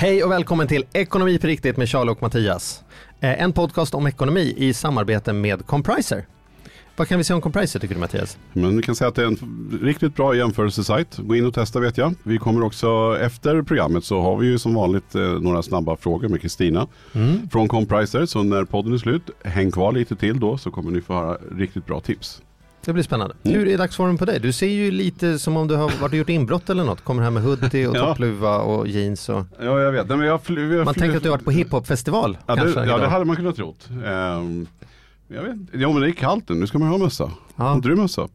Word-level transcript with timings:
Hej 0.00 0.24
och 0.24 0.30
välkommen 0.30 0.68
till 0.68 0.84
Ekonomi 0.92 1.38
på 1.38 1.46
riktigt 1.46 1.76
med 1.76 1.88
Charlie 1.88 2.10
och 2.10 2.22
Mattias. 2.22 2.84
Eh, 3.20 3.42
En 3.42 3.52
podcast 3.52 3.94
om 3.94 4.06
ekonomi 4.06 4.54
i 4.56 4.74
samarbete 4.74 5.32
med 5.32 5.66
Compriser. 5.66 6.26
Vad 6.96 7.08
kan 7.08 7.18
vi 7.18 7.24
säga 7.24 7.34
om 7.34 7.40
Compriser 7.40 7.80
tycker 7.80 7.94
du 7.94 8.00
Mattias? 8.00 8.38
Men 8.52 8.76
vi 8.76 8.82
kan 8.82 8.94
säga 8.94 9.08
att 9.08 9.14
det 9.14 9.22
är 9.22 9.26
en 9.26 9.78
riktigt 9.82 10.14
bra 10.14 10.36
jämförelsesajt. 10.36 11.16
Gå 11.16 11.36
in 11.36 11.46
och 11.46 11.54
testa 11.54 11.80
vet 11.80 11.98
jag. 11.98 12.14
Vi 12.22 12.38
kommer 12.38 12.62
också 12.62 13.18
efter 13.20 13.62
programmet 13.62 14.04
så 14.04 14.20
har 14.20 14.36
vi 14.36 14.46
ju 14.46 14.58
som 14.58 14.74
vanligt 14.74 15.14
eh, 15.14 15.22
några 15.22 15.62
snabba 15.62 15.96
frågor 15.96 16.28
med 16.28 16.40
Kristina 16.40 16.86
från 17.52 17.68
Compriser. 17.68 18.26
Så 18.26 18.42
när 18.42 18.64
podden 18.64 18.92
är 18.92 18.98
slut, 18.98 19.30
häng 19.44 19.70
kvar 19.70 19.92
lite 19.92 20.16
till 20.16 20.40
då 20.40 20.58
så 20.58 20.70
kommer 20.70 20.90
ni 20.90 21.00
få 21.00 21.14
höra 21.14 21.38
riktigt 21.56 21.86
bra 21.86 22.00
tips. 22.00 22.42
Det 22.84 22.92
blir 22.92 23.02
spännande. 23.02 23.34
Mm. 23.42 23.58
Hur 23.58 23.68
är 23.68 23.78
dagsformen 23.78 24.18
på 24.18 24.24
dig? 24.24 24.40
Du 24.40 24.52
ser 24.52 24.66
ju 24.66 24.90
lite 24.90 25.38
som 25.38 25.56
om 25.56 25.68
du 25.68 25.74
har 25.76 25.82
varit 26.00 26.02
och 26.12 26.14
gjort 26.14 26.28
inbrott 26.28 26.70
eller 26.70 26.84
något. 26.84 27.00
Kommer 27.04 27.22
här 27.22 27.30
med 27.30 27.42
hoodie 27.42 27.86
och 27.86 27.96
Ja. 27.96 28.06
toppluva 28.06 28.58
och 28.58 28.88
jeans. 28.88 29.28
Och... 29.28 29.44
Ja, 29.60 29.80
jag 29.80 29.92
vet. 29.92 30.08
Nej, 30.08 30.16
men 30.18 30.26
jag 30.26 30.42
fly, 30.42 30.76
jag 30.76 30.84
Man 30.84 30.94
tänker 30.94 31.16
att 31.16 31.22
du 31.22 31.28
har 31.28 31.36
varit 31.36 31.44
på 31.44 31.50
hiphopfestival 31.50 32.38
Ja, 32.46 32.54
det, 32.54 32.60
kanske 32.60 32.84
ja, 32.84 32.98
det 32.98 33.06
hade 33.06 33.24
man 33.24 33.36
kunnat 33.36 33.56
trott. 33.56 33.88
Ehm, 34.06 34.66
jag 35.28 35.42
vet. 35.42 35.56
Ja, 35.72 35.92
men 35.92 36.00
det 36.02 36.08
är 36.08 36.12
kallt 36.12 36.48
nu. 36.48 36.54
Nu 36.54 36.66
ska 36.66 36.78
man 36.78 36.88
ha 36.88 36.98
mössa. 36.98 37.30
Ja. 37.56 37.64
Har 37.64 37.74
inte 37.74 37.88
du 37.88 37.96
mössa? 37.96 38.28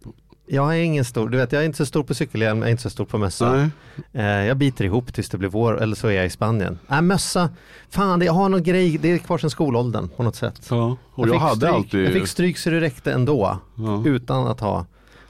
Jag 0.48 0.78
är 0.78 0.82
ingen 0.82 1.06
stor, 1.06 1.30
du 1.30 1.38
vet 1.38 1.52
jag 1.52 1.62
är 1.62 1.66
inte 1.66 1.78
så 1.78 1.86
stor 1.86 2.04
på 2.04 2.14
cykelhjälm, 2.14 2.60
jag 2.60 2.68
är 2.68 2.72
inte 2.72 2.84
så 2.84 2.90
stor 2.90 3.06
på 3.06 3.18
mössa. 3.18 3.70
Eh, 4.14 4.26
jag 4.26 4.58
biter 4.58 4.86
ihop 4.86 5.14
tills 5.14 5.30
det 5.30 5.38
blir 5.38 5.50
vår, 5.50 5.82
eller 5.82 5.96
så 5.96 6.08
är 6.08 6.12
jag 6.12 6.26
i 6.26 6.30
Spanien. 6.30 6.80
Nej 6.88 7.02
mössa, 7.02 7.50
fan 7.90 8.20
det, 8.20 8.26
jag 8.26 8.34
har 8.34 8.50
någon 8.50 8.64
grej, 8.64 8.98
det 8.98 9.12
är 9.12 9.18
kvar 9.18 9.38
sedan 9.38 9.50
skolåldern 9.50 10.10
på 10.10 10.24
något 10.24 10.36
sätt. 10.36 10.68
Ja, 10.70 10.98
och 11.12 11.28
jag, 11.28 11.34
fick 11.34 11.42
hade 11.42 11.56
stryk, 11.56 11.74
alltid... 11.74 12.06
jag 12.06 12.14
fick 12.14 12.28
stryk 12.28 12.58
så 12.58 12.70
det 12.70 12.82
räckte 12.82 13.14
ändå, 13.14 13.60
ja, 13.76 14.04
utan 14.06 14.48
att 14.48 14.60
ha 14.60 14.86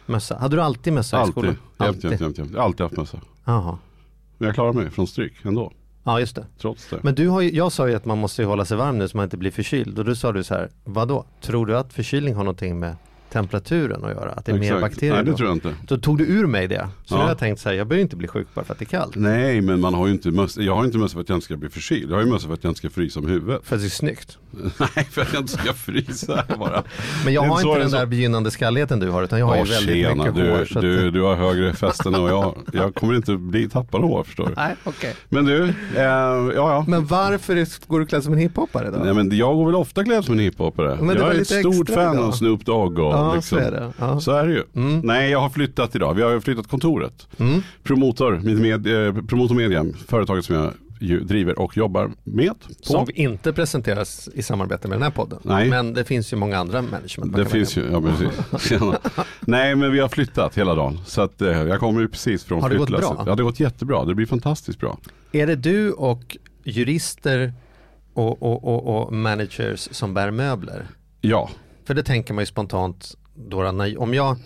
mössa. 0.05 0.37
Hade 0.37 0.55
du 0.55 0.61
alltid 0.61 0.93
mössa 0.93 1.17
i 1.17 1.19
alltid. 1.19 1.33
skolan? 1.33 1.57
Jämt, 1.79 2.03
jämt, 2.03 2.21
jämt, 2.21 2.37
jämt. 2.37 2.51
Jag 2.51 2.59
har 2.59 2.65
alltid 2.65 2.81
haft 2.81 2.97
mössa. 2.97 3.19
Jaha. 3.45 3.77
Men 4.37 4.45
jag 4.45 4.55
klarar 4.55 4.73
mig 4.73 4.89
från 4.89 5.07
stryk 5.07 5.33
ändå. 5.43 5.71
Ja 6.03 6.19
just 6.19 6.35
det. 6.35 6.45
Trots 6.61 6.89
det. 6.89 6.99
Men 7.03 7.15
du 7.15 7.27
har 7.27 7.41
ju, 7.41 7.51
jag 7.51 7.71
sa 7.71 7.87
ju 7.89 7.95
att 7.95 8.05
man 8.05 8.17
måste 8.17 8.43
hålla 8.43 8.65
sig 8.65 8.77
varm 8.77 8.97
nu 8.97 9.07
så 9.07 9.17
man 9.17 9.23
inte 9.23 9.37
blir 9.37 9.51
förkyld 9.51 9.99
och 9.99 10.05
då 10.05 10.15
sa 10.15 10.31
du 10.31 10.43
så 10.43 10.53
här, 10.53 10.69
vadå? 10.83 11.25
Tror 11.41 11.65
du 11.65 11.77
att 11.77 11.93
förkylning 11.93 12.35
har 12.35 12.43
någonting 12.43 12.79
med 12.79 12.95
temperaturen 13.35 14.03
att 14.05 14.11
göra? 14.11 14.31
Att 14.31 14.45
det 14.45 14.51
är 14.51 14.57
mer 14.57 14.63
Exakt. 14.63 14.81
bakterier 14.81 15.13
Nej, 15.15 15.23
det 15.23 15.33
tror 15.37 15.49
jag 15.49 15.55
inte. 15.55 15.73
Då 15.87 15.97
tog 15.97 16.17
du 16.17 16.25
ur 16.25 16.45
mig 16.47 16.67
det. 16.67 16.87
Så 17.05 17.13
Ja. 17.13 17.17
nu 17.17 17.21
har 17.23 17.29
jag 17.29 17.37
tänkt 17.37 17.59
så 17.61 17.69
här, 17.69 17.75
jag 17.75 17.87
behöver 17.87 18.01
inte 18.01 18.15
bli 18.15 18.27
sjuk 18.27 18.47
bara 18.53 18.65
för 18.65 18.73
att 18.73 18.79
det 18.79 18.83
är 18.83 18.97
kallt. 18.99 19.15
Nej, 19.15 19.61
men 19.61 19.79
man 19.79 19.93
har 19.93 20.07
ju 20.07 20.13
inte 20.13 20.31
mössa. 20.31 20.61
Jag 20.61 20.75
har 20.75 20.85
inte 20.85 20.97
mössa 20.97 21.13
för 21.13 21.21
att 21.21 21.29
jag 21.29 21.35
inte 21.35 21.45
ska 21.45 21.57
bli 21.57 21.69
förkyld. 21.69 22.11
Jag 22.11 22.15
har 22.15 22.23
ju 22.23 22.29
mössa 22.29 22.47
för 22.47 22.53
att 22.53 22.63
jag 22.63 22.71
inte 22.71 22.77
ska 22.77 22.89
frysa 22.89 23.19
om 23.19 23.27
huvudet. 23.27 23.61
För 23.63 23.75
att 23.75 23.81
det 23.81 23.87
är 23.87 23.89
snyggt. 23.89 24.37
Nej, 24.79 25.05
för 25.11 25.21
att 25.21 25.33
jag 25.33 25.41
inte 25.41 25.51
ska 25.53 25.73
frysa 25.73 26.43
bara. 26.59 26.83
Men 27.25 27.33
jag 27.33 27.41
har 27.41 27.61
inte 27.61 27.79
den 27.79 27.89
så. 27.89 27.97
där 27.97 28.05
begynnande 28.05 28.51
skalligheten 28.51 28.99
du 28.99 29.09
har 29.09 29.23
utan 29.23 29.39
jag 29.39 29.45
har 29.45 29.55
ju 29.55 29.61
Åh, 29.61 29.67
väldigt 29.67 29.95
tjena, 29.95 30.15
mycket 30.15 30.35
du, 30.35 30.49
hår. 30.51 30.65
Så 30.65 30.79
att... 30.79 30.81
du, 30.81 31.11
du 31.11 31.21
har 31.21 31.35
högre 31.35 31.73
fästen 31.73 32.15
och 32.15 32.29
jag, 32.29 32.55
jag 32.73 32.95
kommer 32.95 33.15
inte 33.15 33.37
bli 33.37 33.69
tappad 33.69 34.01
hår 34.01 34.23
förstår 34.23 34.45
du. 34.47 34.53
Nej, 34.55 34.75
okej. 34.83 35.15
Men 35.29 35.45
du, 35.45 35.63
eh, 35.63 35.73
ja 35.95 36.53
ja. 36.53 36.85
Men 36.87 37.05
varför 37.05 37.87
går 37.87 37.99
du 37.99 38.05
klädd 38.05 38.23
som 38.23 38.33
en 38.33 38.39
hiphoppare 38.39 38.91
då? 38.91 38.97
Nej, 38.97 39.13
men 39.13 39.37
jag 39.37 39.55
går 39.55 39.65
väl 39.65 39.75
ofta 39.75 40.03
klädd 40.03 40.25
som 40.25 40.39
en. 40.39 40.51
Men 40.57 40.99
var 41.07 41.15
Jag 41.15 41.35
är 41.35 41.41
ett 41.41 41.47
stort 41.47 41.89
fan 41.89 42.13
idag. 42.15 42.25
av 42.27 42.31
Snoop 42.31 42.65
Dogg 42.65 42.99
och 42.99 43.13
ja, 43.13 43.24
liksom. 43.33 43.57
så 43.57 43.63
är 43.63 43.71
det. 43.71 43.93
Ja. 43.99 44.19
Så 44.19 44.31
är 44.31 44.47
det 44.47 44.53
ju. 44.53 44.63
Mm. 44.75 44.99
Nej, 45.03 45.31
jag 45.31 45.39
har 45.39 45.49
flyttat 45.49 45.95
idag. 45.95 46.13
Vi 46.13 46.21
har 46.21 46.39
flyttat 46.39 46.67
kontoret. 46.67 47.27
Mm. 47.37 47.61
Promotor, 47.83 48.39
mitt 48.43 48.59
med, 48.59 49.07
eh, 49.07 49.13
Promotor 49.23 49.55
Media, 49.55 49.85
företaget 50.07 50.45
som 50.45 50.55
jag 50.55 50.73
driver 50.99 51.59
och 51.59 51.77
jobbar 51.77 52.11
med. 52.23 52.53
På. 52.59 52.73
Som 52.81 53.07
inte 53.15 53.53
presenteras 53.53 54.29
i 54.33 54.43
samarbete 54.43 54.87
med 54.87 54.95
den 54.95 55.03
här 55.03 55.09
podden. 55.09 55.39
Nej. 55.43 55.69
Men 55.69 55.93
det 55.93 56.03
finns 56.03 56.33
ju 56.33 56.37
många 56.37 56.57
andra 56.57 56.81
management. 56.81 57.31
man 57.31 57.43
Det 57.43 57.45
finns 57.45 57.77
ju, 57.77 57.89
ja 57.91 58.01
precis. 58.01 58.81
Nej 59.39 59.75
men 59.75 59.91
vi 59.91 59.99
har 59.99 60.09
flyttat 60.09 60.57
hela 60.57 60.75
dagen. 60.75 60.99
Så 61.05 61.21
att 61.21 61.41
eh, 61.41 61.63
jag 61.63 61.79
kommer 61.79 62.01
ju 62.01 62.07
precis 62.07 62.43
från 62.43 62.61
Har 62.61 62.69
det 62.69 62.77
gått 62.77 62.89
bra? 62.89 63.15
Ja 63.17 63.23
det 63.23 63.29
har 63.29 63.49
gått 63.49 63.59
jättebra. 63.59 64.05
Det 64.05 64.15
blir 64.15 64.25
fantastiskt 64.25 64.79
bra. 64.79 64.97
Är 65.31 65.47
det 65.47 65.55
du 65.55 65.91
och 65.91 66.37
jurister 66.63 67.53
och, 68.13 68.43
och, 68.43 68.63
och, 68.63 69.07
och 69.07 69.13
managers 69.13 69.87
som 69.91 70.13
bär 70.13 70.31
möbler? 70.31 70.87
Ja, 71.21 71.49
För 71.85 71.93
det 71.93 72.03
tänker 72.03 72.33
man 72.33 72.41
ju 72.41 72.45
spontant 72.45 73.15
då, 73.35 73.71
när, 73.71 74.01
om, 74.01 74.13
jag, 74.13 74.37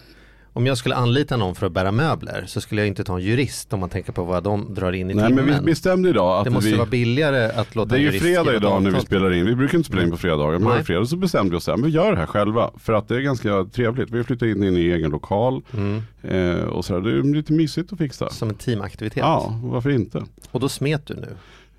om 0.54 0.66
jag 0.66 0.78
skulle 0.78 0.96
anlita 0.96 1.38
någon 1.38 1.56
för 1.56 1.66
att 1.66 1.72
bära 1.72 1.92
möbler 1.92 2.44
så 2.48 2.62
skulle 2.62 2.82
jag 2.82 2.88
inte 2.88 3.04
ta 3.04 3.16
en 3.16 3.22
jurist 3.24 3.74
om 3.74 3.80
man 3.80 3.90
tänker 3.90 4.12
på 4.12 4.24
vad 4.24 4.44
de 4.44 4.74
drar 4.74 4.92
in 4.92 5.12
i 5.12 5.14
nej 5.14 5.28
timmen. 5.28 5.46
men 5.46 5.56
vi 5.60 5.62
bestämde 5.66 6.10
idag 6.10 6.38
att 6.40 6.44
det 6.46 6.50
måste 6.52 6.70
vi 6.70 6.76
vara 6.78 6.90
billigare 6.90 7.52
att 7.52 7.76
låta 7.76 7.90
det 7.90 7.96
är 7.96 7.98
en 7.98 8.02
ju 8.02 8.08
jurist 8.08 8.24
fredag 8.26 8.56
idag 8.56 8.84
när 8.84 8.92
vi 8.92 9.00
spelar 9.02 9.34
in. 9.34 9.46
Vi 9.46 9.56
brukar 9.56 9.78
inte 9.78 9.88
spela 9.88 10.04
in 10.04 10.12
på 10.12 10.18
fredagar. 10.18 10.60
Men 10.60 10.70
Nej. 10.70 10.78
på 10.80 10.86
fredag 10.86 11.06
så 11.06 11.16
bestämde 11.18 11.52
vi 11.52 11.58
oss 11.58 11.70
att 11.70 11.80
vi 11.80 11.90
gör 11.90 12.12
det 12.12 12.18
här 12.18 12.26
själva. 12.26 12.72
För 12.78 12.94
att 12.94 13.08
det 13.08 13.16
är 13.16 13.20
ganska 13.22 13.66
trevligt. 13.66 14.10
Vi 14.12 14.18
har 14.18 14.24
flyttat 14.24 14.48
in 14.48 14.64
i 14.64 14.68
en 14.68 14.78
egen 14.78 15.12
lokal. 15.12 15.62
Mm, 15.74 16.02
Eh, 16.22 16.56
och 16.64 16.86
så 16.86 16.94
här, 16.94 17.02
det 17.02 17.12
är 17.12 17.24
lite 17.36 17.54
mysigt 17.54 17.94
att 17.94 17.98
fixa. 17.98 18.30
som 18.30 18.50
en 18.50 18.56
teamaktivitet. 18.56 19.18
Ja, 19.18 19.60
varför 19.64 19.90
inte? 19.90 20.24
Och 20.52 20.60
då 20.60 20.70
smet 20.70 21.08
du 21.08 21.14
nu. 21.14 21.28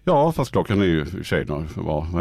Ja, 0.05 0.33
fast 0.33 0.53
klockan 0.53 0.81
är 0.81 0.85
ju 0.85 1.01
i 1.01 1.03
och 1.05 1.09
för 1.09 1.23
sig 1.25 1.45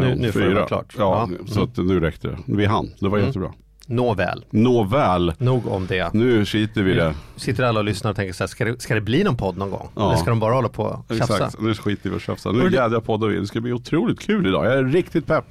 Nu- 0.00 0.14
nu 0.14 0.26
det 0.26 0.32
Fyra. 0.32 0.54
vara 0.54 0.66
klart. 0.66 0.94
Ja, 0.98 1.28
Ja. 1.40 1.46
så 1.46 1.62
att 1.62 1.76
nu 1.76 2.00
räckte 2.00 2.28
det. 2.28 2.38
Vi 2.46 2.66
hann. 2.66 2.90
Det 3.00 3.08
var 3.08 3.18
Mm. 3.18 3.26
jättebra. 3.26 3.52
Nåväl, 3.86 4.44
Nåväl, 4.50 5.32
nog 5.38 5.66
om 5.66 5.86
det. 5.86 6.14
nu 6.14 6.44
skiter 6.44 6.82
vi 6.82 6.90
i 6.92 6.94
det. 6.94 7.14
Sitter 7.36 7.62
alla 7.64 7.78
och 7.80 7.84
lyssnar 7.84 8.10
och 8.10 8.16
tänker 8.16 8.32
så 8.32 8.42
här, 8.44 8.48
ska 8.48 8.64
det, 8.64 8.82
ska 8.82 8.94
det 8.94 9.00
bli 9.00 9.24
någon 9.24 9.36
podd 9.36 9.56
någon 9.56 9.70
gång? 9.70 9.88
Ja. 9.96 10.06
Eller 10.08 10.16
ska 10.16 10.30
de 10.30 10.40
bara 10.40 10.54
hålla 10.54 10.68
på 10.68 10.82
och 11.08 11.16
tjafsa? 11.16 11.34
Exakt, 11.34 11.60
nu 11.60 11.74
skiter 11.74 12.08
vi 12.10 12.14
i 12.14 12.16
att 12.16 12.22
tjafsa. 12.22 12.52
Nu 12.52 12.70
jädrar 12.72 13.00
poddar 13.00 13.28
vi. 13.28 13.36
Det 13.40 13.46
ska 13.46 13.60
bli 13.60 13.72
otroligt 13.72 14.20
kul 14.20 14.46
idag. 14.46 14.66
Jag 14.66 14.72
är 14.72 14.84
riktigt 14.84 15.26
pepp. 15.26 15.44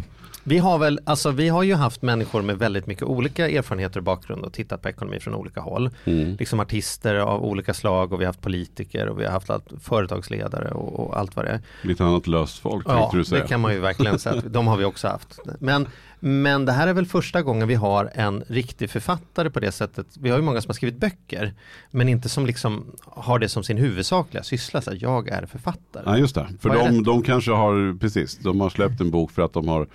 Vi 0.49 0.57
har 0.57 0.77
väl, 0.77 0.99
alltså 1.03 1.31
vi 1.31 1.49
har 1.49 1.63
ju 1.63 1.73
haft 1.73 2.01
människor 2.01 2.41
med 2.41 2.57
väldigt 2.57 2.87
mycket 2.87 3.03
olika 3.03 3.49
erfarenheter 3.49 3.99
och 3.99 4.03
bakgrund 4.03 4.43
och 4.43 4.53
tittat 4.53 4.81
på 4.81 4.89
ekonomi 4.89 5.19
från 5.19 5.35
olika 5.35 5.61
håll. 5.61 5.89
Mm. 6.05 6.35
Liksom 6.39 6.59
artister 6.59 7.15
av 7.15 7.45
olika 7.45 7.73
slag 7.73 8.13
och 8.13 8.21
vi 8.21 8.25
har 8.25 8.29
haft 8.29 8.41
politiker 8.41 9.07
och 9.07 9.19
vi 9.19 9.25
har 9.25 9.31
haft 9.31 9.49
allt, 9.49 9.67
företagsledare 9.81 10.71
och, 10.71 10.99
och 10.99 11.19
allt 11.19 11.35
vad 11.35 11.45
det 11.45 11.51
är. 11.51 11.61
Lite 11.81 12.03
annat 12.03 12.27
löst 12.27 12.59
folk 12.59 12.85
Ja, 12.87 13.09
du 13.13 13.25
säga. 13.25 13.41
det 13.41 13.47
kan 13.47 13.59
man 13.59 13.73
ju 13.73 13.79
verkligen 13.79 14.19
säga. 14.19 14.41
De 14.45 14.67
har 14.67 14.77
vi 14.77 14.85
också 14.85 15.07
haft. 15.07 15.39
Men, 15.59 15.87
men 16.19 16.65
det 16.65 16.71
här 16.71 16.87
är 16.87 16.93
väl 16.93 17.05
första 17.05 17.41
gången 17.41 17.67
vi 17.67 17.75
har 17.75 18.11
en 18.13 18.43
riktig 18.47 18.89
författare 18.89 19.49
på 19.49 19.59
det 19.59 19.71
sättet. 19.71 20.07
Vi 20.19 20.29
har 20.29 20.37
ju 20.37 20.43
många 20.43 20.61
som 20.61 20.69
har 20.69 20.73
skrivit 20.73 20.99
böcker, 20.99 21.53
men 21.91 22.09
inte 22.09 22.29
som 22.29 22.45
liksom 22.45 22.85
har 23.01 23.39
det 23.39 23.49
som 23.49 23.63
sin 23.63 23.77
huvudsakliga 23.77 24.43
syssla. 24.43 24.81
Så 24.81 24.91
här, 24.91 24.97
jag 25.01 25.29
är 25.29 25.45
författare. 25.45 26.03
Ja 26.05 26.17
just 26.17 26.35
det. 26.35 26.47
För 26.59 26.69
de, 26.69 27.03
de 27.03 27.21
kanske 27.21 27.51
har, 27.51 27.99
precis, 27.99 28.37
de 28.37 28.61
har 28.61 28.69
släppt 28.69 29.01
en 29.01 29.11
bok 29.11 29.31
för 29.31 29.41
att 29.41 29.53
de 29.53 29.67
har 29.67 29.87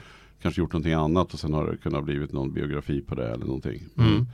kanske 0.44 0.60
gjort 0.60 0.72
någonting 0.72 0.93
annat 0.93 1.32
och 1.34 1.38
sen 1.41 1.53
har 1.55 1.66
det 1.71 1.77
kunnat 1.77 2.05
blivit 2.05 2.32
någon 2.32 2.53
biografi 2.53 3.00
på 3.00 3.15
det 3.15 3.28
eller 3.28 3.47
någonting. 3.47 3.82
Mm. 3.99 4.27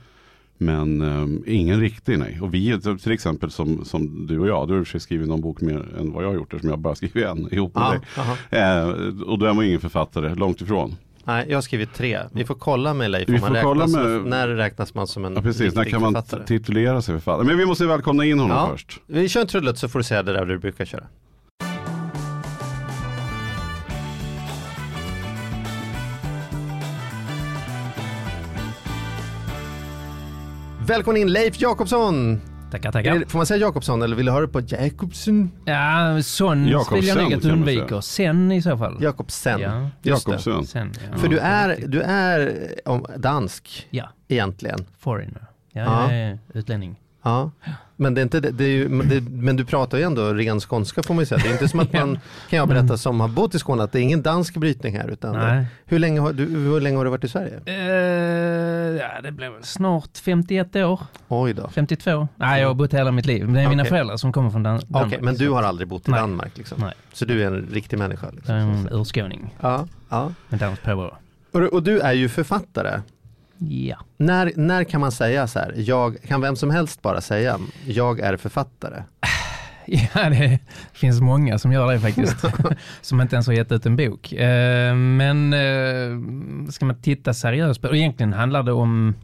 Men 0.57 1.01
ehm, 1.01 1.43
ingen 1.47 1.79
riktig 1.79 2.19
nej. 2.19 2.39
Och 2.41 2.53
vi 2.53 2.79
till 3.03 3.11
exempel 3.11 3.51
som, 3.51 3.85
som 3.85 4.27
du 4.27 4.39
och 4.39 4.47
jag, 4.47 4.67
du 4.67 4.73
har 4.73 4.95
i 4.95 4.99
skrivit 4.99 5.27
någon 5.27 5.41
bok 5.41 5.61
mer 5.61 5.95
än 5.99 6.11
vad 6.11 6.23
jag 6.23 6.29
har 6.29 6.35
gjort 6.35 6.53
eftersom 6.53 6.69
jag 6.69 6.79
bara 6.79 6.95
skrivit 7.01 7.25
en 7.25 7.53
ihop 7.53 7.75
med 7.75 8.01
Ja, 8.17 8.37
dig. 8.49 8.61
Eh, 8.61 8.87
och 9.23 9.39
då 9.39 9.45
är 9.45 9.53
man 9.53 9.65
ingen 9.65 9.79
författare, 9.79 10.35
långt 10.35 10.61
ifrån. 10.61 10.95
Nej, 11.23 11.45
jag 11.49 11.57
har 11.57 11.61
skrivit 11.61 11.93
tre. 11.93 12.19
Vi 12.33 12.45
får 12.45 12.55
kolla 12.55 12.93
med 12.93 13.11
Leif 13.11 13.29
Vi 13.29 13.39
får 13.39 13.61
kolla 13.61 13.87
med- 13.87 14.25
när 14.25 14.47
räknas 14.47 14.93
man 14.93 15.07
som 15.07 15.25
en 15.25 15.33
Ja, 15.35 15.41
precis, 15.41 15.75
när 15.75 15.83
kan 15.83 16.01
man 16.01 16.13
författare. 16.13 16.43
titulera 16.45 17.01
sig 17.01 17.15
författare? 17.15 17.47
Men 17.47 17.57
vi 17.57 17.65
måste 17.65 17.85
välkomna 17.85 18.25
in 18.25 18.39
honom 18.39 18.57
Ja. 18.57 18.69
först. 18.71 18.99
Vi 19.07 19.29
kör 19.29 19.41
en 19.41 19.47
trudelutt 19.47 19.77
så 19.77 19.89
får 19.89 19.99
du 19.99 20.03
säga 20.03 20.23
det 20.23 20.33
där 20.33 20.45
du 20.45 20.57
brukar 20.57 20.85
köra. 20.85 21.03
Välkommen 30.91 31.21
in 31.21 31.31
Leif 31.31 31.61
Jakobsson! 31.61 32.41
Tackar, 32.71 32.91
tackar. 32.91 33.23
Får 33.27 33.37
man 33.39 33.45
säga 33.45 33.57
Jakobsson 33.57 34.01
eller 34.01 34.15
vill 34.15 34.25
du 34.25 34.31
höra 34.31 34.47
på 34.47 34.61
Jakobsson? 34.67 35.51
Ja, 35.65 36.21
sån 36.23 36.67
Jakobsen 36.67 36.99
vill 36.99 37.07
jag 37.07 37.17
nog 37.43 37.69
att 37.69 37.89
säga. 37.89 38.01
Sen 38.01 38.51
i 38.51 38.61
så 38.61 38.77
fall. 38.77 38.97
Jakobsen. 39.03 39.59
Ja. 39.61 39.89
Jakobsson. 40.01 40.67
sen. 40.67 40.91
Ja. 41.11 41.17
För 41.17 41.27
du 41.27 41.37
är, 41.39 41.83
du 41.87 42.01
är 42.01 42.55
om, 42.85 43.05
dansk 43.17 43.87
Ja, 43.89 44.09
egentligen. 44.27 44.85
foreigner. 44.99 45.45
Ja, 45.71 45.81
Ja. 45.81 46.11
jag 46.13 46.21
är 46.21 46.39
utlänning. 46.53 46.95
Ja. 47.23 47.51
Men, 47.95 48.13
det 48.13 48.21
är 48.21 48.23
inte, 48.23 48.39
det, 48.39 48.63
är 48.63 48.69
ju, 48.69 49.01
det, 49.01 49.21
men 49.21 49.55
du 49.55 49.65
pratar 49.65 49.97
ju 49.97 50.03
ändå 50.03 50.33
ren 50.33 50.59
skånska 50.59 51.03
får 51.03 51.13
man 51.13 51.21
ju 51.21 51.25
säga. 51.25 51.39
Det 51.43 51.49
är 51.49 51.51
inte 51.51 51.67
som 51.67 51.79
att 51.79 51.93
man, 51.99 52.19
kan 52.49 52.59
jag 52.59 52.67
berätta 52.67 52.97
som 52.97 53.19
har 53.19 53.27
bott 53.27 53.55
i 53.55 53.59
Skåne, 53.59 53.83
att 53.83 53.91
det 53.91 53.99
är 53.99 54.03
ingen 54.03 54.21
dansk 54.21 54.57
brytning 54.57 54.97
här. 54.97 55.07
Utan 55.07 55.33
det, 55.35 55.65
hur, 55.85 55.99
länge 55.99 56.19
har, 56.19 56.33
du, 56.33 56.45
hur 56.45 56.79
länge 56.81 56.97
har 56.97 57.05
du 57.05 57.11
varit 57.11 57.23
i 57.23 57.27
Sverige? 57.27 57.61
ja, 59.01 59.21
det 59.21 59.31
blev 59.31 59.61
snart 59.61 60.17
51 60.17 60.75
år, 60.75 61.01
Oj 61.27 61.53
då. 61.53 61.69
52. 61.69 62.27
Nej, 62.35 62.61
jag 62.61 62.67
har 62.67 62.75
bott 62.75 62.93
hela 62.93 63.11
mitt 63.11 63.25
liv. 63.25 63.53
Det 63.53 63.61
är 63.61 63.69
mina 63.69 63.83
Okej. 63.83 63.89
föräldrar 63.89 64.17
som 64.17 64.33
kommer 64.33 64.49
från 64.49 64.63
Dan- 64.63 64.81
Danmark. 64.87 65.21
men 65.21 65.35
du 65.35 65.45
så 65.47 65.53
har 65.55 65.63
aldrig 65.63 65.87
bott 65.87 66.07
i 66.07 66.11
Nej. 66.11 66.19
Danmark 66.19 66.57
liksom? 66.57 66.81
Nej. 66.81 66.93
Så 67.13 67.25
du 67.25 67.43
är 67.43 67.47
en 67.47 67.67
riktig 67.71 67.99
människa? 67.99 68.27
Liksom, 68.31 68.55
en 68.55 68.89
urskåning 68.91 69.55
ja, 69.61 69.87
ja. 70.09 70.33
med 70.49 70.59
danskt 70.59 70.83
påbrå. 70.83 71.17
Och, 71.51 71.61
och 71.61 71.83
du 71.83 71.99
är 71.99 72.13
ju 72.13 72.29
författare. 72.29 73.01
Ja. 73.69 73.95
När, 74.17 74.51
när 74.55 74.83
kan 74.83 75.01
man 75.01 75.11
säga 75.11 75.47
så 75.47 75.59
här, 75.59 75.73
jag, 75.77 76.21
kan 76.27 76.41
vem 76.41 76.55
som 76.55 76.69
helst 76.69 77.01
bara 77.01 77.21
säga, 77.21 77.59
jag 77.85 78.19
är 78.19 78.37
författare? 78.37 79.03
Ja, 79.85 80.29
det 80.29 80.59
finns 80.93 81.21
många 81.21 81.59
som 81.59 81.71
gör 81.71 81.93
det 81.93 81.99
faktiskt. 81.99 82.45
som 83.01 83.21
inte 83.21 83.35
ens 83.35 83.47
har 83.47 83.53
gett 83.53 83.71
ut 83.71 83.85
en 83.85 83.95
bok. 83.95 84.33
Eh, 84.33 84.95
men 84.95 85.53
eh, 85.53 86.69
ska 86.69 86.85
man 86.85 87.01
titta 87.01 87.33
seriöst 87.33 87.81
på 87.81 87.87
och 87.87 87.95
egentligen 87.95 88.33
handlar 88.33 88.63
det 88.63 88.71
om 88.71 89.15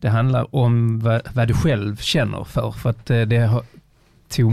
det 0.00 0.08
handlar 0.08 0.56
om 0.56 1.00
vad, 1.00 1.22
vad 1.34 1.48
du 1.48 1.54
själv 1.54 1.96
känner 1.96 2.44
för. 2.44 2.70
För 2.70 2.90
att 2.90 3.10
eh, 3.10 3.20
det 3.20 3.38
har, 3.38 3.64
tog, 4.28 4.52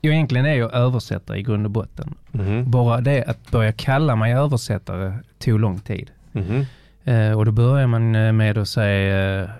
jo, 0.00 0.12
egentligen 0.12 0.46
är 0.46 0.54
jag 0.54 0.74
översättare 0.74 1.38
i 1.38 1.42
grund 1.42 1.66
och 1.66 1.70
botten. 1.70 2.14
Mhm. 2.32 2.70
Bara 2.70 3.00
det 3.00 3.24
att 3.24 3.50
börja 3.50 3.72
kalla 3.72 4.16
mig 4.16 4.32
översättare 4.34 5.18
tog 5.38 5.60
lång 5.60 5.80
tid. 5.80 6.10
Mhm. 6.32 6.66
Eh, 7.04 7.38
och 7.38 7.44
då 7.44 7.52
börjar 7.52 7.86
man 7.86 8.14
eh, 8.14 8.32
med 8.32 8.58
att 8.58 8.68
säga, 8.68 9.42
eh, 9.42 9.50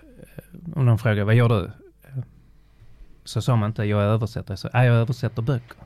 om 0.75 0.87
någon 0.87 0.99
frågar 0.99 1.25
vad 1.25 1.35
gör 1.35 1.49
du? 1.49 1.71
Så 3.25 3.43
sa 3.43 3.57
man 3.57 3.71
inte 3.71 3.85
jag 3.85 4.03
är 4.03 4.07
översättare, 4.07 4.57
så 4.57 4.69
"Nej, 4.73 4.87
jag 4.87 4.97
översätter 4.97 5.43
böcker. 5.43 5.77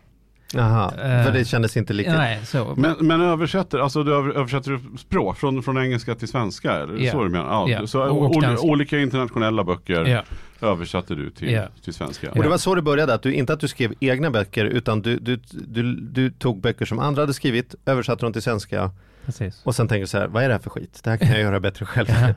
Jaha, 0.54 0.92
Eh, 0.94 1.24
för 1.24 1.32
det 1.32 1.44
kändes 1.44 1.76
inte 1.76 1.92
lika... 1.92 2.12
Nej, 2.16 2.40
så. 2.44 2.74
Men, 2.76 2.94
men 3.00 3.20
översätter, 3.20 3.78
alltså 3.78 4.02
du 4.04 4.14
över- 4.14 4.30
översätter 4.32 4.70
du 4.70 4.98
språk 4.98 5.36
från, 5.38 5.62
från 5.62 5.78
engelska 5.78 6.14
till 6.14 6.28
svenska? 6.28 6.72
Är 6.72 6.86
det 6.86 7.04
Ja. 7.04 7.12
så 7.12 7.24
du 7.24 7.30
menar? 7.30 7.44
Ja, 7.46 7.68
Ja. 7.68 7.86
Så 7.86 8.02
Och 8.02 8.30
ol- 8.36 8.56
olika 8.62 8.98
internationella 8.98 9.64
böcker 9.64 10.04
ja. 10.06 10.22
översatte 10.68 11.14
du 11.14 11.30
till, 11.30 11.60
till 11.84 11.94
svenska? 11.94 12.30
Och 12.32 12.42
det 12.42 12.48
var 12.48 12.58
så 12.58 12.74
det 12.74 12.82
började, 12.82 13.14
att 13.14 13.22
du, 13.22 13.34
inte 13.34 13.52
att 13.52 13.60
du 13.60 13.68
skrev 13.68 13.94
egna 14.00 14.30
böcker 14.30 14.64
utan 14.64 15.02
du, 15.02 15.16
du, 15.18 15.40
du, 15.52 15.94
du 16.00 16.30
tog 16.30 16.60
böcker 16.60 16.84
som 16.84 16.98
andra 16.98 17.22
hade 17.22 17.34
skrivit, 17.34 17.74
översatte 17.86 18.24
dem 18.26 18.32
till 18.32 18.42
svenska 18.42 18.90
Precis. 19.28 19.62
och 19.64 19.74
sen 19.74 19.88
tänkte 19.88 20.02
du 20.02 20.06
så 20.06 20.18
här, 20.18 20.26
vad 20.28 20.42
är 20.44 20.48
det 20.48 20.54
här 20.54 20.58
för 20.60 20.70
skit? 20.70 21.00
Det 21.04 21.10
här 21.10 21.16
kan 21.16 21.28
jag 21.28 21.40
göra 21.40 21.60
bättre 21.60 21.86
själv. 21.86 22.08
Ja. 22.20 22.28
Ja, 22.28 22.34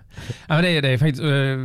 men 0.47 0.61
det, 0.63 0.69
är, 0.77 0.81
det 0.81 0.87
är 0.89 0.97
faktiskt, 0.97 1.23
eh, 1.23 1.57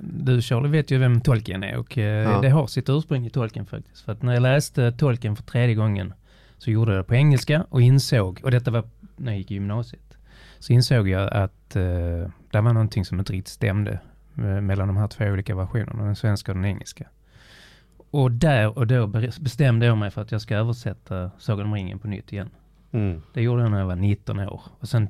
du 0.00 0.42
Charlie 0.42 0.68
vet 0.68 0.90
ju 0.90 0.98
vem 0.98 1.20
Tolkien 1.20 1.62
är 1.64 1.76
och 1.76 1.98
eh, 1.98 2.04
Ja. 2.04 2.40
det 2.40 2.48
har 2.48 2.66
sitt 2.66 2.88
ursprung 2.88 3.26
i 3.26 3.30
Tolkien 3.30 3.66
faktiskt. 3.66 4.00
För 4.04 4.12
att 4.12 4.22
när 4.22 4.32
jag 4.34 4.42
läste 4.42 4.92
Tolkien 4.92 5.36
för 5.36 5.42
tredje 5.42 5.74
gången 5.74 6.14
så 6.58 6.70
gjorde 6.70 6.92
jag 6.92 7.00
det 7.00 7.04
på 7.08 7.14
engelska 7.14 7.64
och 7.68 7.82
insåg, 7.82 8.40
och 8.42 8.50
detta 8.50 8.70
var 8.70 8.84
när 9.16 9.32
jag 9.32 9.38
gick 9.38 9.50
i 9.50 9.54
gymnasiet, 9.54 10.16
så 10.58 10.72
insåg 10.72 11.08
jag 11.08 11.32
att 11.32 11.76
eh, 11.76 11.82
det 12.50 12.60
var 12.60 12.72
någonting 12.72 13.04
som 13.04 13.18
inte 13.18 13.32
riktigt 13.32 13.52
stämde 13.52 13.92
eh, 14.38 14.42
mellan 14.60 14.88
de 14.88 14.96
här 14.96 15.08
två 15.08 15.24
olika 15.24 15.54
versionerna, 15.56 16.04
den 16.04 16.16
svenska 16.16 16.52
och 16.52 16.56
den 16.56 16.64
engelska. 16.64 17.06
Och 18.12 18.30
där 18.32 18.78
och 18.78 18.86
då 18.86 19.06
be- 19.06 19.30
bestämde 19.40 19.86
jag 19.86 19.98
mig 19.98 20.10
för 20.10 20.22
att 20.22 20.32
jag 20.32 20.40
ska 20.40 20.56
översätta 20.56 21.30
Sagan 21.38 21.66
om 21.66 21.74
ringen 21.74 21.98
på 21.98 22.08
nytt 22.08 22.32
igen. 22.32 22.50
Mm. 22.92 23.22
Det 23.34 23.42
gjorde 23.42 23.62
jag 23.62 23.70
när 23.70 23.78
jag 23.78 23.86
var 23.86 23.96
19 23.96 24.38
år. 24.40 24.62
Och 24.80 24.88
sen, 24.88 25.08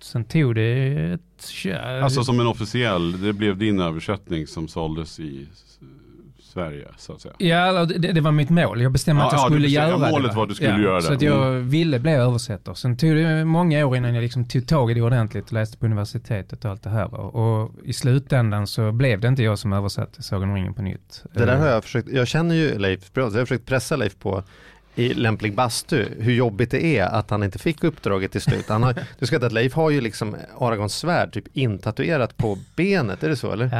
sen 0.00 0.24
tog 0.24 0.54
det 0.54 0.86
ett... 1.12 1.74
Alltså 2.02 2.24
som 2.24 2.40
en 2.40 2.46
officiell, 2.46 3.22
det 3.22 3.32
blev 3.32 3.56
din 3.58 3.80
översättning 3.80 4.46
som 4.46 4.68
såldes 4.68 5.20
i 5.20 5.46
Sverige 6.38 6.88
så 6.98 7.12
att 7.12 7.20
säga. 7.20 7.34
Ja, 7.38 7.84
det, 7.84 8.12
det 8.12 8.20
var 8.20 8.32
mitt 8.32 8.50
mål. 8.50 8.82
Jag 8.82 8.92
bestämde 8.92 9.22
Ja, 9.22 9.26
att 9.26 9.32
jag 9.32 9.40
ja, 9.40 9.44
skulle 9.46 9.62
bestämde- 9.66 9.90
göra 9.98 10.10
målet 10.10 10.30
det. 10.30 10.36
var 10.36 10.42
att 10.42 10.48
du 10.48 10.54
skulle 10.54 10.82
göra 10.82 11.00
Så 11.00 11.08
det. 11.10 11.16
att 11.16 11.22
jag 11.22 11.48
Mm. 11.48 11.68
ville 11.68 11.98
bli 11.98 12.12
översättare. 12.12 12.74
Sen 12.74 12.96
tog 12.96 13.16
det 13.16 13.44
många 13.44 13.86
år 13.86 13.96
innan 13.96 14.14
jag 14.14 14.22
liksom 14.22 14.44
tog 14.48 14.68
tag 14.68 14.90
i 14.90 14.94
det 14.94 15.02
ordentligt. 15.02 15.52
Läste 15.52 15.78
på 15.78 15.86
universitetet 15.86 16.64
och 16.64 16.70
allt 16.70 16.82
det 16.82 16.90
här. 16.90 17.14
Och 17.14 17.72
i 17.84 17.92
slutändan 17.92 18.66
så 18.66 18.92
blev 18.92 19.20
det 19.20 19.28
inte 19.28 19.42
jag 19.42 19.58
som 19.58 19.72
översatte 19.72 20.22
Sagan 20.22 20.48
om 20.48 20.54
ringen 20.54 20.74
på 20.74 20.82
nytt. 20.82 21.24
Det 21.34 21.44
där 21.44 21.54
Eh, 21.54 21.60
har 21.60 21.66
jag 21.68 21.84
försökt, 21.84 22.08
jag 22.08 22.28
känner 22.28 22.54
ju 22.54 22.78
Leif 22.78 23.12
bra, 23.12 23.30
så 23.30 23.36
jag 23.36 23.40
har 23.40 23.46
försökt 23.46 23.66
pressa 23.66 23.96
Leif 23.96 24.18
på 24.18 24.42
i 24.96 25.14
lämplig 25.14 25.54
bastu, 25.54 26.04
hur 26.18 26.32
jobbigt 26.32 26.70
det 26.70 26.84
är 26.98 27.04
att 27.04 27.30
han 27.30 27.42
inte 27.42 27.58
fick 27.58 27.84
uppdraget 27.84 28.32
till 28.32 28.40
slut. 28.40 28.68
Han 28.68 28.82
har, 28.82 28.94
du 29.18 29.26
ska 29.26 29.46
att 29.46 29.52
Leif 29.52 29.74
har 29.74 29.90
ju 29.90 30.00
liksom 30.00 30.36
Aragons 30.60 30.94
svärd 30.96 31.32
typ 31.32 31.44
intatuerat 31.52 32.36
på 32.36 32.58
benet, 32.76 33.22
är 33.22 33.28
det 33.28 33.36
så 33.36 33.52
eller? 33.52 33.64
Ja, 33.64 33.70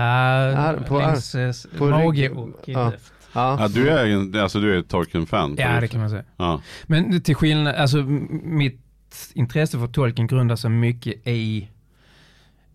Här, 0.57 0.77
på- 0.89 0.99
längs 0.99 1.35
eh, 1.35 1.49
s- 1.49 1.67
på 1.79 1.85
mage 1.87 2.29
och 2.31 2.49
Ja. 2.65 2.93
Ja. 3.33 3.57
Ja, 3.61 3.69
du 3.69 3.89
är 3.89 4.05
ju 4.05 4.41
alltså 4.41 4.61
du 4.61 4.75
är 4.75 4.79
ett 4.79 4.89
Tolkien-fan. 4.89 5.55
Ja, 5.59 5.81
det 5.81 5.89
kan 5.89 6.01
man 6.01 6.11
säga. 6.11 6.25
Ja. 6.37 6.61
Men 6.87 7.21
till 7.21 7.35
skillnad, 7.37 7.75
alltså 7.75 7.97
mitt 8.43 8.81
intresse 9.35 9.79
för 9.79 9.87
Tolkien 9.87 10.27
grundar 10.27 10.57
sig 10.57 10.71
mycket 10.71 11.27
i, 11.27 11.69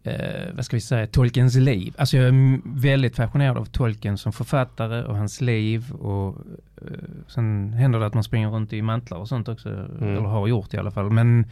eh, 0.03 0.53
vad 0.55 0.65
ska 0.65 0.75
vi 0.77 0.81
säga, 0.81 1.07
Tolkiens 1.07 1.55
liv. 1.55 1.95
Alltså 1.97 2.17
jag 2.17 2.25
är 2.27 2.59
väldigt 2.81 3.15
fascinerad 3.15 3.57
av 3.57 3.65
Tolkien 3.65 4.17
som 4.17 4.31
författare 4.33 5.03
och 5.03 5.17
hans 5.17 5.41
liv 5.41 5.91
och 5.91 6.37
eh, 6.81 6.87
sen 7.27 7.73
händer 7.73 7.99
det 7.99 8.05
att 8.05 8.13
man 8.13 8.23
springer 8.23 8.49
runt 8.49 8.73
i 8.73 8.81
mantlar 8.81 9.17
och 9.17 9.27
sånt 9.27 9.47
också, 9.47 9.69
Mm. 9.69 10.09
eller 10.09 10.21
har 10.21 10.47
gjort 10.47 10.73
i 10.73 10.77
alla 10.77 10.91
fall. 10.91 11.09
Men, 11.09 11.45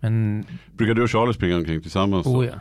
men, 0.00 0.44
Brukar 0.76 0.94
du 0.94 1.02
och 1.02 1.10
Charlie 1.10 1.34
springa 1.34 1.56
omkring 1.56 1.80
tillsammans? 1.82 2.26
oh 2.26 2.46
ja. 2.46 2.52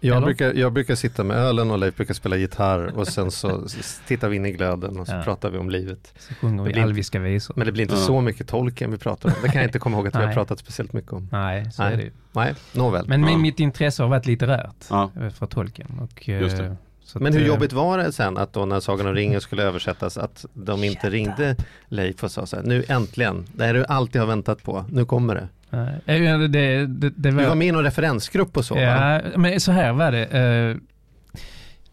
Jag, 0.00 0.22
brukar, 0.22 0.52
jag 0.54 0.72
brukar 0.72 0.94
sitta 0.94 1.24
med 1.24 1.36
ölen 1.36 1.70
och 1.70 1.78
Leif 1.78 1.96
brukar 1.96 2.14
spela 2.14 2.36
gitarr 2.36 2.98
och 2.98 3.08
sen 3.08 3.30
så 3.30 3.66
tittar 4.06 4.28
vi 4.28 4.36
in 4.36 4.46
i 4.46 4.52
glöden 4.52 4.98
och 4.98 5.06
så 5.06 5.12
Ja. 5.14 5.22
pratar 5.22 5.50
vi 5.50 5.58
om 5.58 5.70
livet. 5.70 6.14
Så 6.18 6.34
sjunger 6.34 6.62
vi 6.64 6.80
alviska 6.80 7.18
visor. 7.18 7.54
Men 7.56 7.66
det 7.66 7.72
blir 7.72 7.82
inte 7.82 7.94
Ja. 7.94 8.00
så 8.00 8.20
mycket 8.20 8.48
tolken 8.48 8.90
vi 8.90 8.98
pratar 8.98 9.28
om. 9.28 9.34
Det 9.42 9.48
kan 9.48 9.60
jag 9.62 9.68
inte 9.68 9.78
komma 9.78 9.96
ihåg 9.96 10.06
att 10.08 10.14
vi 10.16 10.18
har 10.24 10.32
pratat 10.32 10.58
speciellt 10.58 10.92
mycket 10.92 11.12
om. 11.12 11.28
Nej, 11.32 11.70
så 11.72 11.82
Nej. 11.82 11.92
är 11.92 11.96
det 11.96 12.02
ju. 12.02 12.10
Nej, 12.32 12.54
nåväl. 12.72 13.08
Men 13.08 13.20
Ja. 13.20 13.26
min- 13.26 13.40
mitt 13.42 13.60
intresse 13.60 14.02
har 14.02 14.10
varit 14.10 14.26
litterärt 14.26 14.74
Ja. 14.90 15.10
eh, 15.20 15.28
för 15.30 15.46
Tolkien. 15.46 16.00
Och, 16.02 16.28
eh, 16.28 16.40
Just 16.40 16.56
det. 16.56 16.76
så 17.04 17.18
att, 17.18 17.22
Men 17.22 17.32
hur 17.32 17.42
eh, 17.42 17.46
jobbigt 17.48 17.72
var 17.72 17.98
det 17.98 18.12
sen 18.12 18.36
att 18.36 18.52
då 18.52 18.64
när 18.66 18.80
Sagan 18.80 19.06
om 19.06 19.14
ringen 19.14 19.40
skulle 19.40 19.62
översättas 19.62 20.18
att 20.18 20.44
de 20.54 20.84
inte 20.84 21.10
ringde 21.10 21.56
Leif 21.88 22.24
och 22.24 22.30
sa 22.30 22.46
så 22.46 22.56
här, 22.56 22.62
nu 22.62 22.84
äntligen, 22.88 23.44
det 23.52 23.64
här 23.64 23.74
du 23.74 23.84
alltid 23.84 24.20
har 24.20 24.28
väntat 24.28 24.62
på, 24.62 24.84
nu 24.90 25.04
kommer 25.04 25.34
det. 25.34 25.48
Eh, 25.70 25.86
det, 26.06 26.48
det, 26.48 26.48
det, 26.48 26.86
det 26.86 27.10
Du 27.10 27.30
var 27.30 27.54
med 27.54 27.66
i 27.66 27.72
någon 27.72 27.84
referensgrupp 27.84 28.56
och 28.56 28.64
så 28.64 28.74
va? 28.74 28.80
Ja, 28.80 29.38
men 29.38 29.60
så 29.60 29.72
här 29.72 29.92
var 29.92 30.12
det. 30.12 30.24
Eh, 30.26 30.76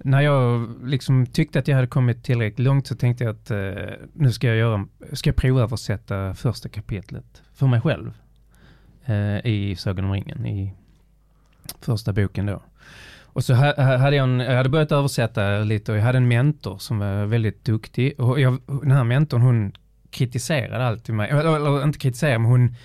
när 0.06 0.22
jag 0.22 0.70
liksom 0.84 1.26
tyckte 1.26 1.60
att 1.60 1.68
jag 1.68 1.76
hade 1.76 1.88
kommit 1.88 2.24
tillräckligt 2.24 2.66
långt 2.66 2.88
så 2.88 2.96
tänkte 2.96 3.24
jag 3.24 3.36
att 3.36 3.52
eh, 3.52 3.74
nu 4.14 4.32
ska 4.32 4.48
jag, 4.48 4.58
göra, 4.58 4.86
ska 5.14 5.30
jag 5.30 5.36
prova 5.36 5.62
översätta 5.62 6.34
första 6.34 6.70
kapitlet 6.70 7.42
för 7.54 7.68
mig 7.68 7.82
själv 7.82 8.14
eh, 9.06 9.46
i 9.46 9.76
Sagan 9.78 10.06
om 10.06 10.12
ringen, 10.12 10.46
i 10.46 10.74
första 11.82 12.14
boken 12.14 12.46
då. 12.46 12.62
Och 13.24 13.44
så 13.44 13.54
ha- 13.54 13.76
ha- 13.84 13.98
hade 13.98 14.16
jag, 14.16 14.24
en, 14.24 14.40
jag 14.40 14.56
hade 14.58 14.70
börjat 14.70 14.92
översätta 14.92 15.60
lite 15.60 15.92
och 15.92 15.98
jag 15.98 16.04
hade 16.04 16.18
en 16.18 16.28
mentor 16.28 16.78
som 16.78 17.00
var 17.00 17.26
väldigt 17.26 17.66
duktig. 17.66 18.20
Och 18.20 18.40
jag, 18.40 18.58
den 18.68 18.92
här 18.92 19.04
mentorn 19.04 19.42
hon 19.42 19.72
kritiserade 20.10 20.86
alltid 20.86 21.16
mig, 21.16 21.30
eller, 21.30 21.56
eller 21.56 21.84
inte 21.84 22.00
kritiserade 22.00 22.40
men 22.40 22.52
hon 22.52 22.76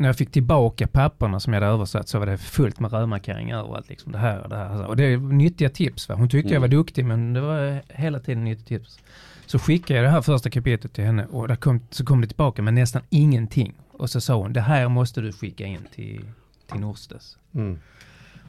när 0.00 0.08
jag 0.08 0.16
fick 0.16 0.32
tillbaka 0.32 0.86
papperna 0.86 1.40
som 1.40 1.52
jag 1.52 1.60
hade 1.60 1.72
översatt 1.72 2.08
så 2.08 2.18
var 2.18 2.26
det 2.26 2.38
fullt 2.38 2.80
med 2.80 2.92
rödmarkeringar 2.92 3.58
överallt. 3.58 3.88
Liksom 3.88 4.12
det 4.12 4.18
här 4.18 4.42
och 4.42 4.48
det 4.48 4.56
här. 4.56 4.86
Och 4.86 4.96
det 4.96 5.04
är 5.04 5.18
nyttiga 5.18 5.70
tips. 5.70 6.08
Va? 6.08 6.14
Hon 6.14 6.28
tyckte 6.28 6.54
jag 6.54 6.60
var 6.60 6.68
duktig 6.68 7.04
men 7.04 7.32
det 7.32 7.40
var 7.40 7.82
hela 7.88 8.20
tiden 8.20 8.44
nyttiga 8.44 8.78
tips. 8.78 8.98
Så 9.46 9.58
skickade 9.58 9.98
jag 9.98 10.06
det 10.06 10.10
här 10.10 10.22
första 10.22 10.50
kapitlet 10.50 10.92
till 10.92 11.04
henne 11.04 11.26
och 11.26 11.48
där 11.48 11.56
kom, 11.56 11.80
så 11.90 12.04
kom 12.04 12.20
det 12.20 12.26
tillbaka 12.26 12.62
med 12.62 12.74
nästan 12.74 13.02
ingenting. 13.10 13.72
Och 13.92 14.10
så 14.10 14.20
sa 14.20 14.34
hon, 14.34 14.52
det 14.52 14.60
här 14.60 14.88
måste 14.88 15.20
du 15.20 15.32
skicka 15.32 15.66
in 15.66 15.80
till, 15.94 16.24
till 16.70 16.80
Norstes. 16.80 17.38
Mm. 17.54 17.78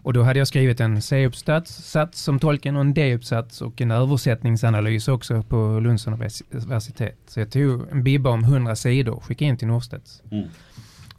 Och 0.03 0.13
då 0.13 0.23
hade 0.23 0.39
jag 0.39 0.47
skrivit 0.47 0.79
en 0.79 1.01
C-uppsats 1.01 1.73
sats 1.73 2.21
som 2.21 2.39
tolken 2.39 2.75
och 2.75 2.81
en 2.81 2.93
D-uppsats 2.93 3.61
och 3.61 3.81
en 3.81 3.91
översättningsanalys 3.91 5.07
också 5.07 5.43
på 5.43 5.79
Lunds 5.79 6.07
universitet. 6.07 7.17
Så 7.27 7.39
jag 7.39 7.51
tog 7.51 7.91
en 7.91 8.03
bibba 8.03 8.29
om 8.29 8.43
100 8.43 8.75
sidor 8.75 9.13
och 9.13 9.23
skickade 9.23 9.49
in 9.49 9.57
till 9.57 9.67
Norstedts. 9.67 10.23
Mm. 10.31 10.47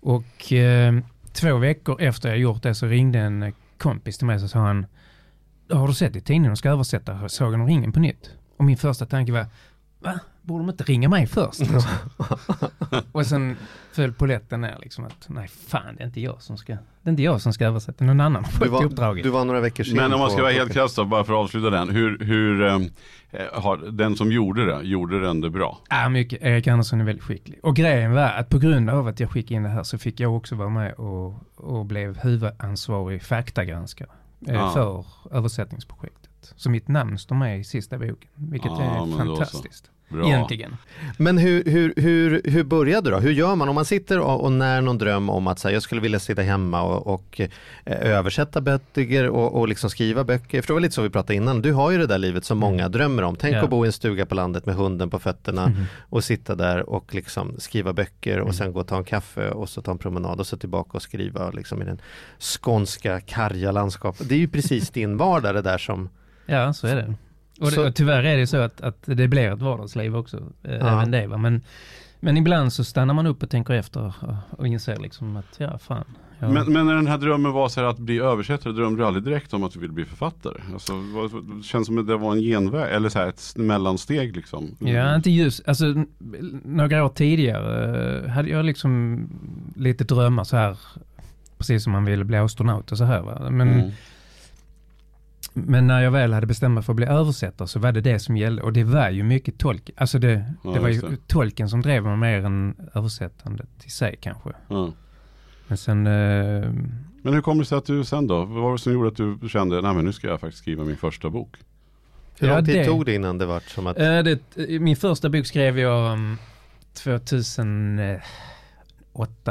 Och 0.03 0.53
eh, 0.53 0.95
två 1.33 1.57
veckor 1.57 2.03
efter 2.03 2.29
jag 2.29 2.39
gjort 2.39 2.63
det 2.63 2.75
så 2.75 2.87
ringde 2.87 3.19
en 3.19 3.53
kompis 3.79 4.19
till 4.19 4.27
mig 4.27 4.43
och 4.43 4.51
sa 4.51 4.59
han 4.59 4.87
Har 5.71 5.89
du 5.89 5.95
sett 5.95 6.17
i 6.17 6.21
tidningen 6.21 6.51
de 6.51 6.57
ska 6.57 6.71
översätta 6.71 7.29
Sagan 7.29 7.61
om 7.61 7.67
ringen 7.67 7.93
på 7.93 8.01
nytt? 8.01 8.31
Och 8.57 8.65
min 8.65 8.77
första 8.77 9.07
tanke 9.07 9.33
var 9.33 9.47
Va? 10.03 10.21
Borde 10.43 10.65
de 10.65 10.71
inte 10.71 10.85
ringa 10.85 11.09
mig 11.09 11.27
först? 11.27 11.61
Liksom. 11.61 11.83
och 13.13 13.27
sen 13.27 13.57
föll 13.93 14.13
polletten 14.13 14.61
ner 14.61 14.79
liksom 14.83 15.05
att 15.05 15.27
nej 15.29 15.49
fan 15.49 15.97
det 15.97 16.03
är 16.03 16.07
inte 16.07 16.21
jag 16.21 16.43
som 16.43 16.57
ska 16.57 16.73
Det 16.73 17.09
är 17.09 17.11
inte 17.11 17.23
jag 17.23 17.41
som 17.41 17.53
ska 17.53 17.67
översätta, 17.67 18.05
någon 18.05 18.21
annan 18.21 18.45
har 18.45 18.53
fått 18.53 18.69
var, 18.69 18.85
uppdraget. 18.85 19.25
du 19.25 19.31
var 19.31 19.45
några 19.45 19.61
veckor 19.61 19.85
sen 19.85 19.97
Men 19.97 20.13
om 20.13 20.21
man 20.21 20.31
ska 20.31 20.43
vara 20.43 20.53
helt 20.53 20.73
krass 20.73 20.95
då, 20.95 21.05
bara 21.05 21.25
för 21.25 21.33
att 21.33 21.39
avsluta 21.39 21.71
den. 21.71 21.89
Hur, 21.91 22.19
hur 22.19 22.63
eh, 22.67 22.79
har 23.53 23.77
den 23.77 24.17
som 24.17 24.33
gjorde 24.33 24.67
det, 24.67 24.83
gjorde 24.83 25.21
den 25.21 25.41
det 25.41 25.51
bra? 25.51 25.79
Ja, 25.91 26.09
mycket. 26.09 26.43
Erik 26.43 26.67
Andersson 26.67 27.01
är 27.01 27.05
väldigt 27.05 27.25
skicklig. 27.25 27.59
Och 27.63 27.77
grejen 27.77 28.13
var 28.13 28.23
att 28.23 28.49
på 28.49 28.59
grund 28.59 28.91
av 28.91 29.07
att 29.09 29.21
jag 29.21 29.31
skickade 29.31 29.55
in 29.55 29.63
det 29.63 29.69
här 29.69 29.83
så 29.83 29.99
fick 29.99 30.21
jag 30.21 30.37
också 30.37 30.55
vara 30.55 30.69
med 30.69 30.93
och, 30.93 31.35
och 31.57 31.87
blev 31.87 32.19
huvudansvarig 32.19 33.23
faktagranskare 33.23 34.09
eh, 34.49 34.55
Ja. 34.55 34.71
för 34.73 35.05
översättningsprojektet. 35.37 36.32
Så 36.57 36.71
mitt 36.71 36.89
namn 36.89 37.19
står 37.19 37.37
med 37.37 37.61
i 37.61 37.65
sista 37.65 37.99
boken, 37.99 38.29
vilket 38.35 38.71
Ja, 38.71 39.07
är 39.13 39.19
fantastiskt. 39.19 39.89
Bra. 40.09 40.27
egentligen. 40.27 40.77
Men 41.19 41.39
hur, 41.39 41.65
hur, 41.65 41.95
hur, 41.97 42.43
hur 42.45 42.65
började 42.65 43.11
du 43.11 43.15
då? 43.17 43.21
Hur 43.21 43.31
gör 43.33 43.55
man 43.57 43.69
om 43.69 43.75
man 43.75 43.85
sitter 43.85 44.19
och, 44.21 44.41
och 44.45 44.53
när 44.53 44.81
någon 44.81 44.99
dröm 44.99 45.31
om 45.31 45.47
att 45.47 45.63
här, 45.65 45.71
jag 45.71 45.83
skulle 45.83 46.01
vilja 46.01 46.19
sitta 46.19 46.43
hemma 46.43 46.83
och, 46.83 47.07
och 47.15 47.41
eh, 47.41 47.49
översätta 47.87 48.61
böcker 48.61 49.29
och, 49.29 49.55
och 49.61 49.69
liksom 49.69 49.91
skriva 49.91 50.25
böcker. 50.25 50.63
För 50.63 50.67
det 50.67 50.73
var 50.73 50.81
lite 50.81 50.95
så 50.95 51.03
vi 51.03 51.11
pratade 51.11 51.35
innan. 51.35 51.63
Du 51.63 51.73
har 51.73 51.91
ju 51.91 51.99
det 51.99 52.07
där 52.07 52.19
livet 52.19 52.45
som 52.45 52.59
många 52.59 52.89
drömmer 52.89 53.23
om. 53.23 53.37
Tänk 53.37 53.57
Ja. 53.57 53.63
att 53.65 53.71
bo 53.71 53.85
i 53.85 53.89
en 53.89 53.93
stuga 53.93 54.27
på 54.27 54.35
landet 54.35 54.67
med 54.67 54.75
hunden 54.75 55.11
på 55.11 55.19
fötterna 55.19 55.67
Mhm. 55.69 55.85
och 56.01 56.25
sitta 56.25 56.55
där 56.55 56.91
och 56.91 57.15
liksom 57.15 57.55
skriva 57.59 57.93
böcker 57.93 58.41
och 58.41 58.55
sen 58.55 58.73
gå 58.73 58.81
och 58.81 58.87
ta 58.89 58.97
en 58.97 59.05
kaffe 59.05 59.51
och 59.51 59.69
så 59.69 59.83
ta 59.83 59.91
en 59.91 59.99
promenad 59.99 60.41
och 60.41 60.47
så 60.47 60.57
tillbaka 60.57 60.91
och 60.93 61.03
skriva 61.03 61.51
liksom 61.51 61.83
i 61.83 61.85
den 61.85 62.01
skånska 62.39 63.21
karga 63.21 63.73
landskapet. 63.73 64.29
Det 64.29 64.35
är 64.35 64.39
ju 64.39 64.49
precis 64.49 64.91
din 65.01 65.17
vardag 65.17 65.55
det 65.55 65.63
där 65.63 65.79
som 65.79 66.09
Ja, 66.47 66.73
så 66.73 66.87
är 66.87 66.97
det. 66.97 67.15
Och, 67.61 67.67
det, 67.67 67.73
Så- 67.73 67.87
och 67.87 67.95
tyvärr 67.95 68.23
är 68.25 68.37
det 68.37 68.47
så 68.47 68.57
att, 68.57 68.81
att 68.81 68.97
det 69.05 69.29
blir 69.29 69.53
ett 69.53 69.63
vardagsliv 69.63 70.17
också, 70.17 70.37
eh, 70.63 70.75
Ja. 70.75 70.87
även 70.93 71.11
det. 71.11 71.27
Va? 71.27 71.37
Men, 71.37 71.61
men 72.21 72.37
ibland 72.37 72.73
så 72.73 72.85
stannar 72.85 73.15
man 73.15 73.27
upp 73.27 73.43
och 73.43 73.51
tänker 73.51 73.75
efter 73.75 74.01
och, 74.07 74.59
och 74.59 74.67
inser 74.67 74.97
liksom 74.97 75.37
att 75.37 75.55
ja, 75.59 75.79
fan. 75.79 76.05
Ja. 76.39 76.49
Men, 76.49 76.73
men 76.73 76.87
när 76.87 76.95
den 76.95 77.07
här 77.07 77.19
drömmen 77.19 77.53
var 77.53 77.69
så 77.69 77.81
här 77.81 77.89
att 77.89 77.99
bli 77.99 78.19
översättare, 78.19 78.73
drömde 78.73 79.03
du 79.03 79.07
aldrig 79.07 79.25
direkt 79.25 79.55
om 79.55 79.65
att 79.65 79.73
du 79.73 79.81
ville 79.81 79.93
bli 79.93 80.05
författare? 80.05 80.61
Alltså, 80.73 80.93
det 81.43 81.63
känns 81.63 81.87
som 81.87 81.99
att 81.99 82.07
det 82.07 82.17
var 82.17 82.33
en 82.33 82.41
genväg, 82.41 82.95
eller 82.95 83.09
så 83.09 83.19
här 83.19 83.29
ett 83.29 83.53
mellansteg 83.57 84.37
liksom. 84.37 84.77
Ja, 84.79 85.15
inte 85.15 85.31
just, 85.31 85.69
alltså 85.69 85.85
några 86.65 87.05
år 87.05 87.09
tidigare 87.09 88.21
eh, 88.25 88.31
hade 88.31 88.49
jag 88.49 88.65
liksom 88.65 89.21
lite 89.77 90.05
drömmar 90.05 90.45
så 90.45 90.57
här, 90.57 90.79
precis 91.59 91.83
som 91.85 91.93
man 91.93 92.05
ville 92.05 92.25
bli 92.25 92.37
astronaut 92.37 92.93
och 92.93 92.99
så 92.99 93.05
här 93.05 93.21
va. 93.23 93.51
Men, 93.51 93.69
Mm. 93.69 93.91
Men 95.55 95.87
när 95.87 96.01
jag 96.03 96.11
väl 96.11 96.33
hade 96.33 96.47
bestämt 96.47 96.75
mig 96.75 96.83
för 96.83 96.93
att 96.93 96.97
bli 96.97 97.07
översättare 97.07 97.69
så 97.69 97.79
var 97.79 97.93
det 97.93 98.01
det 98.01 98.19
som 98.19 98.37
gällde 98.37 98.63
och 98.63 98.73
det 98.73 98.85
var 98.85 99.11
ju 99.11 99.23
mycket 99.23 99.59
tolk, 99.59 99.91
alltså 99.97 100.19
det, 100.19 100.45
Ja, 100.65 100.71
det 100.71 100.81
var 100.81 100.89
ju 100.89 101.01
det. 101.01 101.29
tolken 101.29 101.69
som 101.69 101.83
drev 101.83 102.03
mig 102.05 102.17
mer 102.17 102.45
än 102.45 102.75
översättandet 102.95 103.69
i 103.85 103.91
sig 103.91 104.17
kanske. 104.21 104.51
Ja. 104.69 104.93
Men 105.69 105.79
sen, 105.79 106.07
eh, 106.07 106.73
Men 107.23 107.35
hur 107.35 107.41
kommer 107.41 107.63
det 107.63 107.69
sig 107.69 107.79
att 107.79 107.87
du 107.87 108.05
sen 108.05 108.27
då, 108.27 108.45
vad 108.45 108.63
var 108.63 108.73
det 108.73 108.79
som 108.79 108.93
gjorde 108.93 109.09
att 109.09 109.41
du 109.41 109.49
kände, 109.49 109.81
nej 109.83 109.95
men 109.95 110.05
nu 110.05 110.13
ska 110.13 110.27
jag 110.27 110.41
faktiskt 110.41 110.63
skriva 110.63 110.85
min 110.85 110.97
första 110.97 111.31
bok? 111.31 111.57
Hur 112.39 112.49
Ja, 112.49 112.55
lång 112.57 112.65
tid 112.65 112.75
det- 112.75 112.85
tog 112.85 113.07
det 113.07 113.15
innan 113.15 113.39
det 113.39 113.47
var 113.47 113.61
som 113.61 113.87
att 113.87 113.99
eh, 113.99 114.19
det, 114.19 114.39
min 114.81 114.97
första 114.97 115.29
bok 115.31 115.47
skrev 115.47 115.79
jag 115.79 116.13
um, 116.13 116.37
2008 116.95 118.21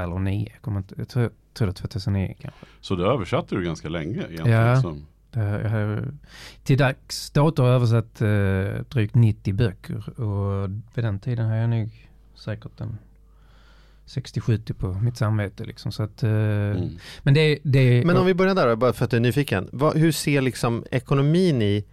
eller 0.03 0.05
2009, 0.05 0.47
jag, 0.53 0.61
kommer 0.61 0.77
inte, 0.77 0.95
jag 0.97 1.09
tror, 1.09 1.29
tror 1.53 1.65
det 1.67 1.71
var 1.71 1.73
2009 1.89 2.35
kanske. 2.41 2.65
Så 2.81 2.95
det 2.95 3.03
översatte 3.05 3.55
du 3.55 3.63
ganska 3.63 3.89
länge 3.89 4.17
egentligen? 4.17 4.49
Ja. 4.51 4.73
Liksom. 4.73 5.05
Det, 5.31 5.61
jag 5.63 5.69
har, 5.69 6.13
till 6.63 6.77
dags 6.77 7.29
dato 7.29 7.63
översatt 7.63 8.21
eh, 8.21 8.85
drygt 8.89 9.15
90 9.15 9.53
böcker 9.53 10.19
och 10.19 10.69
vid 10.69 11.03
den 11.03 11.19
tiden 11.19 11.45
har 11.45 11.55
jag 11.55 11.69
nog 11.69 12.09
säkert 12.35 12.79
en 12.79 12.97
60-70 14.07 14.73
på 14.73 14.87
mitt 14.87 15.17
samvete 15.17 15.65
liksom. 15.65 15.91
Så 15.91 16.03
att, 16.03 16.23
eh, 16.23 16.31
Mm. 16.31 16.97
Men 17.23 17.33
det, 17.33 17.59
det 17.63 18.05
Men 18.05 18.17
om 18.17 18.25
vi 18.25 18.33
börjar 18.33 18.55
där 18.55 18.75
bara 18.75 18.93
för 18.93 19.05
att 19.05 19.11
jag 19.11 19.17
är 19.17 19.21
nyfiken. 19.21 19.69
Vad, 19.71 19.97
hur 19.97 20.11
ser 20.11 20.41
liksom 20.41 20.85
ekonomin 20.91 21.61
i 21.61 21.85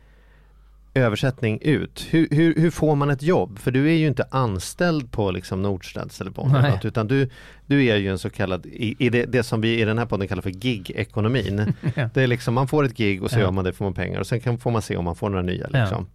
översättning 0.99 1.59
ut? 1.62 2.07
Hur, 2.11 2.28
hur, 2.31 2.55
hur 2.55 2.71
får 2.71 2.95
man 2.97 3.11
ett 3.11 3.23
jobb? 3.23 3.59
För 3.59 3.71
du 3.71 3.88
är 3.88 3.95
ju 3.95 4.07
inte 4.07 4.26
anställd 4.31 5.11
på 5.12 5.31
liksom 5.31 5.62
Nordstrands 5.62 6.21
eller 6.21 6.33
Nej. 6.62 6.71
något, 6.71 6.85
utan 6.85 7.09
du, 7.09 7.28
du 7.67 7.85
är 7.87 7.97
ju 7.97 8.09
en 8.11 8.19
så 8.19 8.31
kallad, 8.31 8.67
i, 8.67 8.97
i 8.99 9.09
det, 9.11 9.25
det 9.25 9.43
som 9.43 9.61
vi 9.61 9.81
i 9.81 9.85
den 9.85 9.99
här 9.99 10.07
podden 10.07 10.28
kallar 10.28 10.43
för 10.43 10.50
gig-ekonomin. 10.50 11.73
Ja. 11.95 12.09
Det 12.14 12.23
är 12.23 12.26
liksom, 12.26 12.55
man 12.55 12.69
får 12.69 12.85
ett 12.85 12.97
gig 12.97 13.23
och 13.23 13.31
så 13.31 13.37
Ja. 13.38 13.40
gör 13.43 13.50
man 13.50 13.64
det, 13.64 13.73
får 13.73 13.85
man 13.85 13.95
pengar 13.95 14.21
och 14.21 14.26
sen 14.26 14.40
kan, 14.40 14.59
får 14.59 14.71
man 14.71 14.83
se 14.83 14.97
om 14.97 15.05
man 15.05 15.17
får 15.17 15.28
några 15.31 15.43
nya 15.43 15.67
Ja. 15.73 15.81
liksom. 15.81 16.07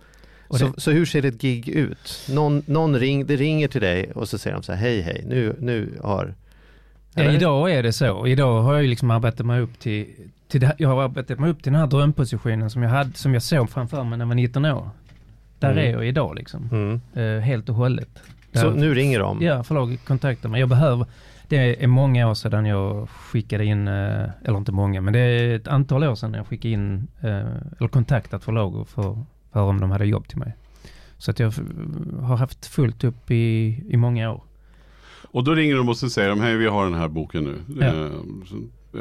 Och 0.48 0.60
Så, 0.60 0.66
det- 0.68 0.82
så 0.82 0.92
hur 0.92 1.06
ser 1.06 1.26
ett 1.26 1.42
gig 1.42 1.70
ut? 1.70 2.26
Någon, 2.30 2.64
någon 2.66 3.00
ring, 3.00 3.26
det 3.26 3.36
ringer 3.36 3.68
till 3.68 3.82
dig 3.82 4.12
och 4.16 4.30
så 4.30 4.38
säger 4.38 4.56
de 4.56 4.64
så 4.64 4.72
här, 4.74 4.80
hej 4.80 5.02
hej, 5.02 5.24
nu, 5.28 5.56
nu 5.60 6.00
har... 6.04 6.34
Ja, 7.16 7.22
Eller? 7.24 7.34
idag 7.34 7.72
är 7.72 7.84
det 7.84 7.94
så. 7.94 8.28
Idag 8.28 8.62
har 8.62 8.74
jag 8.76 8.86
liksom 8.86 9.12
arbetat 9.12 9.46
mig 9.46 9.62
upp 9.62 9.80
till, 9.80 10.06
till 10.54 10.62
det, 10.62 10.76
jag 10.78 10.90
har 10.90 11.04
arbetat 11.04 11.40
mig 11.40 11.50
upp 11.50 11.64
till 11.64 11.72
den 11.72 11.80
här 11.82 11.88
drömpositionen 11.88 12.70
som 12.70 12.84
jag, 12.84 12.90
hade, 12.90 13.14
som 13.14 13.34
jag 13.34 13.44
såg 13.44 13.70
framför 13.70 14.04
mig 14.04 14.18
när 14.18 14.26
jag 14.26 14.28
var 14.28 14.36
19 14.36 14.66
år. 14.66 14.90
Där 15.60 15.72
Mm. 15.72 15.84
är 15.86 15.92
jag 15.92 16.08
idag 16.08 16.36
liksom. 16.36 16.70
Mm. 16.72 17.02
Eh, 17.14 17.42
helt 17.44 17.70
och 17.70 17.76
hållet. 17.76 18.10
Så 18.54 18.70
Där- 18.70 18.76
nu 18.78 18.94
ringer 18.94 19.20
de? 19.20 19.42
Ja, 19.42 19.64
förlaget 19.64 20.06
kontaktar 20.06 20.50
mig. 20.50 20.60
Jag 20.60 20.70
behöver, 20.70 21.06
det 21.48 21.84
är 21.84 21.88
många 21.88 22.30
år 22.30 22.34
sedan 22.34 22.66
jag 22.66 23.10
skickade 23.10 23.66
in, 23.66 23.88
eh, 23.88 24.30
eller 24.44 24.58
inte 24.58 24.72
många, 24.72 25.02
men 25.02 25.14
det 25.14 25.20
är 25.20 25.56
ett 25.56 25.68
antal 25.68 26.04
år 26.04 26.16
sedan 26.16 26.34
jag 26.34 26.48
skickade 26.48 26.74
in, 26.74 27.08
eh, 27.22 27.30
eller 27.80 27.88
kontaktat 27.88 28.44
förlag 28.44 28.76
och 28.76 28.90
för, 28.90 29.18
för 29.54 29.60
om 29.62 29.80
de 29.82 29.92
hade 29.92 30.06
jobb 30.06 30.28
till 30.28 30.38
mig. 30.38 30.56
Så 31.18 31.32
att 31.32 31.40
jag 31.40 31.54
har 32.22 32.38
haft 32.38 32.66
fullt 32.66 33.04
upp 33.04 33.32
i, 33.32 33.84
i 33.90 33.98
många 33.98 34.32
år. 34.32 34.44
Och 35.32 35.44
då 35.44 35.54
ringer 35.56 35.76
de 35.76 35.90
och 35.90 35.98
så 35.98 36.10
säger 36.10 36.30
de, 36.30 36.42
hej 36.42 36.58
vi 36.58 36.68
har 36.68 36.84
den 36.86 36.94
här 36.94 37.08
boken 37.08 37.44
nu. 37.44 37.86
Ja. 37.86 38.10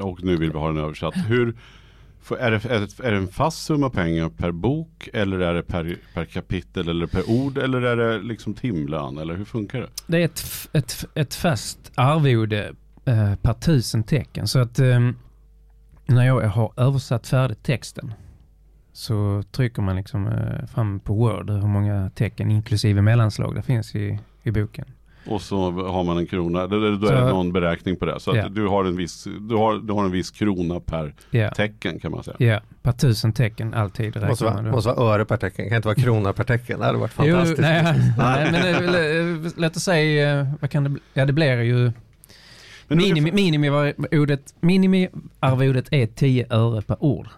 Och 0.00 0.25
nu 0.25 0.37
vill 0.37 0.52
vi 0.52 0.58
ha 0.58 0.66
den 0.66 0.76
översatt. 0.76 1.14
Hur, 1.28 1.54
är, 2.38 2.50
det, 2.50 2.64
är, 2.64 3.11
det, 3.11 3.16
en 3.16 3.28
fast 3.28 3.64
summa 3.64 3.90
pengar 3.90 4.28
per 4.28 4.52
bok 4.52 5.08
eller 5.12 5.38
är 5.38 5.54
det 5.54 5.62
per, 5.62 5.96
per 6.14 6.25
kapitel 6.25 6.88
eller 6.88 7.06
per 7.06 7.30
ord 7.30 7.58
eller 7.58 7.82
är 7.82 7.96
det 7.96 8.18
liksom 8.18 8.54
timlön 8.54 9.18
eller 9.18 9.37
hur 9.37 9.44
funkar 9.44 9.80
det? 9.80 9.88
Det 10.06 10.16
är 10.18 10.25
ett, 10.25 10.68
ett, 10.72 11.04
ett 11.14 11.34
fast 11.34 11.92
arvode 11.94 12.72
eh, 13.04 13.34
per 13.34 13.52
tusen 13.52 14.02
tecken. 14.02 14.49
Så 14.49 14.58
att 14.58 14.78
eh, 14.78 15.11
när 16.06 16.26
jag 16.26 16.40
har 16.49 16.72
översatt 16.76 17.26
färdigt 17.26 17.62
texten 17.62 18.14
så 18.92 19.42
trycker 19.50 19.82
man 19.82 19.96
liksom 19.96 20.26
eh, 20.26 20.66
fram 20.66 21.00
på 21.00 21.14
Word 21.14 21.50
hur 21.50 21.68
många 21.68 22.11
tecken 22.14 22.50
inklusive 22.50 23.02
mellanslag 23.02 23.54
det 23.54 23.62
finns 23.62 23.94
i, 23.94 24.18
i 24.42 24.50
boken. 24.50 24.87
Och 25.26 25.43
så 25.43 25.71
har 25.71 26.05
man 26.05 26.19
en 26.19 26.26
krona, 26.26 26.67
då, 26.67 26.76
då 26.97 27.07
är 27.09 27.12
det 27.14 27.29
någon 27.29 27.52
beräkning 27.52 27.97
på 27.97 28.05
det. 28.05 28.21
Så 28.21 28.31
att 28.31 28.37
Ja. 28.37 28.49
du, 28.49 28.67
har 28.67 28.85
en 28.85 28.97
viss, 28.97 29.25
du, 29.41 29.55
har, 29.57 29.75
du 29.75 29.93
har 29.93 30.05
en 30.05 30.11
viss 30.11 30.31
krona 30.31 30.81
per 30.81 31.14
Ja, 31.31 31.50
tecken 31.50 32.00
kan 32.00 32.11
man 32.12 32.25
säga. 32.25 32.37
ja 32.38 32.61
per 32.83 32.93
tusen 32.93 33.33
tecken 33.33 33.75
alltid 33.75 34.07
räknar 34.07 34.29
Måste 34.29 34.45
vara, 34.45 34.62
måste 34.62 34.88
vara 34.93 35.14
öre 35.14 35.25
per 35.25 35.37
tecken, 35.37 35.69
kan 35.69 35.76
inte 35.76 35.88
vara 35.88 35.95
krona 35.97 36.33
per 36.33 36.45
tecken. 36.45 36.79
Det 36.79 36.87
hade 36.87 36.99
varit 36.99 37.12
Jo, 37.19 37.35
fantastiskt. 37.37 37.61
nej, 37.61 37.83
nej, 38.19 38.49
men 38.52 38.62
det, 38.62 38.81
väl, 38.87 39.45
eh, 39.45 39.52
låt 39.57 39.76
oss 39.76 39.83
säga, 39.83 40.41
eh, 40.41 40.47
vad 40.61 40.71
kan 40.71 40.85
det 40.85 40.91
bli? 40.91 41.00
Ja, 41.14 41.25
det 41.26 41.33
blir 41.33 41.62
ju 41.62 41.93
Men 42.88 42.99
minimi, 42.99 43.33
minimiarvodet, 43.33 44.55
minimiarvodet 44.61 45.88
är 45.91 46.07
10 46.07 46.47
öre 46.50 46.83
per 46.83 47.05
ord. 47.05 47.29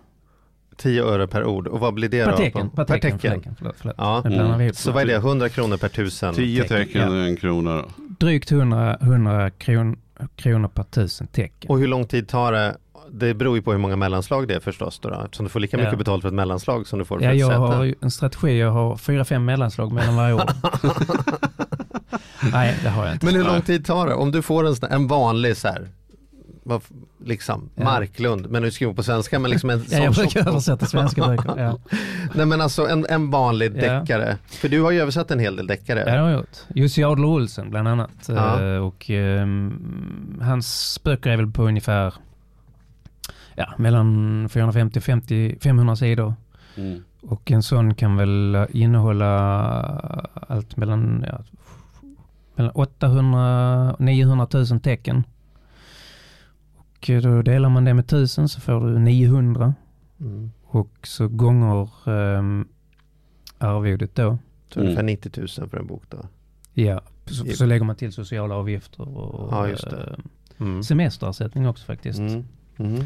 10 0.76 1.02
öre 1.04 1.26
per 1.26 1.44
ord. 1.44 1.66
Och 1.66 1.80
vad 1.80 1.94
blir 1.94 2.08
det 2.08 2.24
Per 2.24 2.30
då? 2.30 2.36
tecken, 2.36 2.70
på- 2.70 2.76
per 2.76 2.84
tecken, 2.84 3.18
per 3.18 3.28
tecken. 3.30 3.54
Förlåt, 3.58 3.74
förlåt. 3.78 3.94
Ja. 3.98 4.22
Jag 4.24 4.32
Mm. 4.34 4.72
Så 4.74 4.92
vad 4.92 5.02
är 5.02 5.06
det? 5.06 5.14
100 5.14 5.48
kronor 5.48 5.76
per 5.76 5.88
tusen? 5.88 6.34
10 6.34 6.62
tecken, 6.62 6.76
tecken 6.86 7.12
ja. 7.12 7.16
är 7.24 7.28
en 7.28 7.36
krona 7.36 7.76
då. 7.76 7.84
Drygt 8.20 8.50
100, 8.52 8.96
100 9.00 9.50
kron, 9.50 9.96
kronor 10.36 10.68
per 10.68 10.82
tusen 10.82 11.26
tecken. 11.26 11.70
Och 11.70 11.78
hur 11.78 11.86
lång 11.88 12.06
tid 12.06 12.28
tar 12.28 12.52
det? 12.52 12.76
Det 13.10 13.34
beror 13.34 13.56
ju 13.56 13.62
på 13.62 13.72
hur 13.72 13.78
många 13.78 13.96
mellanslag 13.96 14.48
det 14.48 14.54
är 14.54 14.60
förstås 14.60 14.98
då. 14.98 15.08
då 15.10 15.20
eftersom 15.24 15.44
du 15.44 15.50
får 15.50 15.60
lika 15.60 15.76
mycket 15.76 15.92
Ja. 15.92 15.98
betalt 15.98 16.22
för 16.22 16.28
ett 16.28 16.34
mellanslag 16.34 16.86
som 16.86 16.98
du 16.98 17.04
får 17.04 17.18
för 17.18 17.24
Ja, 17.24 17.30
ett 17.32 17.38
jag 17.38 17.48
säte. 17.48 17.58
har 17.60 17.84
ju 17.84 17.94
en 18.00 18.10
strategi, 18.10 18.58
jag 18.58 18.70
har 18.70 18.96
fyra, 18.96 19.24
fem 19.24 19.44
mellanslag 19.44 19.92
mellan 19.92 20.16
varje 20.16 20.34
ord. 20.34 20.42
Nej, 22.52 22.78
det 22.82 22.88
har 22.88 23.04
jag 23.06 23.14
inte. 23.14 23.26
Men 23.26 23.34
hur 23.34 23.44
lång 23.44 23.62
tid 23.62 23.86
tar 23.86 24.06
det? 24.06 24.14
Om 24.14 24.30
du 24.30 24.42
får 24.42 24.66
en, 24.66 24.74
en 24.90 25.06
vanlig 25.06 25.56
så 25.56 25.68
här, 25.68 25.88
vad, 26.64 26.82
liksom, 27.24 27.70
Ja. 27.74 27.84
Marklund, 27.84 28.50
men 28.50 28.62
nu 28.62 28.70
skriver 28.70 28.92
på 28.94 29.02
svenska, 29.02 29.38
men 29.38 29.50
liksom 29.50 29.70
en 29.70 29.84
Ja, 29.90 29.98
jag 29.98 30.14
brukar 30.14 30.48
översätta 30.48 30.86
svenska 30.86 31.22
böcker. 31.26 31.54
Ja. 31.58 31.78
Nej 32.34 32.46
men 32.46 32.60
alltså 32.60 32.86
en, 32.88 33.06
en 33.08 33.30
vanlig 33.30 33.72
Ja. 33.76 33.92
deckare. 34.00 34.36
För 34.46 34.68
du 34.68 34.82
har 34.82 34.90
ju 34.90 35.00
översatt 35.00 35.30
en 35.30 35.38
hel 35.38 35.56
del 35.56 35.66
deckare. 35.66 35.98
Ja, 36.00 36.04
det 36.14 36.20
har 36.20 36.28
jag 36.28 36.38
gjort. 36.38 36.56
Jussi 36.74 37.04
Adler 37.04 37.26
Olsen 37.26 37.70
bland 37.70 37.88
annat. 37.88 38.10
Ja. 38.28 38.62
Eh, 38.62 38.78
Och 38.78 39.10
ehm, 39.10 40.38
hans 40.42 41.00
böcker 41.04 41.30
är 41.30 41.36
väl 41.36 41.50
på 41.50 41.62
ungefär 41.62 42.14
ja, 43.54 43.72
mellan 43.78 44.48
450 44.48 44.98
och 44.98 45.02
50, 45.04 45.56
500 45.60 45.96
sidor. 45.96 46.34
Mm. 46.76 47.04
Och 47.22 47.50
en 47.50 47.62
sån 47.62 47.94
kan 47.94 48.16
väl 48.16 48.66
innehålla 48.70 49.30
allt 50.48 50.76
mellan, 50.76 51.24
ja, 51.28 51.38
mellan 52.56 52.72
800 52.74 53.92
och 53.92 54.00
900 54.00 54.46
000 54.52 54.80
tecken. 54.80 55.24
Och 57.08 57.22
då 57.22 57.42
delar 57.42 57.68
man 57.68 57.84
det 57.84 57.94
med 57.94 58.04
1000 58.04 58.48
så 58.48 58.60
får 58.60 58.80
du 58.80 58.98
900. 58.98 59.74
Mm. 60.20 60.50
Och 60.64 60.98
så 61.02 61.28
gånger 61.28 61.88
um, 62.08 62.68
arvodet 63.58 64.14
då. 64.14 64.38
Så 64.74 64.80
ungefär 64.80 65.02
90 65.02 65.32
000 65.36 65.48
för 65.68 65.76
en 65.78 65.86
bok 65.86 66.02
då. 66.08 66.18
Ja, 66.72 67.00
så, 67.26 67.46
så 67.46 67.66
lägger 67.66 67.84
man 67.84 67.96
till 67.96 68.12
sociala 68.12 68.54
avgifter 68.54 69.08
och 69.18 69.52
Ja, 69.52 69.68
just 69.68 69.90
det. 69.90 69.96
eh, 69.96 70.24
Mm. 70.58 70.82
semesterersättning 70.82 71.68
också 71.68 71.84
faktiskt. 71.84 72.18
Mm. 72.18 72.44
Mm. 72.78 73.04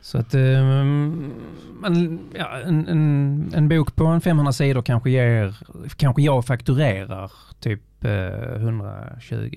Så 0.00 0.18
att 0.18 0.34
ehm, 0.34 1.32
man, 1.80 2.20
ja, 2.38 2.58
en, 2.64 2.88
en, 2.88 3.52
en 3.54 3.68
bok 3.68 3.96
på 3.96 4.04
en 4.06 4.20
500 4.20 4.52
sidor 4.52 4.82
kanske 4.82 5.10
ger, 5.10 5.56
kanske 5.96 6.22
jag 6.22 6.44
fakturerar 6.46 7.32
typ 7.60 8.04
eh, 8.04 8.54
120 8.62 9.56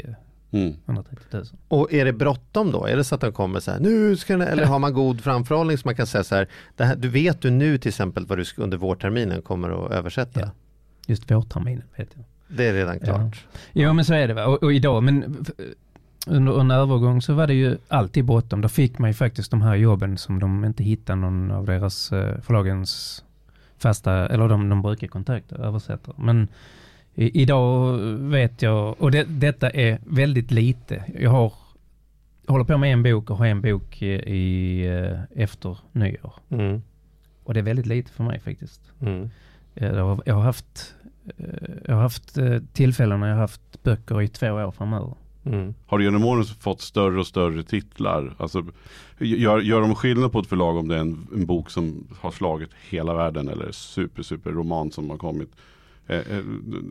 Mm. 0.53 0.73
130 0.85 1.25
000. 1.31 1.45
Och 1.67 1.93
är 1.93 2.05
det 2.05 2.13
bråttom 2.13 2.71
då? 2.71 2.85
Är 2.85 2.95
det 2.95 3.03
så 3.03 3.15
att 3.15 3.21
den 3.21 3.31
kommer 3.31 3.59
så 3.59 3.71
här, 3.71 3.79
nu 3.79 4.17
ska 4.17 4.37
den, 4.37 4.47
eller 4.47 4.65
har 4.65 4.79
man 4.79 4.93
god 4.93 5.21
framförhållning 5.21 5.77
så 5.77 5.87
man 5.87 5.95
kan 5.95 6.07
säga 6.07 6.23
så 6.23 6.35
här, 6.35 6.47
här 6.77 6.95
du 6.95 7.09
vet 7.09 7.41
du 7.41 7.49
nu 7.49 7.77
till 7.77 7.89
exempel 7.89 8.25
vad 8.25 8.37
du 8.37 8.45
ska, 8.45 8.63
under 8.63 8.77
vårterminen 8.77 9.41
kommer 9.41 9.85
att 9.85 9.91
översätta? 9.91 10.39
Ja. 10.39 10.49
Just 11.07 11.31
vårterminen 11.31 11.83
vet 11.95 12.09
jag. 12.15 12.25
Det 12.57 12.67
är 12.67 12.73
redan 12.73 12.99
klart. 12.99 13.45
Jo 13.73 13.93
men 13.93 14.05
så 14.05 14.13
är 14.13 14.27
det. 14.27 14.45
Och, 14.45 14.63
och 14.63 14.73
idag, 14.73 15.03
men 15.03 15.45
under 16.27 16.59
en 16.59 16.71
övergång 16.71 17.21
så 17.21 17.33
var 17.33 17.47
det 17.47 17.53
ju 17.53 17.77
alltid 17.87 18.25
bråttom. 18.25 18.61
Då 18.61 18.69
fick 18.69 18.97
man 18.99 19.09
ju 19.09 19.13
faktiskt 19.13 19.51
de 19.51 19.61
här 19.61 19.75
jobben 19.75 20.17
som 20.17 20.39
de 20.39 20.65
inte 20.65 20.83
hittade 20.83 21.21
någon 21.21 21.51
av 21.51 21.65
deras 21.65 22.11
eh, 22.11 22.41
förlagens 22.41 23.23
fasta, 23.77 24.27
eller 24.27 24.47
de, 24.47 24.69
de 24.69 24.81
brukar 24.81 25.07
kontakta 25.07 25.55
översättare. 25.55 26.15
Men 26.17 26.47
i, 27.15 27.41
idag 27.41 27.97
vet 28.17 28.61
jag, 28.61 29.01
och 29.01 29.11
det, 29.11 29.23
detta 29.23 29.69
är 29.69 29.99
väldigt 30.05 30.51
lite. 30.51 31.03
Jag 31.19 31.29
har 31.29 31.53
håller 32.47 32.65
på 32.65 32.77
med 32.77 32.93
en 32.93 33.03
bok 33.03 33.29
och 33.29 33.37
har 33.37 33.45
en 33.45 33.61
bok 33.61 34.01
i, 34.01 34.11
i 34.11 34.85
eh, 34.87 35.43
efter 35.43 35.77
nyår. 35.91 36.33
Mm. 36.49 36.81
Och 37.43 37.53
det 37.53 37.59
är 37.59 37.63
väldigt 37.63 37.85
lite 37.85 38.11
för 38.11 38.23
mig 38.23 38.39
faktiskt. 38.39 38.81
Mm. 39.01 39.29
Eh, 39.75 39.87
Jag 39.87 40.05
har, 40.05 40.23
jag 40.25 40.35
har 40.35 40.41
haft, 40.41 40.95
eh, 41.37 41.45
jag 41.85 41.95
har 41.95 42.01
haft 42.01 42.37
tillfällen 42.73 43.19
när 43.19 43.27
jag 43.27 43.35
har 43.35 43.41
haft 43.41 43.83
böcker 43.83 44.21
i 44.21 44.27
två 44.27 44.47
år 44.47 44.71
framöver. 44.71 45.13
Mm. 45.45 45.73
Har 45.85 45.97
du 45.97 46.03
genom 46.03 46.25
åren 46.25 46.43
fått 46.43 46.81
större 46.81 47.19
och 47.19 47.27
större 47.27 47.63
titlar? 47.63 48.35
Alltså, 48.37 48.65
gör, 49.17 49.59
gör 49.59 49.81
de 49.81 49.95
skillnad 49.95 50.31
på 50.31 50.39
ett 50.39 50.47
förlag 50.47 50.77
om 50.77 50.87
det 50.87 50.95
är 50.95 50.99
en, 50.99 51.27
en 51.33 51.45
bok 51.45 51.69
som 51.69 52.07
har 52.21 52.31
slagit 52.31 52.69
hela 52.89 53.13
världen 53.13 53.47
eller 53.47 53.71
super, 53.71 54.23
super 54.23 54.51
roman 54.51 54.91
som 54.91 55.09
har 55.09 55.17
kommit? 55.17 55.49
Eh, 56.07 56.17
eh, 56.17 56.23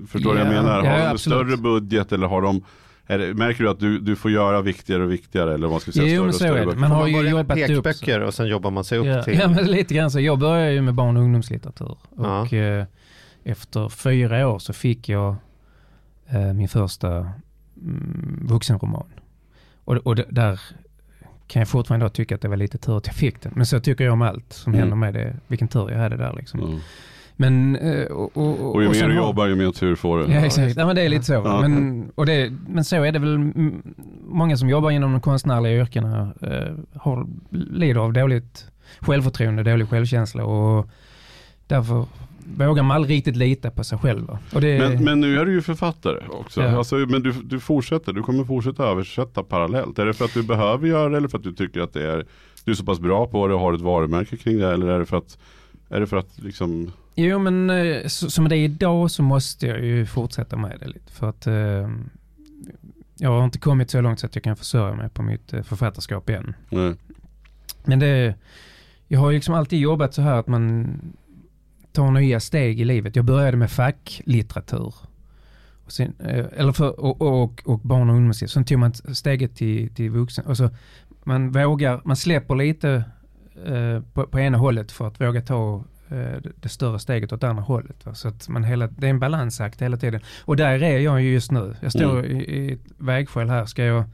förstår 0.09 0.35
du 0.35 0.39
vad 0.39 0.47
jag 0.47 0.55
Ja, 0.57 0.63
menar? 0.63 0.81
Har 0.81 0.99
ja, 0.99 1.05
de 1.05 1.11
en 1.11 1.19
större 1.19 1.57
budget 1.57 2.13
eller 2.13 2.27
har 2.27 2.43
de 2.43 2.65
är 3.07 3.19
det, 3.19 3.35
märker 3.35 3.65
du 3.65 3.71
att 3.71 3.81
du, 3.81 3.99
du 3.99 4.17
får 4.17 4.31
göra 4.31 4.61
viktigare 4.61 5.03
och 5.03 5.13
viktigare 5.13 5.55
eller 5.55 5.67
vad 5.67 5.71
man 5.71 5.81
ska 5.81 5.93
säga, 5.93 6.05
Jo, 6.15 6.33
större 6.33 6.53
men 6.53 6.65
så 6.65 6.71
är 6.71 6.75
det. 6.75 6.81
Man 6.81 6.91
har 6.91 7.01
Man 7.01 7.11
ju 7.11 7.29
jobbat 7.31 7.59
upp 7.59 7.67
pekböcker 7.85 8.21
och 8.21 8.35
sen 8.35 8.47
jobbar 8.47 8.71
man 8.71 8.85
sig 8.85 8.99
upp 8.99 9.07
Ja, 9.07 9.23
till... 9.23 9.39
ja, 9.39 9.49
men 9.49 9.67
lite 9.67 9.95
grann 9.95 10.11
så. 10.11 10.21
Jag 10.21 10.39
började 10.39 10.73
ju 10.73 10.83
med 10.83 10.95
barn 10.95 11.17
och 11.17 11.23
ungdomslitteratur. 11.23 11.97
Ja. 12.19 12.41
Och 12.41 12.53
eh, 12.53 12.85
efter 13.45 13.89
fyra 13.89 14.49
år 14.49 14.59
så 14.59 14.73
fick 14.73 15.09
jag 15.09 15.37
eh, 16.29 16.53
min 16.53 16.69
första 16.69 17.09
mm, 17.81 18.47
vuxenroman. 18.49 19.07
Och, 19.85 19.97
och 19.97 20.17
det, 20.17 20.27
där 20.31 20.61
kan 21.47 21.61
jag 21.61 21.69
fortfarande 21.69 22.11
tycka 22.11 22.35
att 22.35 22.41
det 22.41 22.49
var 22.49 22.57
lite 22.57 22.79
tur 22.79 22.97
att 22.99 23.07
jag 23.07 23.17
fick 23.17 23.43
den. 23.43 23.53
Men 23.57 23.67
så 23.67 23.81
tycker 23.81 24.05
jag 24.05 24.13
om 24.13 24.23
allt 24.23 24.53
som 24.53 24.73
Mm. 24.73 24.81
händer 24.81 24.97
med 24.97 25.15
det. 25.15 25.37
Vilken 25.47 25.69
tur 25.69 25.91
jag 25.91 25.99
hade 25.99 26.17
där 26.17 26.33
liksom. 26.37 26.61
Mm. 26.61 26.81
Men, 27.37 27.77
eh, 27.77 28.05
och, 28.05 28.37
och, 28.37 28.75
Och 28.75 28.83
ju 28.83 28.89
och 28.89 28.95
mer 28.95 29.01
sen 29.01 29.09
du 29.09 29.17
jobbar 29.17 29.47
ju 29.47 29.55
mer 29.55 29.73
tur 29.73 29.95
får 29.95 30.19
du. 30.19 30.33
Ja, 30.33 30.41
exakt. 30.41 30.77
Ja, 30.77 30.87
men 30.87 30.97
det 30.97 31.03
är 31.03 31.09
lite 31.09 31.25
så. 31.25 31.33
Ja. 31.33 31.61
Men, 31.61 32.11
och 32.15 32.27
det, 32.27 32.53
men 32.69 32.85
så 32.85 33.05
är 33.05 33.13
det 33.13 33.19
väl. 33.19 33.39
Många 34.29 34.57
som 34.57 34.69
jobbar 34.69 34.91
inom 34.91 35.13
de 35.13 35.21
konstnärliga 35.21 35.73
yrkena 35.73 36.35
eh, 36.41 37.01
har, 37.01 37.27
lider 37.51 38.01
av 38.01 38.13
dåligt 38.13 38.67
självförtroende, 39.01 39.63
dålig 39.63 39.89
självkänsla 39.89 40.45
och 40.45 40.89
därför 41.67 42.07
vågar 42.57 42.83
man 42.83 42.97
aldrig 42.97 43.17
riktigt 43.17 43.37
lita 43.37 43.71
på 43.71 43.85
sig 43.85 43.99
själv. 43.99 44.27
det, 44.51 44.79
Men, 44.79 45.05
men 45.05 45.21
nu 45.21 45.39
är 45.39 45.45
du 45.45 45.53
ju 45.53 45.63
författare 45.63 46.23
också. 46.31 46.63
Ja. 46.63 46.77
Alltså, 46.79 46.97
men 46.97 47.23
du, 47.23 47.33
du 47.33 47.61
fortsätter, 47.61 48.13
du 48.13 48.23
kommer 48.23 48.45
fortsätta 48.45 48.85
översätta 48.85 49.43
parallellt. 49.43 49.99
Är 49.99 50.07
det 50.07 50.15
för 50.15 50.25
att 50.25 50.35
du 50.35 50.43
behöver 50.43 50.89
göra 50.89 51.09
det 51.09 51.17
eller 51.17 51.29
för 51.29 51.39
att 51.39 51.45
du 51.45 51.53
tycker 51.53 51.81
att 51.81 51.93
det 51.93 52.11
är, 52.11 52.27
du 52.65 52.71
är 52.71 52.75
så 52.75 52.85
pass 52.85 53.01
bra 53.01 53.27
på 53.27 53.49
det 53.49 53.55
och 53.55 53.61
har 53.61 53.73
ett 53.73 53.81
varumärke 53.81 54.37
kring 54.37 54.59
det? 54.59 54.73
Eller 54.73 54.87
är 54.87 54.99
det 54.99 55.07
för 55.07 55.17
att, 55.17 55.39
är 55.89 56.01
det 56.01 56.07
för 56.07 56.17
att 56.17 56.39
liksom, 56.39 56.93
Jo, 57.15 57.39
men 57.39 57.71
eh, 57.71 58.07
som 58.07 58.49
det 58.49 58.57
är 58.57 58.65
idag 58.65 59.11
så 59.11 59.23
måste 59.23 59.67
jag 59.67 59.85
ju 59.85 60.07
fortsätta 60.07 60.57
med 60.57 60.77
det 60.81 60.87
lite. 60.87 61.13
För 61.13 61.29
att 61.29 61.47
eh, 61.47 61.91
jag 63.17 63.31
har 63.31 63.45
inte 63.45 63.59
kommit 63.59 63.91
så 63.91 64.01
långt 64.01 64.21
så 64.21 64.27
att 64.27 64.35
jag 64.35 64.45
kan 64.45 64.57
försörja 64.57 64.95
mig 64.95 65.09
på 65.09 65.23
mitt 65.23 65.53
eh, 65.53 65.63
författarskap 65.63 66.29
än. 66.29 66.55
nej. 66.71 66.95
Men 67.85 67.99
det, 67.99 68.35
jag 69.09 69.21
har 69.21 69.31
ju 69.31 69.37
liksom 69.37 69.55
alltid 69.55 69.79
jobbat 69.79 70.15
så 70.15 70.23
här 70.23 70.35
att 70.35 70.47
man 70.47 70.95
tar 71.93 72.11
nya 72.11 72.41
steg 72.41 72.81
i 72.81 72.85
livet. 72.85 73.17
Jag 73.17 73.25
började 73.25 73.57
med 73.57 73.71
facklitteratur. 73.71 74.95
Och, 75.85 75.93
sen, 75.93 76.15
eller 76.57 76.73
för, 76.73 77.01
och, 77.01 77.23
och, 77.23 77.63
och 77.65 77.79
barn 77.79 78.11
och 78.11 78.17
ungdomslitteratur. 78.17 78.53
Sen 78.53 78.65
tog 78.65 78.79
man 78.79 78.95
steget 78.95 79.57
till, 79.57 79.95
till 79.95 80.11
vuxen. 80.11 80.47
Och 80.47 80.57
så 80.57 80.71
man 81.25 81.53
vågar, 81.53 82.01
man 82.05 82.17
släpper 82.17 82.55
lite 82.55 83.05
eh, 83.67 84.01
på, 84.13 84.27
på 84.27 84.41
ena 84.41 84.59
hållet 84.59 84.93
för 84.93 85.07
att 85.09 85.21
våga 85.21 85.41
ta 85.41 85.85
det, 86.17 86.53
det 86.61 86.69
större 86.69 86.99
steget 86.99 87.33
åt 87.33 87.45
andra 87.45 87.63
hållet. 87.63 88.07
Va? 88.07 88.15
Så 88.15 88.29
att 88.29 88.49
man 88.49 88.65
hela, 88.65 88.87
det 88.87 89.07
är 89.07 89.11
en 89.11 89.19
balansakt 89.21 89.83
hela 89.83 89.97
tiden. 89.97 90.21
Och 90.45 90.57
där 90.57 90.83
är 90.83 90.99
jag 90.99 91.23
ju 91.23 91.33
just 91.33 91.51
nu. 91.51 91.77
Jag 91.81 91.93
står 91.93 92.19
Mm. 92.19 92.41
i, 92.41 92.45
i 92.45 92.73
ett 92.73 92.81
vägskäl 92.99 93.49
här. 93.51 93.67
Ska 93.67 93.85
jag 93.85 94.05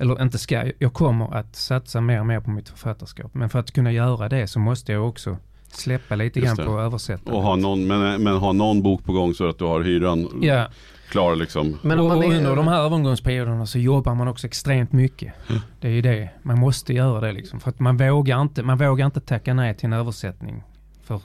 eller 0.00 0.22
inte 0.22 0.38
ska, 0.38 0.70
jag 0.78 0.92
kommer 0.92 1.34
att 1.34 1.56
satsa 1.56 2.00
mer 2.00 2.20
och 2.20 2.26
mer 2.26 2.40
på 2.40 2.50
mitt 2.50 2.68
författarskap. 2.68 3.34
Men 3.34 3.48
för 3.48 3.58
att 3.58 3.70
kunna 3.72 3.92
göra 3.92 4.28
det 4.28 4.46
så 4.46 4.58
måste 4.60 4.92
jag 4.92 5.08
också 5.08 5.36
släppa 5.68 6.14
lite 6.14 6.40
Just 6.40 6.46
grann 6.56 6.56
det. 6.56 6.72
på 6.72 6.80
översättandet. 6.80 7.34
och 7.34 7.42
ha 7.42 7.56
någon, 7.56 7.86
men, 7.86 8.22
men 8.22 8.36
ha 8.36 8.52
någon 8.52 8.82
bok 8.82 9.04
på 9.04 9.12
gång 9.12 9.34
så 9.34 9.48
att 9.48 9.58
du 9.58 9.64
har 9.64 9.80
hyran 9.80 10.28
Ja, 10.42 10.66
klar 11.10 11.36
liksom. 11.36 11.78
Men 11.82 11.98
om 11.98 12.06
och, 12.10 12.16
man 12.16 12.32
är, 12.32 12.36
under 12.36 12.56
de 12.56 12.68
här 12.68 12.80
övergångsperioderna 12.80 13.66
så 13.66 13.78
jobbar 13.78 14.14
man 14.14 14.28
också 14.28 14.46
extremt 14.46 14.92
mycket. 14.92 15.32
Mm. 15.50 15.62
Det 15.80 15.88
är 15.88 15.92
ju 15.92 16.00
det, 16.02 16.30
man 16.42 16.58
måste 16.58 16.92
göra 16.94 17.20
det 17.20 17.32
liksom. 17.32 17.60
För 17.60 17.70
att 17.70 17.80
man 17.80 17.96
vågar 17.96 18.42
inte, 18.42 18.62
man 18.62 18.78
vågar 18.78 19.06
inte 19.06 19.20
tacka 19.20 19.54
nej 19.54 19.74
till 19.74 19.86
en 19.86 19.92
översättning. 19.92 20.62
För 21.02 21.20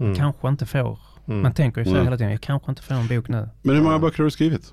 Mm. 0.00 0.14
kanske 0.14 0.48
inte 0.48 0.66
får, 0.66 0.98
Mm. 1.26 1.42
man 1.42 1.52
tänker 1.52 1.80
ju 1.80 1.84
så 1.84 1.90
Mm. 1.90 2.04
hela 2.04 2.16
tiden, 2.16 2.30
jag 2.32 2.40
kanske 2.40 2.70
inte 2.70 2.82
får 2.82 2.94
en 2.94 3.06
bok 3.08 3.28
nu. 3.28 3.48
Men 3.62 3.76
hur 3.76 3.82
många 3.82 3.98
böcker 3.98 4.18
har 4.18 4.24
du 4.24 4.30
skrivit? 4.30 4.72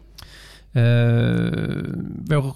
Uh, 0.76 1.94
vår, 2.30 2.56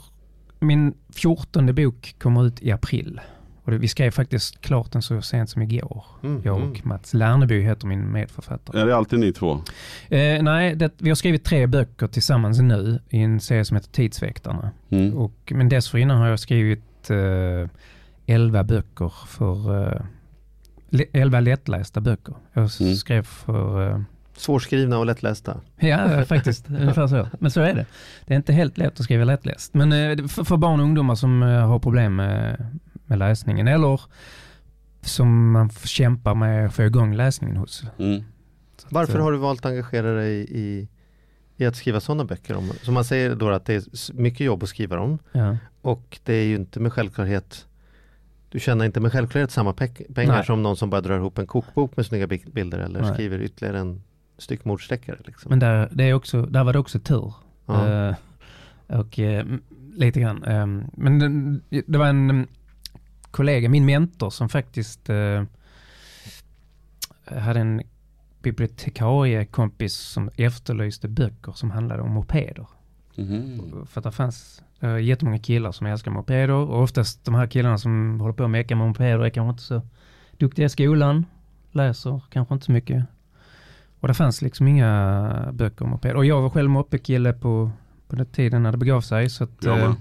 min 0.59 0.93
fjortonde 1.13 1.73
bok 1.73 2.15
kommer 2.19 2.45
ut 2.45 2.61
i 2.61 2.71
april. 2.71 3.21
Och 3.63 3.71
det, 3.71 3.77
vi 3.77 3.87
skrev 3.87 4.11
faktiskt 4.11 4.61
klart 4.61 4.91
den 4.91 5.01
så 5.01 5.21
sent 5.21 5.49
som 5.49 5.61
igår. 5.61 6.05
Mm. 6.23 6.41
Jag 6.45 6.55
och 6.63 6.85
Mats 6.85 7.13
Lerneby 7.13 7.61
heter 7.61 7.87
min 7.87 8.11
medförfattare. 8.11 8.81
Är 8.81 8.85
det 8.85 8.95
alltid 8.95 9.19
ni 9.19 9.33
två? 9.33 9.51
Eh, 10.09 10.43
nej, 10.43 10.75
det, 10.75 10.91
vi 10.97 11.09
har 11.09 11.15
skrivit 11.15 11.43
tre 11.43 11.67
böcker 11.67 12.07
tillsammans 12.07 12.59
nu 12.59 12.99
i 13.09 13.19
en 13.21 13.39
serie 13.39 13.65
som 13.65 13.75
heter 13.77 13.89
Tidsväktarna. 13.91 14.71
Mm. 14.89 15.13
Och, 15.17 15.51
men 15.55 15.69
dessförinnan 15.69 16.17
har 16.17 16.27
jag 16.27 16.39
skrivit 16.39 17.09
eh, 17.09 17.69
elva 18.35 18.63
böcker 18.63 19.13
för 19.27 19.83
eh, 19.93 20.01
elva 21.13 21.39
lättlästa 21.39 22.01
böcker. 22.01 22.35
Jag 22.53 22.69
Mm. 22.81 22.95
skrev 22.95 23.23
för 23.23 23.89
eh, 23.91 24.01
Svårskrivna 24.37 24.97
och 24.97 25.05
lättlästa. 25.05 25.61
Ja, 25.77 26.25
faktiskt. 26.25 26.65
Ungefär 26.69 27.07
så. 27.07 27.27
Men 27.39 27.51
så 27.51 27.61
är 27.61 27.73
det. 27.73 27.85
Det 28.25 28.33
är 28.33 28.37
inte 28.37 28.53
helt 28.53 28.77
lätt 28.77 28.99
att 28.99 29.03
skriva 29.03 29.23
lättläst. 29.23 29.73
Men 29.73 29.91
eh, 29.93 30.27
för, 30.27 30.43
för 30.43 30.57
barn 30.57 30.79
och 30.79 30.85
ungdomar 30.85 31.15
som 31.15 31.43
eh, 31.43 31.67
har 31.67 31.79
problem 31.79 32.15
med, 32.15 32.65
med 33.05 33.19
läsningen 33.19 33.67
eller 33.67 34.01
som 35.01 35.51
man 35.51 35.69
kämpar 35.69 36.35
med 36.35 36.65
att 36.65 36.73
få 36.73 36.83
igång 36.83 37.15
läsningen 37.15 37.57
hos. 37.57 37.83
Mm. 37.99 38.23
Att, 38.77 38.85
Varför 38.89 39.17
eh, 39.19 39.23
har 39.23 39.31
du 39.31 39.37
valt 39.37 39.59
att 39.65 39.71
engagera 39.71 40.11
dig 40.13 40.45
i, 40.49 40.87
i 41.57 41.65
att 41.65 41.75
skriva 41.75 41.99
sådana 41.99 42.25
böcker? 42.25 42.55
Om, 42.55 42.71
som 42.81 42.93
man 42.93 43.03
säger 43.05 43.35
då 43.35 43.49
att 43.49 43.65
det 43.65 43.73
är 43.73 44.13
mycket 44.13 44.39
jobb 44.45 44.63
att 44.63 44.69
skriva 44.69 44.95
dem 44.95 45.19
Ja. 45.31 45.57
och 45.81 46.19
det 46.23 46.33
är 46.33 46.45
ju 46.45 46.55
inte 46.55 46.79
med 46.79 46.93
självklarhet 46.93 47.65
du 48.49 48.59
tjänar 48.59 48.85
inte 48.85 48.99
med 48.99 49.11
självklarhet 49.11 49.51
samma 49.51 49.71
pe- 49.71 50.13
pengar 50.13 50.33
Nej. 50.35 50.45
som 50.45 50.63
någon 50.63 50.77
som 50.77 50.89
bara 50.89 51.01
drar 51.01 51.17
ihop 51.17 51.37
en 51.37 51.47
kokbok 51.47 51.97
med 51.97 52.05
snygga 52.05 52.27
bi- 52.27 52.45
bilder 52.51 52.79
eller 52.79 53.01
Nej. 53.01 53.13
skriver 53.13 53.41
ytterligare 53.41 53.79
en 53.79 54.01
styckmordsdeckare. 54.37 55.17
Liksom. 55.25 55.49
Men 55.49 55.59
där, 55.59 55.89
det 55.91 56.03
är 56.03 56.13
också, 56.13 56.41
där 56.41 56.63
var 56.63 56.73
det 56.73 56.79
också 56.79 56.99
tur. 56.99 57.33
Ja. 57.65 57.87
Eh, 58.09 58.15
och 58.99 59.19
m- 59.19 59.61
lite 59.95 60.19
grann. 60.21 60.43
eh, 60.43 60.67
men 60.93 61.19
det, 61.69 61.81
det 61.87 61.97
var 61.97 62.07
en 62.07 62.29
mm, 62.29 62.47
kollega, 63.31 63.69
min 63.69 63.85
mentor 63.85 64.29
som 64.29 64.49
faktiskt 64.49 65.09
eh, 65.09 65.43
hade 67.25 67.59
en 67.59 67.81
bibliotekariekompis 68.41 69.93
som 69.95 70.29
efterlyste 70.37 71.07
böcker 71.07 71.51
som 71.51 71.71
handlade 71.71 72.01
om 72.01 72.11
mopeder. 72.13 72.67
Mhm. 73.15 73.85
För 73.87 73.99
att 73.99 74.03
det 74.03 74.11
fanns 74.11 74.63
uh, 74.83 75.01
jättemånga 75.01 75.39
killar 75.39 75.71
som 75.71 75.87
älskar 75.87 76.11
mopeder 76.11 76.49
och 76.49 76.81
oftast 76.81 77.25
de 77.25 77.35
här 77.35 77.47
killarna 77.47 77.77
som 77.77 78.19
håller 78.19 78.33
på 78.33 78.43
att 78.43 78.49
mecka 78.49 78.75
med 78.75 78.87
mopeder 78.87 79.19
är 79.19 79.29
kanske 79.29 79.49
inte 79.49 79.63
så 79.63 79.81
duktiga 80.37 80.65
i 80.65 80.69
skolan, 80.69 81.25
läser 81.71 82.21
kanske 82.29 82.53
inte 82.53 82.65
så 82.65 82.71
mycket. 82.71 83.05
Och 83.99 84.07
det 84.07 84.13
fanns 84.13 84.41
liksom 84.41 84.67
inga 84.67 85.49
böcker 85.53 85.85
om 85.85 85.91
mopeder. 85.91 86.15
Och 86.15 86.25
jag 86.25 86.41
var 86.41 86.49
själv 86.49 86.69
moppekille 86.69 87.33
på, 87.33 87.71
på 88.07 88.15
den 88.15 88.25
tiden 88.25 88.63
när 88.63 88.71
det 88.71 88.77
begav 88.77 89.01
sig. 89.01 89.29
Så 89.29 89.43
att, 89.43 89.63
med. 89.63 89.83
eh, 89.83 89.93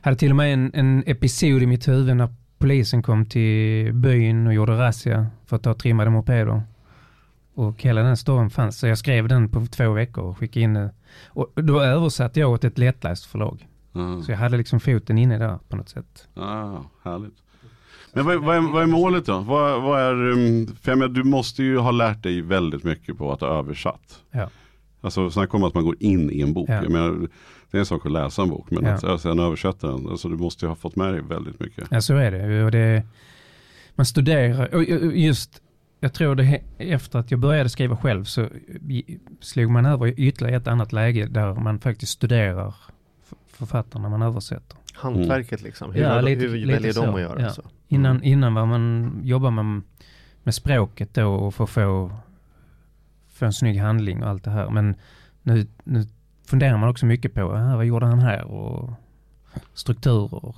hade 0.00 0.16
till 0.16 0.30
och 0.30 0.36
med 0.36 0.54
en, 0.54 0.70
en 0.74 1.04
episod 1.06 1.62
i 1.62 1.66
mitt 1.66 1.88
huvud 1.88 2.16
när 2.16 2.28
polisen 2.58 3.02
kom 3.02 3.26
till 3.26 3.92
byn 3.94 4.46
och 4.46 4.54
gjorde 4.54 4.72
razzia 4.78 5.26
för 5.46 5.56
att 5.56 5.62
ta 5.62 5.74
trimmade 5.74 6.10
mopeder. 6.10 6.62
Och 7.54 7.82
hela 7.82 8.02
den 8.02 8.16
storyn 8.16 8.50
fanns. 8.50 8.78
Så 8.78 8.86
jag 8.86 8.98
skrev 8.98 9.28
den 9.28 9.48
på 9.48 9.66
två 9.66 9.92
veckor 9.92 10.24
och 10.24 10.38
skickade 10.38 10.64
in 10.64 10.74
den. 10.74 10.90
Och 11.26 11.52
då 11.54 11.80
översatte 11.80 12.40
jag 12.40 12.50
åt 12.50 12.64
ett 12.64 12.78
lättläst 12.78 13.26
förlag. 13.26 13.66
Ja. 13.92 14.22
Så 14.22 14.32
jag 14.32 14.38
hade 14.38 14.56
liksom 14.56 14.80
foten 14.80 15.18
inne 15.18 15.38
där 15.38 15.58
på 15.68 15.76
något 15.76 15.88
sätt. 15.88 16.28
Ah, 16.34 16.78
härligt. 17.04 17.34
Men 18.12 18.24
vad, 18.26 18.34
är- 18.34 18.38
vad, 18.38 18.56
är, 18.56 18.60
vad 18.72 18.82
är 18.82 18.86
målet 18.86 19.26
då? 19.26 19.38
Vad, 19.38 19.82
vad 19.82 20.00
är, 20.00 20.30
um, 20.30 20.66
för 20.82 20.94
menar, 20.94 21.08
du 21.14 21.24
måste 21.24 21.62
ju 21.62 21.78
ha 21.78 21.90
lärt 21.90 22.22
dig 22.22 22.40
väldigt 22.40 22.84
mycket 22.84 23.18
på 23.18 23.32
att 23.32 23.40
ha 23.40 23.58
översatt. 23.58 24.22
Ja. 24.30 24.50
Alltså 25.00 25.30
snacka 25.30 25.56
om 25.56 25.64
att 25.64 25.74
man 25.74 25.84
går 25.84 25.96
in 26.00 26.30
i 26.30 26.40
en 26.40 26.52
bok. 26.52 26.68
Ja. 26.68 26.74
Jag 26.82 26.90
menar, 26.90 27.28
det 27.70 27.76
är 27.76 27.78
en 27.78 27.86
sak 27.86 28.06
att 28.06 28.12
läsa 28.12 28.42
en 28.42 28.48
bok, 28.48 28.70
men 28.70 28.84
Ja. 28.84 29.14
att 29.14 29.20
sen 29.20 29.38
översätta 29.38 29.86
den. 29.86 30.08
Alltså 30.08 30.28
du 30.28 30.36
måste 30.36 30.64
ju 30.64 30.68
ha 30.68 30.76
fått 30.76 30.96
med 30.96 31.12
dig 31.12 31.22
väldigt 31.22 31.60
mycket. 31.60 31.88
Ja, 31.90 32.00
så 32.00 32.16
är 32.16 32.30
det. 32.30 32.64
Och 32.64 32.70
det 32.70 33.02
man 33.94 34.06
studerar, 34.06 34.74
och 34.74 34.84
just 35.14 35.62
jag 36.00 36.12
tror 36.14 36.34
det, 36.34 36.60
efter 36.78 37.18
att 37.18 37.30
jag 37.30 37.40
började 37.40 37.68
skriva 37.68 37.96
själv 37.96 38.24
så 38.24 38.46
slog 39.40 39.70
man 39.70 39.86
över 39.86 40.20
ytterligare 40.20 40.56
ett 40.56 40.68
annat 40.68 40.92
läge 40.92 41.26
där 41.26 41.54
man 41.54 41.78
faktiskt 41.80 42.12
studerar 42.12 42.74
författarna 43.52 44.08
man 44.08 44.22
översätter. 44.22 44.76
Hantverket 44.94 45.62
liksom. 45.62 45.92
Hur, 45.92 46.02
Ja, 46.02 46.14
de- 46.14 46.24
lite- 46.24 46.40
hur 46.46 46.56
lite 46.56 46.72
väljer 46.72 46.92
de 46.94 47.00
så, 47.04 47.14
att 47.14 47.20
göra? 47.20 47.40
ja. 47.42 47.50
Så? 47.50 47.62
Innan, 47.88 48.16
Mm. 48.16 48.24
innan 48.28 48.54
var 48.54 48.66
man, 48.66 49.20
jobbar 49.24 49.50
man 49.50 49.82
med 50.42 50.54
språket 50.54 51.14
då 51.14 51.34
och 51.34 51.54
för 51.54 51.64
att 51.64 51.70
få, 51.70 52.10
få 53.34 53.44
en 53.44 53.52
snygg 53.52 53.78
handling 53.80 54.22
och 54.22 54.28
allt 54.30 54.44
det 54.44 54.50
här. 54.50 54.70
Men 54.70 54.94
nu, 55.42 55.66
nu 55.84 56.06
funderar 56.46 56.76
man 56.76 56.88
också 56.88 57.06
mycket 57.06 57.34
på, 57.34 57.40
ah, 57.52 57.76
vad 57.76 57.84
gjorde 57.86 58.06
han 58.06 58.18
här? 58.18 58.44
Och 58.44 58.90
strukturer. 59.74 60.54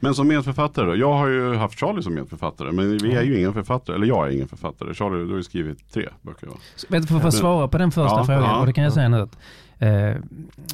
Men 0.00 0.14
som 0.14 0.28
medförfattare 0.28 0.86
då? 0.86 0.96
Jag 0.96 1.12
har 1.12 1.28
ju 1.28 1.54
haft 1.54 1.78
Charlie 1.80 2.02
som 2.02 2.14
medförfattare. 2.14 2.72
Men 2.72 2.98
vi 2.98 3.12
är 3.14 3.22
ju 3.22 3.38
ingen 3.38 3.52
författare. 3.52 3.96
Eller 3.96 4.06
jag 4.06 4.28
är 4.28 4.30
ingen 4.32 4.48
författare. 4.48 4.94
Charlie, 4.94 5.24
du 5.24 5.30
har 5.30 5.36
ju 5.36 5.42
skrivit 5.42 5.92
tre 5.92 6.08
böcker 6.22 6.48
du, 6.90 7.02
För 7.06 7.26
att 7.28 7.34
svara 7.34 7.68
på 7.68 7.78
den 7.78 7.90
första 7.90 8.16
Ja, 8.16 8.24
frågan, 8.24 8.42
ja, 8.42 8.60
och 8.60 8.66
det 8.66 8.72
kan 8.72 8.84
jag 8.84 8.90
ja. 8.90 8.94
säga 8.94 9.08
nu 9.08 9.20
att 9.20 9.38
eh, 9.80 10.16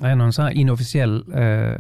är 0.03 0.15
någon 0.15 0.33
sån 0.33 0.45
här 0.45 0.53
inofficiell, 0.53 1.25
eh, 1.35 1.73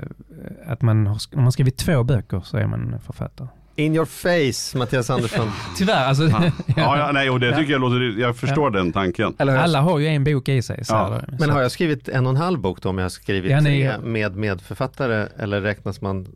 att 0.72 0.82
man 0.82 1.06
har, 1.06 1.18
om 1.36 1.42
man 1.42 1.52
skrivit 1.52 1.76
två 1.76 2.02
böcker 2.04 2.40
så 2.44 2.56
är 2.56 2.66
man 2.66 2.94
författare. 3.06 3.48
In 3.78 3.94
your 3.94 4.04
face, 4.06 4.78
Mattias 4.78 5.10
Andersson. 5.10 5.50
Tyvärr, 5.76 6.04
alltså. 6.06 6.22
Ja, 6.32 6.50
ja, 6.76 6.98
ja 6.98 7.10
nej, 7.12 7.30
och 7.30 7.40
det 7.40 7.46
Ja. 7.46 7.56
tycker 7.56 7.72
jag 7.72 7.80
låter, 7.80 8.20
jag 8.20 8.36
förstår 8.36 8.70
den 8.70 8.92
tanken. 8.92 9.34
Alla 9.38 9.80
har 9.80 9.98
ju 9.98 10.06
en 10.06 10.24
bok 10.24 10.48
i 10.48 10.62
sig. 10.62 10.84
Så 10.84 10.94
Ja, 10.94 11.08
det. 11.08 11.24
men 11.30 11.38
Så- 11.48 11.50
har 11.50 11.62
jag 11.62 11.70
skrivit 11.70 12.08
en 12.08 12.26
och 12.26 12.30
en 12.30 12.36
halv 12.36 12.60
bok 12.60 12.82
då 12.82 12.88
om 12.88 12.98
jag 12.98 13.04
har 13.04 13.08
skrivit 13.08 13.50
Ja, 13.50 13.60
ni- 13.60 13.82
tre 13.82 13.98
med 14.02 14.36
medförfattare 14.36 15.28
eller 15.38 15.60
räknas 15.60 16.00
man, 16.00 16.26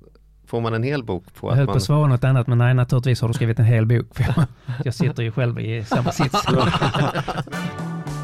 får 0.46 0.60
man 0.60 0.74
en 0.74 0.82
hel 0.82 1.04
bok 1.04 1.24
på 1.34 1.50
Jag 1.50 1.54
höll 1.54 1.62
att 1.62 1.66
på 1.66 1.70
man 1.70 1.76
att 1.76 1.82
svara 1.82 2.06
något 2.06 2.24
annat 2.24 2.46
men 2.46 2.58
nej 2.58 2.74
naturligtvis 2.74 3.20
har 3.20 3.28
du 3.28 3.34
skrivit 3.34 3.58
en 3.58 3.64
hel 3.64 3.86
bok. 3.86 4.06
För 4.14 4.22
jag, 4.36 4.44
jag 4.84 4.94
sitter 4.94 5.22
ju 5.22 5.32
själv 5.32 5.60
i 5.60 5.84
samma 5.84 6.12
sits. 6.12 6.42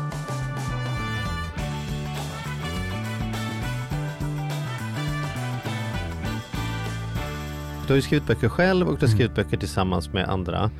Du 7.86 7.92
har 7.92 7.96
ju 7.96 8.02
skrivit 8.02 8.26
böcker 8.26 8.48
själv 8.48 8.88
och 8.88 8.94
du 8.94 9.00
har 9.00 9.06
Mm. 9.06 9.16
skrivit 9.16 9.34
böcker 9.34 9.56
tillsammans 9.56 10.12
med 10.12 10.28
andra. 10.28 10.70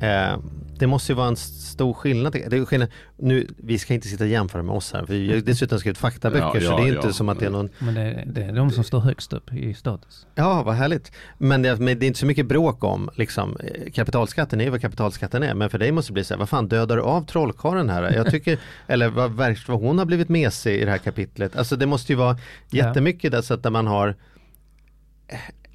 Eh, 0.00 0.38
det 0.78 0.86
måste 0.86 1.12
ju 1.12 1.16
vara 1.16 1.28
en 1.28 1.36
stor 1.36 1.94
skillnad. 1.94 2.32
Det 2.32 2.56
är 2.56 2.64
skillnad. 2.64 2.88
Nu, 3.18 3.46
vi 3.58 3.78
ska 3.78 3.94
inte 3.94 4.08
sitta 4.08 4.24
och 4.24 4.30
jämföra 4.30 4.62
med 4.62 4.74
oss 4.76 4.92
här, 4.92 5.06
för 5.06 5.14
vi 5.14 5.32
har 5.32 5.40
dessutom 5.40 5.78
skrivit 5.78 5.98
faktaböcker 5.98 6.44
Ja, 6.44 6.60
så 6.60 6.64
ja, 6.66 6.76
det 6.76 6.82
är 6.82 6.94
inte 6.94 7.06
ja. 7.06 7.12
som 7.12 7.28
att 7.28 7.38
det 7.38 7.46
är 7.46 7.50
någon 7.50 7.68
Men 7.78 7.94
det, 7.94 8.24
det 8.26 8.42
är 8.42 8.52
de 8.52 8.70
som 8.70 8.84
står 8.84 9.00
högst 9.00 9.32
upp 9.32 9.52
i 9.52 9.74
status. 9.74 10.26
Ja, 10.34 10.62
vad 10.62 10.74
härligt. 10.74 11.12
Men 11.38 11.62
det, 11.62 11.76
men 11.76 11.98
det 11.98 12.04
är 12.04 12.08
inte 12.08 12.18
så 12.20 12.26
mycket 12.26 12.46
bråk 12.46 12.84
om 12.84 13.10
liksom, 13.16 13.56
eh, 13.56 13.90
kapitalskatten 13.92 14.60
är 14.60 14.64
ju 14.64 14.70
vad 14.70 14.80
kapitalskatten 14.80 15.42
är. 15.42 15.54
Men 15.54 15.70
för 15.70 15.78
dig 15.78 15.92
måste 15.92 16.10
det 16.12 16.14
bli 16.14 16.24
så 16.24 16.34
här, 16.34 16.38
vad 16.38 16.48
fan 16.48 16.68
dödar 16.68 16.96
du 16.96 17.02
av 17.02 17.26
trollkarlen 17.26 17.88
här? 17.90 18.12
Jag 18.14 18.30
tycker, 18.30 18.58
eller 18.86 19.08
vad 19.08 19.32
verkar 19.36 19.72
vad 19.72 19.80
hon 19.82 19.98
har 19.98 20.04
blivit 20.04 20.28
mesig 20.28 20.74
i 20.82 20.84
det 20.84 20.90
här 20.90 20.98
kapitlet. 20.98 21.56
Alltså 21.56 21.76
det 21.76 21.86
måste 21.86 22.12
ju 22.12 22.16
vara 22.16 22.36
jättemycket 22.70 23.32
där 23.32 23.42
så 23.42 23.54
att 23.54 23.62
där 23.62 23.70
man 23.70 23.86
har 23.86 24.14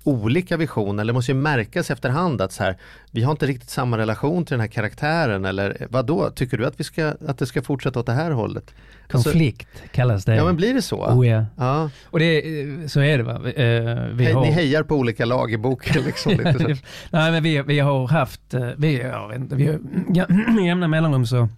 olika 0.08 0.58
visioner, 0.58 1.02
eller 1.02 1.14
måste 1.14 1.32
ju 1.32 1.38
märkas 1.38 1.92
efterhand 1.92 2.42
att 2.42 2.52
så 2.52 2.64
här, 2.64 2.78
vi 3.12 3.24
har 3.24 3.32
inte 3.32 3.46
riktigt 3.46 3.70
samma 3.70 3.98
relation 3.98 4.46
till 4.46 4.54
den 4.54 4.60
här 4.60 4.68
karaktären 4.68 5.46
eller 5.46 5.88
vad 5.90 6.06
då? 6.06 6.30
Tycker 6.30 6.58
du 6.58 6.66
att, 6.66 6.80
vi 6.80 6.84
ska, 6.84 7.14
att 7.28 7.38
det 7.38 7.46
ska 7.46 7.62
fortsätta 7.62 8.00
åt 8.00 8.06
det 8.06 8.14
här 8.14 8.32
hållet? 8.32 8.74
Alltså, 9.12 9.30
Konflikt 9.30 9.68
kallas 9.92 10.26
det. 10.26 10.36
ja 10.36 10.46
men 10.46 10.56
blir 10.56 10.74
det 10.74 10.82
så? 10.82 11.06
Oh, 11.06 11.28
ja. 11.28 11.46
Ja. 11.58 11.90
Och 12.06 12.20
det, 12.20 12.26
är- 12.26 12.88
så 12.88 13.00
är 13.00 13.18
det 13.18 13.24
va. 13.24 13.34
Eh, 13.34 14.14
Vi 14.14 14.24
Hej, 14.24 14.34
har... 14.34 14.42
Ni 14.42 14.52
hejar 14.52 14.84
på 14.84 14.96
olika 14.96 15.26
lag 15.26 15.52
i 15.54 15.58
boken 15.58 16.04
liksom. 16.04 16.32
Lite 16.32 16.54
så. 16.60 16.68
Nej 17.12 17.32
men 17.32 17.44
vi, 17.44 17.62
vi 17.62 17.80
har 17.80 18.08
haft, 18.08 18.54
eh, 18.54 18.70
vi, 18.78 18.98
vet 18.98 19.36
inte, 19.36 19.56
vi 19.56 19.68
har, 19.68 19.80
ja, 20.14 20.26
jämna 20.66 20.88
mellanrum 20.88 21.26
så 21.26 21.50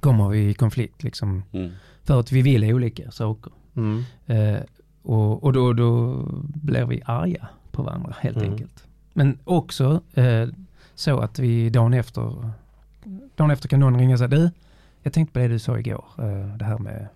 kommer 0.00 0.28
vi 0.28 0.48
i 0.48 0.54
konflikt 0.54 1.02
liksom. 1.02 1.42
Mm. 1.52 1.70
För 2.04 2.20
att 2.20 2.32
vi 2.32 2.42
vill 2.42 2.64
olika 2.64 3.10
saker. 3.10 3.52
Mm. 3.76 4.04
Eh, 4.26 4.60
och 5.02 5.44
och 5.44 5.52
då, 5.52 5.72
då 5.72 6.14
blir 6.54 6.84
vi 6.84 7.02
arga 7.04 7.48
på 7.74 7.82
varandra 7.82 8.14
helt 8.20 8.36
Mm. 8.36 8.50
enkelt. 8.50 8.86
Men 9.12 9.38
också 9.44 10.00
eh, 10.14 10.48
så 10.94 11.18
att 11.20 11.38
vi 11.38 11.70
dagen 11.70 11.94
efter, 11.94 12.50
dagen 13.36 13.50
efter 13.50 13.68
kan 13.68 13.80
någon 13.80 13.98
ringa 13.98 14.12
och 14.14 14.18
säga 14.18 14.28
du, 14.28 14.50
jag 15.02 15.12
tänkte 15.12 15.32
på 15.32 15.38
det 15.38 15.48
du 15.48 15.58
sa 15.58 15.78
igår, 15.78 16.04
eh, 16.18 16.56
det 16.56 16.64
här 16.64 16.78
med, 16.78 17.08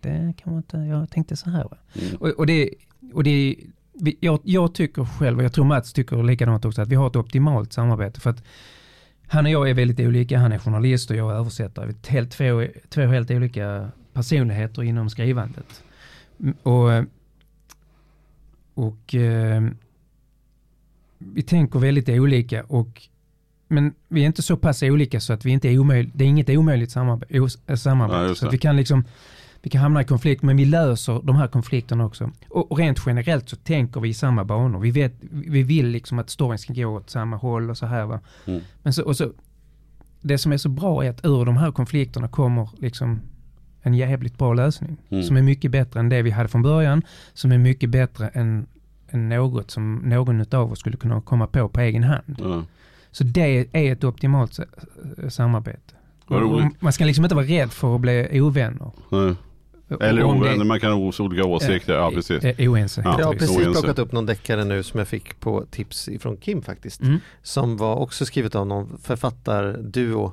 det 0.00 0.34
kan 0.36 0.52
man 0.52 0.56
inte, 0.56 0.76
jag 0.76 1.10
tänkte 1.10 1.36
så 1.36 1.50
här. 1.50 1.68
Mm. 1.94 2.16
Och, 2.16 2.28
och 2.28 2.46
det, 2.46 2.70
och 3.14 3.24
det 3.24 3.56
jag, 4.20 4.40
jag 4.42 4.74
tycker 4.74 5.04
själv, 5.04 5.38
och 5.38 5.44
jag 5.44 5.52
tror 5.52 5.64
Mats 5.64 5.92
tycker 5.92 6.22
likadant 6.22 6.64
också, 6.64 6.82
att 6.82 6.88
vi 6.88 6.94
har 6.94 7.06
ett 7.06 7.16
optimalt 7.16 7.72
samarbete. 7.72 8.20
För 8.20 8.30
att 8.30 8.42
han 9.26 9.44
och 9.46 9.50
jag 9.50 9.70
är 9.70 9.74
väldigt 9.74 10.00
olika, 10.00 10.38
han 10.38 10.52
är 10.52 10.58
journalist 10.58 11.10
och 11.10 11.16
jag 11.16 11.30
är 11.32 11.34
översättare. 11.34 11.86
Vi 11.86 11.92
är 11.92 12.10
helt, 12.10 12.30
två, 12.30 12.66
två 12.88 13.00
helt 13.00 13.30
olika 13.30 13.90
personligheter 14.12 14.82
inom 14.82 15.10
skrivandet. 15.10 15.82
Mm, 16.40 16.54
Och, 16.62 17.04
och 18.74 19.14
eh, 19.14 19.62
vi 21.18 21.42
tänker 21.42 21.78
väldigt 21.78 22.08
olika 22.08 22.64
och 22.64 23.08
men 23.68 23.94
vi 24.08 24.22
är 24.22 24.26
inte 24.26 24.42
så 24.42 24.56
pass 24.56 24.82
olika 24.82 25.20
så 25.20 25.32
att 25.32 25.44
vi 25.44 25.50
inte 25.50 25.68
är 25.68 25.78
omöjligt, 25.78 26.12
det 26.14 26.24
är 26.24 26.28
inget 26.28 26.48
omöjligt 26.48 26.90
samarbete. 26.90 27.36
Äh, 27.66 27.76
samarbete. 27.76 28.28
Ja, 28.28 28.34
så 28.34 28.50
vi 28.50 28.58
kan 28.58 28.76
liksom, 28.76 29.04
vi 29.62 29.70
kan 29.70 29.80
hamna 29.80 30.00
i 30.00 30.04
konflikt 30.04 30.42
men 30.42 30.56
vi 30.56 30.64
löser 30.64 31.20
de 31.24 31.36
här 31.36 31.48
konflikterna 31.48 32.04
också. 32.04 32.30
Och, 32.48 32.72
och 32.72 32.78
rent 32.78 33.02
generellt 33.06 33.48
så 33.48 33.56
tänker 33.56 34.00
vi 34.00 34.08
i 34.08 34.14
samma 34.14 34.44
banor. 34.44 34.80
Vi, 34.80 34.90
vet, 34.90 35.14
vi 35.30 35.62
vill 35.62 35.86
liksom 35.86 36.18
att 36.18 36.30
storyn 36.30 36.58
ska 36.58 36.72
gå 36.72 36.86
åt 36.86 37.10
samma 37.10 37.36
håll 37.36 37.70
och 37.70 37.78
så 37.78 37.86
här 37.86 38.06
va. 38.06 38.20
Mm. 38.46 38.60
Men 38.82 38.92
så, 38.92 39.04
och 39.04 39.16
så, 39.16 39.32
det 40.20 40.38
som 40.38 40.52
är 40.52 40.56
så 40.56 40.68
bra 40.68 41.04
är 41.04 41.10
att 41.10 41.24
ur 41.24 41.44
de 41.44 41.56
här 41.56 41.72
konflikterna 41.72 42.28
kommer 42.28 42.68
liksom 42.78 43.20
en 43.82 43.94
jävligt 43.94 44.38
bra 44.38 44.54
lösning. 44.54 44.96
Mm. 45.08 45.24
Som 45.24 45.36
är 45.36 45.42
mycket 45.42 45.70
bättre 45.70 46.00
än 46.00 46.08
det 46.08 46.22
vi 46.22 46.30
hade 46.30 46.48
från 46.48 46.62
början. 46.62 47.02
Som 47.34 47.52
är 47.52 47.58
mycket 47.58 47.90
bättre 47.90 48.28
än 48.28 48.66
något 49.12 49.70
som 49.70 49.94
någon 49.94 50.54
av 50.54 50.72
oss 50.72 50.78
skulle 50.78 50.96
kunna 50.96 51.20
komma 51.20 51.46
på 51.46 51.68
på 51.68 51.80
egen 51.80 52.04
hand. 52.04 52.36
Ja. 52.38 52.64
Så 53.10 53.24
det 53.24 53.68
är 53.72 53.92
ett 53.92 54.04
optimalt 54.04 54.54
sa- 54.54 54.64
samarbete. 55.28 55.94
Man 56.78 56.92
ska 56.92 57.04
liksom 57.04 57.24
inte 57.24 57.34
vara 57.34 57.46
rädd 57.46 57.72
för 57.72 57.94
att 57.94 58.00
bli 58.00 58.40
ovänner. 58.40 58.90
Nej. 59.08 59.34
Eller 60.00 60.24
ovänner, 60.24 60.64
man 60.64 60.80
kan 60.80 60.92
ha 60.92 61.12
olika 61.18 61.44
åsikter. 61.44 61.94
Ja, 61.94 62.10
precis. 62.10 62.44
är 62.44 62.68
oense. 62.68 63.02
Ja. 63.04 63.16
Jag 63.18 63.26
har 63.26 63.32
precis 63.32 63.56
oense. 63.56 63.72
plockat 63.80 63.98
upp 63.98 64.12
någon 64.12 64.26
deckare 64.26 64.64
nu 64.64 64.82
som 64.82 64.98
jag 64.98 65.08
fick 65.08 65.40
på 65.40 65.64
tips 65.70 66.08
ifrån 66.08 66.36
Kim 66.36 66.62
faktiskt. 66.62 67.00
Mm. 67.02 67.18
Som 67.42 67.76
var 67.76 67.96
också 67.96 68.26
skrivet 68.26 68.54
av 68.54 68.66
någon 68.66 68.98
författarduo. 68.98 70.32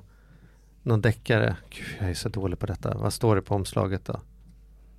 Någon 0.84 1.02
deckare. 1.02 1.56
Gud, 1.70 1.86
jag 2.00 2.10
är 2.10 2.14
så 2.14 2.30
dålig 2.30 2.60
på 2.60 2.66
detta. 2.66 2.98
Vad 2.98 3.14
står 3.14 3.36
det 3.36 3.42
på 3.42 3.56
omslaget 3.56 4.06
då? 4.06 4.20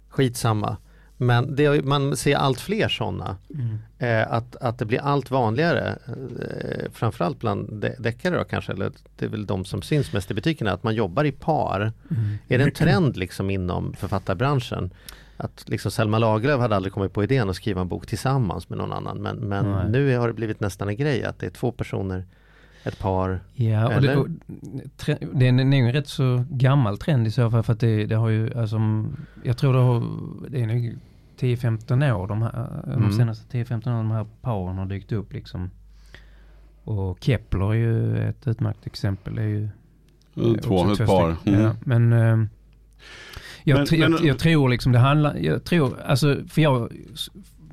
Skitsamma. 0.09 0.77
Men 1.17 1.57
det, 1.57 1.85
man 1.85 2.17
ser 2.17 2.37
allt 2.37 2.61
fler 2.61 2.89
sådana. 2.89 3.37
Mm. 3.55 3.79
Eh, 3.99 4.33
att, 4.33 4.57
att 4.57 4.79
det 4.79 4.85
blir 4.85 5.01
allt 5.01 5.31
vanligare. 5.31 5.99
Eh, 6.07 6.91
framförallt 6.93 7.41
bland 7.41 7.73
de- 7.73 7.95
deckare 7.99 8.37
då 8.37 8.45
kanske. 8.45 8.73
Eller 8.73 8.93
det 9.17 9.25
är 9.25 9.29
väl 9.29 9.47
de 9.47 9.65
som 9.65 9.83
syns 9.83 10.13
mest 10.13 10.31
i 10.31 10.35
butikerna. 10.35 10.73
Att 10.73 10.83
man 10.83 10.95
jobbar 10.95 11.25
i 11.25 11.33
par. 11.33 11.81
Mm. 11.81 12.39
Är 12.49 12.59
det 12.59 12.65
en 12.65 12.71
trend 12.71 13.17
liksom 13.17 13.51
inom 13.51 13.93
författarbranschen? 13.93 14.91
Att 15.37 15.65
liksom 15.69 15.91
Selma 15.91 16.19
Lagerlöf 16.19 16.61
hade 16.61 16.77
aldrig 16.77 16.93
kommit 16.93 17.13
på 17.13 17.25
idén 17.25 17.51
att 17.51 17.57
skriva 17.57 17.81
en 17.81 17.89
bok 17.89 18.07
tillsammans 18.07 18.69
med 18.69 18.79
någon 18.79 18.93
annan. 18.93 19.19
Men, 19.23 19.37
men 19.37 19.93
nu 19.93 20.17
har 20.17 20.29
det 20.29 20.35
blivit 20.35 20.61
nästan 20.61 20.89
en 20.89 20.97
grej 20.97 21.25
att 21.25 21.39
det 21.39 21.47
är 21.47 21.51
två 21.51 21.73
personer, 21.73 22.25
ett 22.87 22.99
par. 22.99 23.41
Ja, 23.55 23.97
och 23.97 24.03
det, 24.03 24.17
och, 24.17 24.27
tre, 24.97 25.17
det 25.35 25.49
är 25.49 25.53
nog 25.53 25.75
en 25.75 25.93
rätt 25.93 26.09
så 26.09 26.45
gammal 26.51 26.99
trend 26.99 27.27
i 27.27 27.31
så 27.31 27.51
fall 27.51 27.63
för 27.63 27.73
att 27.73 27.81
det, 27.81 28.07
det 28.07 28.15
har 28.15 28.29
ju, 28.29 28.55
alltså, 28.59 28.79
jag 29.43 29.57
tror 29.59 29.73
det 29.73 29.79
har, 29.79 30.03
det 30.51 30.63
är 30.63 30.67
nog 30.67 30.97
10-15 31.41 32.13
år, 32.15 32.27
de, 32.27 32.43
här, 32.43 32.83
Mm. 32.87 33.01
de 33.03 33.13
senaste 33.13 33.59
10-15 33.59 33.73
åren 33.73 34.09
de 34.09 34.11
här 34.11 34.27
paren 34.43 34.79
har 34.79 34.87
dykt 34.87 35.13
upp 35.13 35.33
liksom. 35.33 35.71
Och 36.85 37.19
Kepler 37.21 37.71
är 37.71 37.75
ju 37.75 38.19
ett 38.29 38.47
utmärkt 38.47 38.87
exempel. 38.87 39.35
Det 39.35 39.43
är 39.43 39.47
ju 39.47 39.65
eh, 40.37 40.53
Två, 40.63 40.91
ett 40.93 40.99
två 40.99 41.07
par. 41.07 41.37
Mm. 41.45 41.61
Ja, 41.61 41.75
men 41.85 42.13
eh, 42.13 42.19
jag, 43.65 43.79
Men- 43.91 44.01
jag, 44.01 44.11
men- 44.11 44.27
jag 44.27 44.39
tror 44.39 44.69
liksom 44.69 44.93
det 44.93 44.99
handlar, 44.99 45.35
jag 45.37 45.65
tror, 45.65 46.01
alltså 46.01 46.37
för 46.49 46.63
jag, 46.63 46.93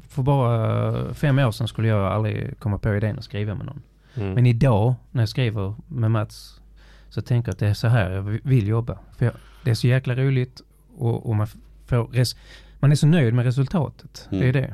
för 0.07 0.23
bara 0.23 1.13
fem 1.13 1.39
år 1.39 1.51
sedan 1.51 1.67
skulle 1.67 1.87
jag 1.87 2.05
aldrig 2.05 2.59
komma 2.59 2.77
på 2.77 2.95
idén 2.95 3.17
att 3.17 3.23
skriva 3.23 3.55
med 3.55 3.65
någon. 3.65 3.81
Mm. 4.15 4.33
Men 4.33 4.45
idag 4.45 4.95
när 5.11 5.21
jag 5.21 5.29
skriver 5.29 5.73
med 5.87 6.11
Mats 6.11 6.61
så 7.09 7.21
tänker 7.21 7.49
jag 7.49 7.53
att 7.53 7.59
det 7.59 7.67
är 7.67 7.73
så 7.73 7.87
här 7.87 8.11
jag 8.11 8.21
vill 8.43 8.67
jobba. 8.67 8.97
För 9.17 9.25
jag, 9.25 9.33
det 9.63 9.69
är 9.71 9.75
så 9.75 9.87
jäkla 9.87 10.15
roligt 10.15 10.61
och, 10.97 11.29
och 11.29 11.35
man 11.35 11.47
får 11.85 12.07
res, 12.07 12.35
man 12.79 12.91
är 12.91 12.95
så 12.95 13.07
nöjd 13.07 13.33
med 13.33 13.45
resultatet. 13.45 14.27
Mm. 14.31 14.41
Det 14.41 14.47
är 14.49 14.53
det 14.53 14.73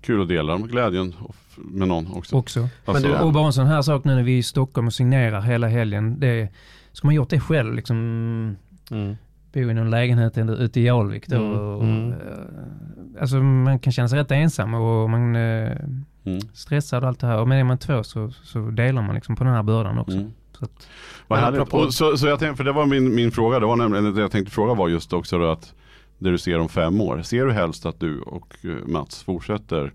Kul 0.00 0.22
att 0.22 0.28
dela 0.28 0.58
glädjen 0.58 1.14
med 1.56 1.88
någon 1.88 2.12
också. 2.12 2.36
också. 2.36 2.68
Alltså, 2.84 3.08
Men 3.08 3.18
du- 3.18 3.24
Och 3.26 3.32
bara 3.32 3.46
en 3.46 3.52
sån 3.52 3.66
här 3.66 3.82
sak 3.82 4.04
nu 4.04 4.14
när 4.14 4.22
vi 4.22 4.34
är 4.34 4.38
i 4.38 4.42
Stockholm 4.42 4.86
och 4.86 4.92
signerar 4.92 5.40
hela 5.40 5.68
helgen. 5.68 6.20
Det, 6.20 6.48
ska 6.92 7.06
man 7.08 7.14
gjort 7.14 7.30
det 7.30 7.40
själv 7.40 7.74
liksom 7.74 8.56
Mm. 8.90 9.16
bo 9.52 9.60
i 9.60 9.74
någon 9.74 9.90
lägenhet 9.90 10.36
eller 10.38 10.62
ute 10.62 10.80
i 10.80 10.88
Alvik 10.90 11.26
då. 11.28 11.36
Mm, 11.36 11.52
Och, 11.58 11.82
mm. 11.84 12.12
eh, 12.12 13.20
Alltså 13.20 13.36
man 13.36 13.78
kan 13.78 13.92
känna 13.92 14.08
sig 14.08 14.18
rätt 14.18 14.30
ensam 14.30 14.74
och 14.74 15.10
man 15.10 15.36
eh, 15.36 15.76
mm. 16.26 16.40
stressad 16.54 17.02
och 17.02 17.08
allt 17.08 17.20
det 17.20 17.26
här. 17.26 17.38
Och 17.38 17.48
men 17.48 17.58
är 17.58 17.64
man 17.64 17.78
två 17.78 18.04
så, 18.04 18.30
så 18.44 18.58
delar 18.58 19.02
man 19.02 19.14
liksom 19.14 19.36
på 19.36 19.44
den 19.44 19.52
här 19.52 19.62
bördan 19.62 19.98
också. 19.98 20.16
Mm. 20.16 20.32
Så 20.58 20.64
att, 20.64 20.88
Vad 21.26 21.38
härligt. 21.38 21.72
Och 21.72 21.94
så, 21.94 22.16
så 22.16 22.26
jag 22.26 22.38
tänkte, 22.38 22.56
för 22.56 22.64
det 22.64 22.72
var 22.72 22.86
min, 22.86 23.14
min 23.14 23.30
fråga, 23.30 23.60
det 23.60 23.66
var 23.66 23.76
nämligen, 23.76 24.14
det 24.14 24.20
jag 24.20 24.30
tänkte 24.30 24.52
fråga 24.54 24.74
var 24.74 24.88
just 24.88 25.12
också 25.12 25.38
då 25.38 25.50
att 25.50 25.74
det 26.18 26.30
du 26.30 26.38
ser 26.38 26.58
om 26.58 26.68
fem 26.68 27.00
år. 27.00 27.22
Ser 27.22 27.44
du 27.46 27.52
helst 27.52 27.86
att 27.86 28.00
du 28.00 28.20
och 28.20 28.56
eh, 28.62 28.70
Mats 28.86 29.22
fortsätter 29.22 29.92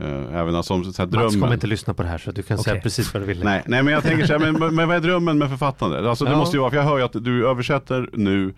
eh, 0.00 0.34
även 0.38 0.54
alltså, 0.54 0.82
som 0.82 0.92
så 0.92 1.02
här, 1.02 1.06
Mats 1.06 1.16
kommer 1.16 1.30
drömmen? 1.30 1.52
inte 1.52 1.66
lyssna 1.66 1.94
på 1.94 2.02
det 2.02 2.08
här 2.08 2.18
så 2.18 2.32
du 2.32 2.42
kan 2.42 2.58
säga 2.58 2.74
Okej. 2.74 2.82
precis 2.82 3.14
vad 3.14 3.22
du 3.22 3.26
vill. 3.26 3.44
Nej, 3.44 3.62
nej 3.66 3.82
men 3.82 3.94
jag 3.94 4.02
tänker 4.02 4.26
så 4.26 4.38
här, 4.38 4.52
men, 4.52 4.74
men 4.74 4.88
vad 4.88 4.96
är 4.96 5.00
drömmen 5.00 5.38
med 5.38 5.48
författande? 5.48 6.10
Alltså 6.10 6.24
det 6.24 6.30
Ja. 6.30 6.36
måste 6.36 6.56
ju 6.56 6.60
vara, 6.60 6.70
för 6.70 6.76
jag 6.76 6.84
hör 6.84 6.98
ju 6.98 7.04
att 7.04 7.24
du 7.24 7.48
översätter 7.48 8.10
nu 8.12 8.54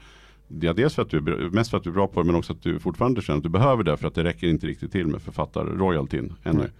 Ja, 0.60 0.72
dels 0.72 0.94
för 0.94 1.02
att 1.02 1.10
du 1.10 1.16
är, 1.18 1.50
mest 1.50 1.70
för 1.70 1.76
att 1.76 1.84
du 1.84 1.90
är 1.90 1.94
bra 1.94 2.06
på 2.06 2.20
det 2.20 2.26
men 2.26 2.34
också 2.36 2.52
att 2.52 2.62
du 2.62 2.78
fortfarande 2.78 3.22
känner 3.22 3.36
att 3.36 3.42
du 3.42 3.48
behöver 3.48 3.84
det 3.84 3.96
för 3.96 4.08
att 4.08 4.14
det 4.14 4.24
räcker 4.24 4.46
inte 4.46 4.66
riktigt 4.66 4.92
till 4.92 5.06
med 5.06 5.22
författar-royaltyn 5.22 6.32
ännu. 6.44 6.70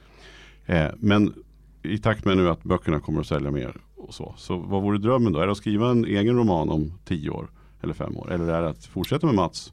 Eh, 0.67 0.87
men 0.99 1.35
i 1.83 1.99
takt 1.99 2.25
med 2.25 2.37
nu 2.37 2.51
att 2.51 2.63
böckerna 2.63 3.01
kommer 3.01 3.21
att 3.21 3.27
sälja 3.27 3.51
mer 3.51 3.77
och 3.97 4.15
så. 4.15 4.35
Så 4.37 4.57
vad 4.57 4.83
vore 4.83 4.99
drömmen 4.99 5.33
då? 5.33 5.41
Är 5.41 5.47
det 5.47 5.53
att 5.53 5.59
skriva 5.59 5.91
en 5.91 6.05
egen 6.05 6.37
roman 6.37 6.69
om 6.69 6.93
tio 7.05 7.31
år 7.31 7.47
eller 7.83 7.95
fem 7.95 8.17
år? 8.17 8.33
Eller 8.33 8.53
är 8.53 8.63
det 8.63 8.69
att 8.69 8.87
fortsätta 8.87 9.27
med 9.27 9.35
Mats? 9.35 9.73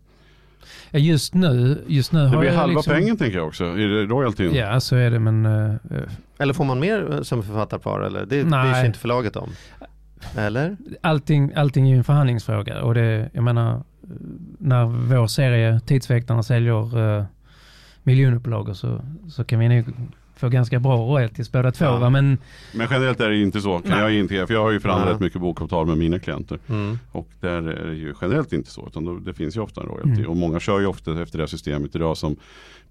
Ja, 0.92 1.00
just 1.00 1.34
nu, 1.34 1.84
just 1.88 2.12
nu 2.12 2.20
Det 2.20 2.28
har 2.28 2.40
blir 2.40 2.50
jag 2.50 2.58
halva 2.58 2.76
liksom, 2.76 2.94
pengen 2.94 3.18
tänker 3.18 3.38
jag 3.38 3.48
också, 3.48 3.66
i 3.78 4.06
royaltyn. 4.06 4.56
Ja, 4.56 4.80
så 4.80 4.96
är 4.96 5.12
det 5.12 5.20
men 5.20 5.46
eh, 5.46 5.76
Eller 6.38 6.54
får 6.54 6.66
man 6.66 6.80
mer 6.80 7.14
eh, 7.14 7.22
som 7.22 7.44
författarpar 7.44 8.00
eller? 8.02 8.20
Det 8.20 8.44
bryr 8.44 8.74
sig 8.74 8.86
inte 8.86 9.00
förlaget 9.00 9.36
om. 9.36 9.50
Eller? 10.36 10.78
allting, 11.02 11.54
allting 11.56 11.86
är 11.88 11.92
ju 11.92 11.98
en 11.98 12.04
förhandlingsfråga 12.04 12.82
och 12.82 12.94
det, 12.94 13.30
jag 13.34 13.44
menar, 13.44 13.84
när 14.60 14.86
vår 14.86 15.28
serie 15.28 15.80
Tidsväktarna 15.80 16.43
säljer 16.43 17.17
eh, 17.17 17.26
miljonupplagor 18.04 18.74
så, 18.74 19.02
så 19.30 19.43
kan 19.43 19.60
vi 19.60 19.69
nog 19.69 19.86
få 20.39 20.49
ganska 20.49 20.80
bra 20.80 20.95
royalties 20.97 21.52
båda 21.52 21.71
två. 21.71 21.86
Ja. 21.86 21.99
Va? 21.99 22.10
Men 22.10 22.38
Men 22.73 22.88
generellt 22.91 23.19
är 23.21 23.30
det 23.30 23.41
inte 23.41 23.62
så, 23.62 23.80
kan 23.80 23.99
jag 23.99 24.13
inte, 24.13 24.47
för 24.47 24.54
jag 24.54 24.62
har 24.63 24.71
ju 24.71 24.80
förhandlat 24.80 25.06
Nej. 25.08 25.13
rätt 25.13 25.21
mycket 25.21 25.41
bokavtal 25.41 25.86
med 25.88 25.97
mina 25.97 26.19
klienter. 26.19 26.60
Mm. 26.69 26.99
Och 27.12 27.28
där 27.39 27.62
är 27.69 27.88
det 27.88 27.95
ju 27.95 28.13
generellt 28.21 28.54
inte 28.54 28.71
så, 28.71 28.88
utan 28.88 29.06
då, 29.06 29.15
det 29.15 29.34
finns 29.34 29.56
ju 29.58 29.62
ofta 29.62 29.82
en 29.82 29.88
royalty. 29.88 30.10
Mm. 30.19 30.30
Och 30.30 30.38
många 30.38 30.60
kör 30.60 30.80
ju 30.80 30.86
ofta 30.86 31.21
efter 31.21 31.38
det 31.38 31.41
här 31.41 31.47
systemet 31.47 31.95
idag 31.95 32.17
som 32.17 32.36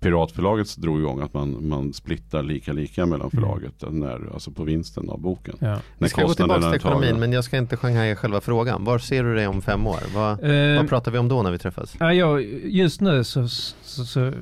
Piratförlaget 0.01 0.77
drog 0.77 0.99
igång, 1.01 1.21
att 1.21 1.35
man, 1.35 1.69
man 1.69 1.93
splittar 1.93 2.43
lika 2.43 2.73
lika 2.73 3.07
mellan 3.07 3.31
förlaget, 3.31 3.75
när, 3.91 4.33
alltså 4.35 4.51
på 4.51 4.65
vinsten 4.65 5.11
av 5.11 5.21
boken. 5.21 5.55
ja. 5.59 5.79
Vi 5.99 6.09
ska 6.09 6.23
gå 6.27 6.35
tillbaka 6.35 6.61
till 6.61 6.75
ekonomin 6.75 7.19
men 7.21 7.33
jag 7.33 7.45
ska 7.45 7.59
inte 7.59 7.77
shanghai 7.77 8.15
själva 8.15 8.41
frågan. 8.41 8.85
Var 8.85 8.99
ser 8.99 9.25
du 9.25 9.35
dig 9.35 9.47
om 9.47 9.63
fem 9.63 9.87
år? 9.87 9.99
Vad, 10.15 10.29
Eh, 10.45 10.77
vad 10.77 10.89
pratar 10.89 11.13
vi 11.13 11.19
om 11.19 11.29
då 11.29 11.43
när 11.43 11.51
vi 11.51 11.59
träffas? 11.59 11.95
ja, 12.01 12.41
just 12.65 13.01
nu 13.01 13.25
så, 13.25 13.49
så, 13.49 14.05
så 14.05 14.33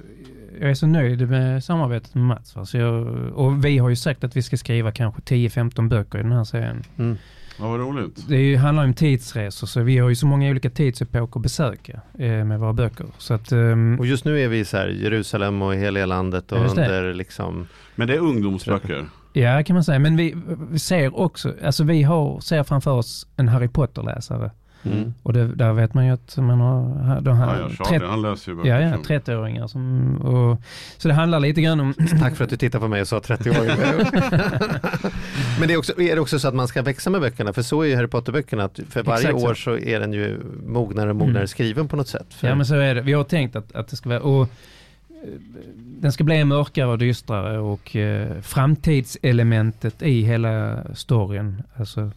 jag 0.61 0.71
är 0.71 0.75
så 0.75 0.87
nöjd 0.87 1.31
med 1.31 1.65
samarbetet 1.65 2.15
med 2.15 2.25
Mats. 2.25 2.57
va. 2.57 2.65
Så 2.65 2.77
jag, 2.77 3.07
och 3.35 3.65
vi 3.65 3.79
har 3.79 3.89
ju 3.89 3.97
sagt 3.97 4.25
att 4.25 4.37
vi 4.37 4.43
ska 4.43 4.57
skriva 4.57 4.93
kanske 4.93 5.21
10-15 5.21 5.89
böcker 5.89 6.19
i 6.19 6.23
den 6.23 6.33
här 6.33 6.45
serien. 6.45 6.83
Mm. 6.99 7.17
Ja, 7.59 7.69
vad 7.69 7.81
roligt. 7.81 8.29
Det 8.29 8.37
ju, 8.37 8.57
handlar 8.57 8.85
om 8.85 8.95
tidsresor 8.95 9.67
så 9.67 9.83
vi 9.83 9.99
har 9.99 10.09
ju 10.09 10.15
så 10.15 10.27
många 10.27 10.51
olika 10.51 10.71
tidsepoker 10.71 11.41
att 11.41 11.43
besöka 11.43 12.01
eh, 12.19 12.45
med 12.45 12.61
våra 12.61 12.73
böcker. 12.73 13.07
Så 13.19 13.35
att, 13.35 13.53
ehm, 13.53 13.97
Och 13.99 14.07
just 14.07 14.25
nu 14.25 14.41
är 14.41 14.49
vi 14.49 14.59
i 14.59 15.03
Jerusalem 15.03 15.63
och 15.63 15.75
hela 15.75 16.07
landet 16.07 16.53
och 16.53 16.71
under 16.71 17.15
liksom 17.15 17.67
Men 17.95 18.09
det 18.09 18.15
är 18.15 18.19
ungdomsböcker. 18.19 19.07
Ja, 19.33 19.63
kan 19.63 19.75
man 19.75 19.85
säga. 19.85 19.99
Men 19.99 20.17
vi, 20.17 20.35
vi 20.71 20.79
ser 20.79 21.21
också, 21.21 21.55
alltså 21.65 21.85
vi 21.85 22.03
har, 22.03 22.41
ser 22.41 22.63
framför 22.63 22.91
oss 22.91 23.27
en 23.37 23.49
Harry 23.49 23.69
Potter-läsare. 23.69 24.51
Mm. 24.85 25.15
Och 25.23 25.33
det, 25.33 25.47
där 25.47 25.73
vet 25.73 25.95
man 25.95 26.07
ju 26.07 26.13
att 26.13 26.37
man 26.37 26.61
har 26.61 27.21
de 27.21 27.37
här 27.37 27.61
Ja, 27.61 27.61
ja, 27.61 27.69
Charlie, 27.85 27.99
30 27.99 28.07
han 28.07 28.23
läser 28.23 28.51
ju 28.53 28.57
böcker. 28.57 28.71
ja, 28.71 28.81
ja, 28.81 28.93
som- 28.95 29.03
30-åringar 29.03 29.67
som, 29.67 30.17
och, 30.17 30.61
så 30.99 31.09
det 31.09 31.15
handlar 31.15 31.41
lite 31.41 31.63
grann 31.63 31.81
om, 31.81 31.95
Tack 32.21 32.37
för 32.37 32.45
att 32.45 32.51
du 32.51 32.57
tittar 32.57 32.79
på 32.79 32.89
mig 32.89 33.01
och 33.01 33.09
sa 33.09 33.21
30 33.21 33.51
år. 33.51 33.55
Men 35.59 35.69
det 35.69 35.75
är, 35.75 35.79
också, 35.79 36.01
är 36.01 36.15
det 36.15 36.21
också 36.21 36.39
så 36.39 36.49
att 36.49 36.55
man 36.55 36.69
ska 36.69 36.83
växa 36.83 37.11
med 37.11 37.21
böckerna? 37.21 37.53
För 37.53 37.63
så 37.63 37.83
är 37.83 37.87
ju 37.87 37.97
Harry 37.97 38.07
Potter-böckerna, 38.07 38.65
att 38.65 38.81
för 38.91 39.03
varje 39.03 39.19
Exakt 39.29 39.41
så. 39.41 39.49
år 39.51 39.55
så 39.55 39.79
är 39.79 40.01
den 40.01 40.13
ju 40.13 40.41
mognare 40.67 41.11
och 41.11 41.17
mognare 41.17 41.37
Mm. 41.39 41.49
skriven 41.49 41.89
på 41.89 41.97
något 41.97 42.09
sätt. 42.09 42.27
För, 42.35 42.49
ja 42.49 42.55
men 42.55 42.67
så 42.67 42.75
är 42.75 42.95
det. 42.95 43.01
Vi 43.03 43.13
har 43.13 43.25
tänkt 43.25 43.57
att, 43.57 43.75
att 43.77 43.89
det 43.89 43.97
ska 43.97 44.09
vara, 44.09 44.21
och 44.21 44.43
eh, 44.43 45.29
den 45.77 46.13
ska 46.13 46.25
bli 46.25 46.45
mörkare 46.45 46.87
och 46.89 46.99
dystrare 46.99 47.59
och 47.59 47.97
eh, 47.97 48.41
framtidselementet 48.43 50.03
i 50.03 50.23
hela 50.23 50.83
storyn, 50.95 51.63
alltså 51.77 52.11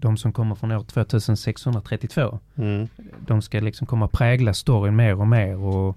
de 0.00 0.16
som 0.16 0.32
kommer 0.32 0.54
från 0.54 0.72
år 0.72 0.84
2632, 0.84 2.38
mm. 2.56 2.88
de 3.26 3.42
ska 3.42 3.60
liksom 3.60 3.86
komma 3.86 4.08
prägla 4.08 4.54
storyn 4.54 4.96
mer 4.96 5.20
och 5.20 5.26
mer 5.28 5.56
och, 5.58 5.96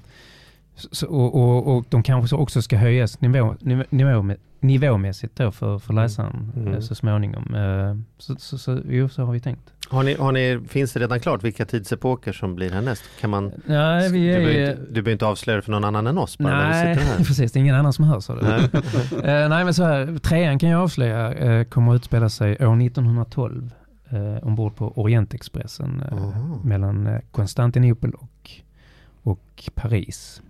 och, 1.07 1.35
och, 1.35 1.77
och 1.77 1.85
de 1.89 2.03
kanske 2.03 2.27
så 2.27 2.37
också 2.37 2.61
ska 2.61 2.77
höjas 2.77 3.21
nivå, 3.21 3.55
nivå, 3.59 3.83
nivå, 3.89 4.35
nivåmässigt 4.59 5.35
då 5.35 5.51
för, 5.51 5.79
för 5.79 5.93
läsaren 5.93 6.51
Mm. 6.55 6.73
eh, 6.73 6.79
så 6.79 6.95
småningom. 6.95 7.55
Eh, 7.55 7.95
Så, 8.17 8.35
så, 8.35 8.57
så, 8.57 8.79
jo, 8.89 9.09
så 9.09 9.23
har 9.23 9.33
vi 9.33 9.39
tänkt. 9.39 9.73
har 9.89 10.03
ni, 10.03 10.13
har 10.15 10.31
ni, 10.31 10.59
finns 10.67 10.93
det 10.93 10.99
redan 10.99 11.19
klart 11.19 11.43
vilka 11.43 11.65
tidsepoker 11.65 12.31
som 12.33 12.55
blir 12.55 12.71
härnäst? 12.71 13.03
Kan 13.19 13.29
man, 13.29 13.51
Nej, 13.65 14.11
vi 14.11 14.19
du, 14.19 14.33
är... 14.33 14.39
behöver 14.39 14.71
inte, 14.71 14.81
du 14.83 14.91
behöver 14.93 15.11
inte 15.11 15.25
avslöja 15.25 15.55
det 15.55 15.61
för 15.61 15.71
någon 15.71 15.83
annan 15.83 16.07
än 16.07 16.17
oss 16.17 16.37
bara 16.37 16.57
när 16.57 16.69
Nej, 16.69 16.89
vi 16.89 16.95
sitter 16.95 17.11
här. 17.11 17.17
precis. 17.25 17.51
Det 17.51 17.59
är 17.59 17.61
ingen 17.61 17.75
annan 17.75 17.93
som 17.93 18.05
hörs 18.05 18.29
av 18.29 18.37
det. 18.37 18.49
Nej. 18.49 18.83
Eh, 19.43 19.49
nej, 19.49 19.63
men 19.65 19.73
så 19.73 19.83
här, 19.83 20.17
trean 20.17 20.59
kan 20.59 20.69
jag 20.69 20.81
avslöja 20.81 21.33
eh, 21.33 21.63
kommer 21.63 21.91
att 21.91 21.95
utspela 21.95 22.29
sig 22.29 22.51
år 22.67 22.81
1912 22.81 23.71
eh, 24.11 24.47
ombord 24.47 24.75
på 24.75 24.91
Orientexpressen 25.01 26.03
eh, 26.11 26.65
mellan 26.65 27.07
eh, 27.07 27.19
Konstantinopel 27.31 28.11
och, 28.11 28.51
och 29.23 29.69
Paris. 29.75 30.41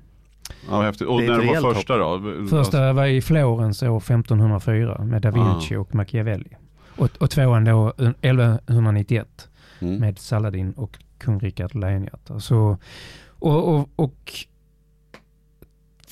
Ja, 0.70 0.82
häftigt. 0.82 1.08
Och 1.08 1.22
Det 1.22 1.26
är 1.28 1.32
ett 1.32 1.46
när 1.46 1.54
det 1.54 1.62
var 1.62 1.74
första 1.74 1.98
då? 1.98 2.22
Första 2.50 2.94
var 2.94 3.06
i 3.06 3.22
Florens 3.22 3.84
år 3.84 3.98
1504 3.98 5.04
med 5.04 5.22
Da 5.22 5.32
Vinci 5.32 5.76
Ah. 5.76 5.80
och 5.80 5.96
Machiavelli. 5.96 6.50
Och, 6.98 7.10
och 7.20 7.30
tvåan 7.30 7.64
då 7.66 7.94
eh, 7.98 8.10
1191 8.22 9.48
Mm. 9.84 10.00
med 10.00 10.20
Saladin 10.20 10.72
och 10.72 10.98
kung 11.18 11.40
Rikard 11.40 11.76
Lejonhjärta. 11.76 12.40
Så, 12.40 12.78
och, 13.30 13.76
och, 13.76 13.90
och 13.96 14.34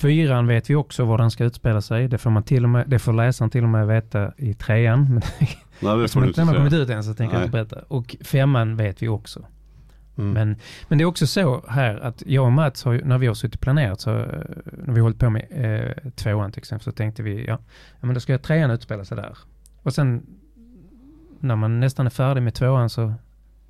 fyran 0.00 0.46
vet 0.46 0.70
vi 0.70 0.74
också 0.74 1.04
var 1.04 1.18
den 1.18 1.30
ska 1.30 1.44
utspela 1.44 1.80
sig. 1.80 2.08
Det 2.08 2.18
får, 2.18 2.30
man 2.30 2.42
till 2.42 2.64
och 2.64 2.70
med, 2.70 2.88
det 2.88 2.98
får 2.98 3.12
läsaren 3.12 3.50
till 3.50 3.62
och 3.62 3.68
med 3.68 3.86
veta 3.86 4.32
i 4.36 4.54
trean. 4.54 5.04
Men 5.08 5.22
Nej, 5.80 5.98
det 5.98 6.08
får 6.08 6.26
inte 6.26 6.42
har 6.42 6.54
kommit 6.54 6.72
ut 6.72 6.90
än 6.90 7.04
så 7.04 7.14
tänker 7.14 7.36
jag 7.36 7.44
inte 7.44 7.52
berätta. 7.52 7.80
Och 7.88 8.16
femman 8.20 8.76
vet 8.76 9.02
vi 9.02 9.08
också. 9.08 9.44
Mm. 10.18 10.32
Men, 10.32 10.56
men 10.88 10.98
det 10.98 11.02
är 11.02 11.06
också 11.06 11.26
så 11.26 11.64
här 11.68 11.96
att 11.96 12.22
jag 12.26 12.44
och 12.44 12.52
Mats, 12.52 12.84
har, 12.84 13.00
när 13.04 13.18
vi 13.18 13.26
har 13.26 13.34
suttit 13.34 13.54
och 13.54 13.60
planerat, 13.60 14.00
så, 14.00 14.18
eh, 14.18 14.24
när 14.72 14.92
vi 14.94 15.00
har 15.00 15.00
hållit 15.00 15.18
på 15.18 15.30
med 15.30 15.46
eh, 15.50 16.10
tvåan 16.10 16.52
till 16.52 16.58
exempel, 16.58 16.84
så 16.84 16.92
tänkte 16.92 17.22
vi, 17.22 17.46
ja, 17.46 17.58
ja 18.00 18.06
men 18.06 18.14
då 18.14 18.20
ska 18.20 18.38
trean 18.38 18.70
utspela 18.70 19.04
sig 19.04 19.16
där. 19.16 19.38
Och 19.82 19.94
sen 19.94 20.26
när 21.40 21.56
man 21.56 21.80
nästan 21.80 22.06
är 22.06 22.10
färdig 22.10 22.42
med 22.42 22.54
tvåan 22.54 22.90
så 22.90 23.14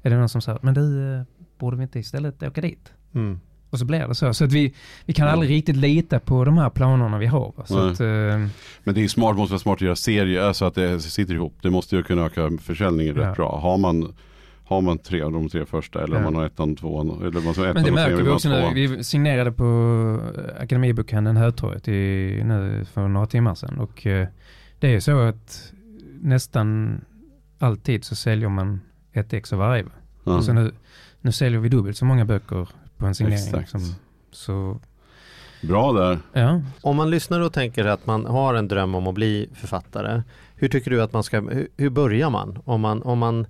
är 0.03 0.11
det 0.11 0.17
någon 0.17 0.29
som 0.29 0.41
säger, 0.41 0.59
men 0.63 0.75
du, 0.75 1.15
eh, 1.15 1.23
borde 1.59 1.77
vi 1.77 1.83
inte 1.83 1.99
istället 1.99 2.43
åka 2.43 2.61
dit? 2.61 2.93
Mm. 3.15 3.41
Och 3.71 3.79
så 3.79 3.85
blir 3.85 4.09
det 4.09 4.15
så. 4.15 4.35
Så 4.35 4.45
att 4.45 4.53
vi, 4.53 4.75
vi 5.07 5.13
kan 5.13 5.27
Mm. 5.27 5.33
aldrig 5.33 5.51
riktigt 5.57 5.77
lita 5.77 6.21
på 6.21 6.45
de 6.45 6.59
här 6.59 6.71
planerna 6.71 7.19
vi 7.19 7.27
har. 7.27 7.53
att, 7.57 7.71
eh, 7.71 8.07
Men 8.85 8.95
det 8.95 9.05
är 9.05 9.09
smart, 9.09 9.37
måste 9.37 9.53
vara 9.53 9.59
smart 9.61 9.75
att 9.75 9.81
göra 9.81 9.97
serier 9.97 10.53
så 10.53 10.65
att 10.65 10.75
det 10.75 11.01
sitter 11.01 11.35
ihop. 11.35 11.55
Det 11.63 11.71
måste 11.71 11.97
ju 11.97 12.03
kunna 12.03 12.23
öka 12.27 12.51
försäljningen 12.63 13.17
Ja. 13.17 13.29
rätt 13.29 13.37
bra. 13.37 13.59
Har 13.63 13.79
man, 13.79 14.15
har 14.65 14.81
man 14.81 14.99
tre 14.99 15.23
av 15.23 15.33
de 15.33 15.49
tre 15.49 15.65
första 15.67 16.05
eller 16.05 16.17
om 16.17 16.23
Ja. 16.23 16.31
man 16.31 16.35
har 16.41 16.47
ettan, 16.47 16.77
tvåan 16.77 17.11
eller 17.11 17.31
man 17.31 17.43
har 17.45 17.51
ettan 17.51 17.75
Men 17.75 17.85
det 17.85 17.93
märker 17.93 18.23
vi 18.23 18.31
också 18.31 18.49
nu. 18.49 18.71
Vi 18.75 19.05
signerade 19.05 19.53
på 19.53 19.65
eh, 20.37 20.63
Akademibokhandeln 20.63 21.37
Hötorget 21.37 21.89
i, 21.89 22.43
nu 22.45 22.85
för 22.93 23.09
några 23.09 23.27
timmar 23.27 23.55
sedan. 23.55 23.79
Och 23.79 24.07
eh, 24.07 24.29
det 24.79 24.87
är 24.87 24.91
ju 24.93 25.01
så 25.01 25.19
att 25.21 25.73
nästan 26.21 27.01
alltid 27.59 28.05
så 28.05 28.17
säljer 28.17 28.49
man 28.49 28.81
ett 29.13 29.33
ex 29.33 29.53
av 29.53 29.59
varje. 29.59 29.83
va? 29.83 29.91
Ja. 30.25 30.37
Och 30.37 30.45
så 30.45 30.53
nu, 30.53 30.73
nu 31.21 31.33
säljer 31.33 31.61
vi 31.61 31.69
dubbelt 31.69 31.97
så 31.97 32.05
många 32.05 32.25
böcker 32.25 32.69
på 33.01 33.07
en 33.07 33.15
signering. 33.15 33.39
Exakt. 33.45 33.71
Som, 33.71 33.95
så, 34.31 34.81
Bra 35.63 35.93
där. 35.93 36.19
ja. 36.33 36.61
Om 36.83 36.97
man 36.97 37.11
lyssnar 37.11 37.41
och 37.41 37.53
tänker 37.53 37.85
att 37.85 38.07
man 38.07 38.27
har 38.27 38.55
en 38.55 38.69
dröm 38.69 38.95
om 38.95 39.07
att 39.07 39.15
bli 39.15 39.49
författare, 39.55 40.23
hur 40.55 40.69
tycker 40.69 40.91
du 40.91 41.03
att 41.03 41.13
man 41.13 41.23
ska, 41.23 41.41
hur, 41.41 41.69
hur 41.77 41.91
börjar 41.91 42.31
man? 42.31 42.59
Om 42.65 42.81
man, 42.81 43.03
om 43.03 43.19
man 43.19 43.47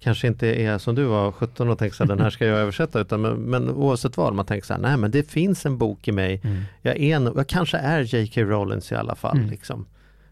kanske 0.00 0.26
inte 0.26 0.46
är 0.62 0.78
som 0.78 0.94
du 0.94 1.04
var 1.04 1.32
17 1.32 1.68
och 1.68 1.78
tänker 1.78 1.96
så 1.96 2.02
här, 2.04 2.08
den 2.08 2.20
här 2.20 2.30
ska 2.30 2.46
jag 2.46 2.58
översätta, 2.58 3.00
utan 3.00 3.20
men, 3.20 3.34
men 3.36 3.70
oavsett 3.70 4.16
vad, 4.16 4.34
man 4.34 4.46
tänker 4.46 4.66
så 4.66 4.72
här, 4.74 4.80
nej 4.80 4.96
men 4.96 5.10
det 5.10 5.30
finns 5.30 5.66
en 5.66 5.78
bok 5.78 6.08
i 6.08 6.12
mig, 6.12 6.40
Mm. 6.44 6.62
jag, 6.82 6.96
är, 7.00 7.32
jag 7.36 7.46
kanske 7.46 7.78
är 7.78 8.00
J.K. 8.00 8.40
Rowlands 8.42 8.92
i 8.92 8.94
alla 8.94 9.14
fall. 9.14 9.36
Mm. 9.36 9.50
Liksom. 9.50 9.86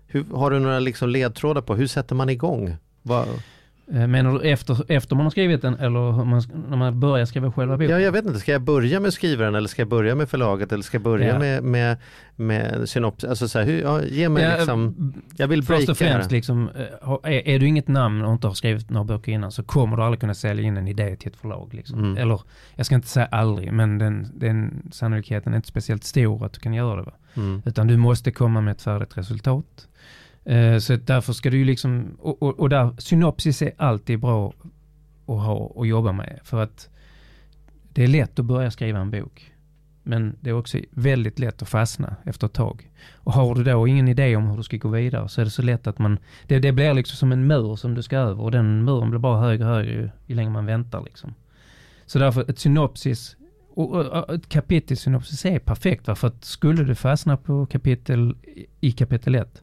Hur, 0.07 0.25
har 0.35 0.51
du 0.51 0.59
några 0.59 0.79
liksom 0.79 1.09
ledtrådar 1.09 1.61
på 1.61 1.75
hur 1.75 1.87
sätter 1.87 2.15
man 2.15 2.29
igång? 2.31 2.77
Vad, 3.03 3.27
Menar 3.91 4.33
du 4.33 4.41
efter, 4.41 4.93
efter 4.93 5.17
man 5.17 5.27
har 5.27 5.31
skrivit 5.31 5.63
den 5.63 5.75
eller 5.75 6.25
man, 6.25 6.43
när 6.69 6.77
man 6.77 7.01
börjar 7.01 7.27
skriva 7.27 7.53
själva 7.53 7.77
boken? 7.77 7.91
ja, 7.91 8.01
jag 8.01 8.13
vet 8.13 8.27
inte, 8.27 8.39
ska 8.39 8.53
jag 8.53 8.63
börja 8.63 9.01
med 9.01 9.13
skrivaren 9.13 9.55
eller 9.55 9.69
ska 9.69 9.83
jag 9.83 9.89
börja 9.89 10.15
med 10.15 10.29
förlaget 10.29 10.73
eller 10.73 10.83
ska 10.83 10.95
jag 10.95 11.03
börja 11.03 11.27
Ja. 11.27 11.39
med, 11.39 11.63
med, 11.65 11.97
med 12.37 12.89
synops? 12.89 13.25
Alltså 13.25 13.49
så 13.49 13.59
här, 13.59 13.67
hur, 13.67 13.81
ja, 13.83 14.03
ge 14.03 14.29
mig 14.29 14.43
Ja, 14.43 14.57
liksom, 14.57 15.13
jag 15.37 15.49
vill 15.49 15.63
Först 15.63 15.69
breaka 15.79 15.93
och 15.93 15.99
främst, 15.99 16.31
liksom, 16.31 16.69
eh, 17.03 17.33
är, 17.33 17.49
är 17.49 17.59
du 17.59 17.67
inget 17.67 17.89
namn 17.89 18.25
och 18.25 18.33
inte 18.33 18.47
har 18.47 18.55
skrivit 18.55 18.91
några 18.91 19.05
böcker 19.05 19.33
innan 19.33 19.53
så 19.53 19.63
kommer 19.63 19.97
du 19.97 20.03
aldrig 20.03 20.21
kunna 20.21 20.35
sälja 20.35 20.65
in 20.65 20.77
en 20.77 20.89
idé 20.89 21.17
till 21.17 21.29
ett 21.29 21.37
förlag. 21.37 21.75
Liksom. 21.75 21.99
Mm. 21.99 22.17
Eller, 22.17 22.41
jag 22.75 22.87
ska 22.87 22.95
inte 22.95 23.09
säga 23.09 23.27
aldrig, 23.27 23.73
men 23.73 23.99
den, 23.99 24.27
den 24.35 24.83
sannolikheten 24.93 25.53
är 25.53 25.57
inte 25.57 25.69
speciellt 25.69 26.05
stor 26.05 26.45
att 26.47 26.53
du 26.53 26.61
kan 26.61 26.75
göra 26.75 26.97
det. 26.97 27.03
Va? 27.03 27.13
Mm. 27.35 27.63
Utan 27.65 27.87
du 27.87 27.97
måste 27.97 28.31
komma 28.31 28.61
med 28.61 28.73
ett 28.73 28.83
färdigt 28.83 29.19
resultat. 29.19 29.89
Eh, 30.49 30.79
så 30.79 30.97
därför 30.97 31.33
ska 31.33 31.51
du 31.51 31.59
ju 31.59 31.65
liksom, 31.65 32.17
och, 32.19 32.43
och, 32.43 32.61
och 32.61 32.69
där, 32.69 32.95
synopsis 32.99 33.63
är 33.63 33.73
alltid 33.77 34.21
bra 34.21 34.53
att 35.27 35.41
ha 35.41 35.55
och 35.55 35.87
jobba 35.87 36.13
med. 36.13 36.41
För 36.43 36.63
att 36.63 36.89
det 37.93 38.05
är 38.05 38.09
lätt 38.09 38.39
att 38.39 38.45
börja 38.45 38.71
skriva 38.71 38.99
en 38.99 39.11
bok. 39.11 39.53
Men 40.03 40.37
det 40.41 40.51
är 40.51 40.55
också 40.55 40.79
väldigt 40.91 41.39
lätt 41.39 41.63
att 41.63 41.69
fastna 41.69 42.17
efter 42.25 42.47
ett 42.47 42.53
tag. 42.53 42.91
Och 43.13 43.33
har 43.33 43.55
du 43.55 43.65
då 43.65 43.89
ingen 43.89 44.09
idé 44.09 44.37
om 44.37 44.49
hur 44.49 44.57
du 44.57 44.63
ska 44.63 44.77
gå 44.77 44.89
vidare 44.89 45.29
så 45.29 45.41
är 45.41 45.45
det 45.45 45.51
så 45.51 45.63
lätt 45.63 45.87
att 45.87 45.99
man... 45.99 46.19
Det, 46.47 46.59
det 46.59 46.73
blir 46.73 46.95
liksom 46.95 47.17
som 47.17 47.33
en 47.33 47.47
mur 47.47 47.77
som 47.77 47.95
du 47.95 48.03
ska 48.03 48.17
över 48.17 48.43
och 48.43 48.51
den 48.51 48.85
muren 48.85 49.11
blir 49.11 49.21
bara 49.21 49.41
högre 49.41 49.65
och 49.65 49.75
högre 49.75 49.93
ju, 49.93 50.11
ju 50.27 50.35
längre 50.35 50.51
man 50.51 50.67
väntar 50.67 51.03
liksom. 51.05 51.35
Så 52.07 52.19
därför 52.19 52.51
ett 52.51 52.59
synopsis 52.59 53.37
och, 53.75 53.95
och 53.95 54.35
ett 54.35 54.49
kapitel 54.49 54.97
synopsis 54.97 55.45
är 55.45 55.59
perfekt 55.59 56.09
va? 56.09 56.15
för 56.15 56.29
att 56.29 56.45
skulle 56.45 56.85
du 56.85 56.95
fastna 56.95 57.37
på 57.37 57.67
kapitel 57.67 58.37
i 58.81 58.93
kapitel 58.93 59.35
1 59.35 59.63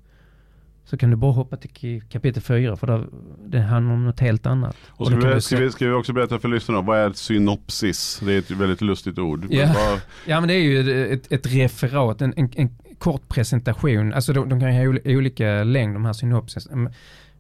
så 0.86 0.98
kan 0.98 1.10
du 1.10 1.16
bara 1.16 1.32
hoppa 1.32 1.58
till 1.58 2.02
kapitel 2.10 2.42
4 2.44 2.76
för 2.76 2.88
där, 2.88 3.08
det 3.48 3.60
handlar 3.60 3.94
om 3.94 4.06
något 4.06 4.20
helt 4.20 4.46
annat. 4.46 4.76
Och 4.90 5.08
ska, 5.08 5.22
kan 5.22 5.34
vi, 5.34 5.42
ska, 5.42 5.58
vi, 5.58 5.72
ska 5.72 5.86
vi 5.88 5.92
också 5.94 6.14
berätta 6.14 6.40
för 6.40 6.48
lyssnarna, 6.48 6.82
vad 6.82 7.00
är 7.00 7.10
ett 7.10 7.18
synopsis? 7.18 8.20
Det 8.26 8.34
är 8.34 8.40
ett 8.40 8.52
väldigt 8.52 8.82
lustigt 8.82 9.20
ord. 9.20 9.46
Ja. 9.50 9.66
Vad- 9.76 10.00
Ja 10.26 10.40
men 10.40 10.48
det 10.48 10.54
är 10.54 10.60
ju 10.64 11.14
ett, 11.14 11.32
ett 11.32 11.48
referat, 11.48 12.22
en, 12.22 12.34
en, 12.38 12.50
en 12.56 12.70
kort 12.98 13.28
presentation. 13.28 14.14
Alltså 14.14 14.34
de, 14.34 14.50
de 14.50 14.60
kan 14.60 14.76
ju 14.76 14.80
ha 14.80 14.86
ol- 14.94 15.02
olika 15.18 15.64
längd 15.64 15.96
de 15.96 16.06
här 16.06 16.14
synopsis. 16.14 16.68
Mm, 16.72 16.94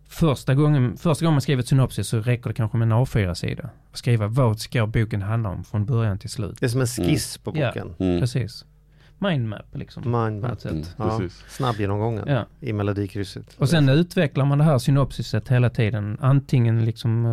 Första 0.07 0.55
gången, 0.55 0.97
första 0.97 1.25
gången 1.25 1.33
man 1.33 1.41
skriver 1.41 1.61
ett 1.63 1.67
synopsis 1.67 2.07
så 2.07 2.19
räcker 2.19 2.47
det 2.49 2.53
kanske 2.53 2.77
med 2.77 2.85
en 2.85 2.93
A4-sida. 2.93 3.69
Att 3.91 3.97
skriva 3.97 4.27
vad 4.27 4.59
ska 4.59 4.87
boken 4.87 5.21
handla 5.21 5.49
om 5.49 5.63
från 5.63 5.85
början 5.85 6.19
till 6.19 6.29
slut. 6.29 6.57
Det 6.59 6.65
är 6.65 6.69
som 6.69 6.81
en 6.81 6.87
skiss 6.87 7.37
på 7.37 7.53
Ja. 7.55 7.67
boken. 7.67 7.93
Mm. 7.99 8.19
Precis. 8.19 8.65
Mindmap 9.29 9.65
liksom. 9.73 10.03
Mindmap. 10.03 10.65
Mm, 10.65 10.83
Ja, 10.97 11.21
snabbgenomgången 11.47 12.23
Ja. 12.27 12.45
i 12.59 12.73
melodikrysset. 12.73 13.55
Och 13.57 13.69
sen 13.69 13.89
utvecklar 13.89 14.45
man 14.45 14.57
det 14.57 14.63
här 14.63 14.77
synopsiset 14.77 15.47
hela 15.49 15.69
tiden. 15.69 16.17
Antingen 16.21 16.85
liksom 16.85 17.25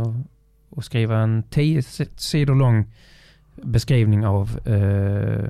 att, 0.77 0.85
skriva 0.85 1.19
en 1.19 1.43
tio 1.43 1.83
sidor 2.17 2.55
lång 2.55 2.85
beskrivning 3.57 4.27
av 4.27 4.59
eh, 4.69 5.49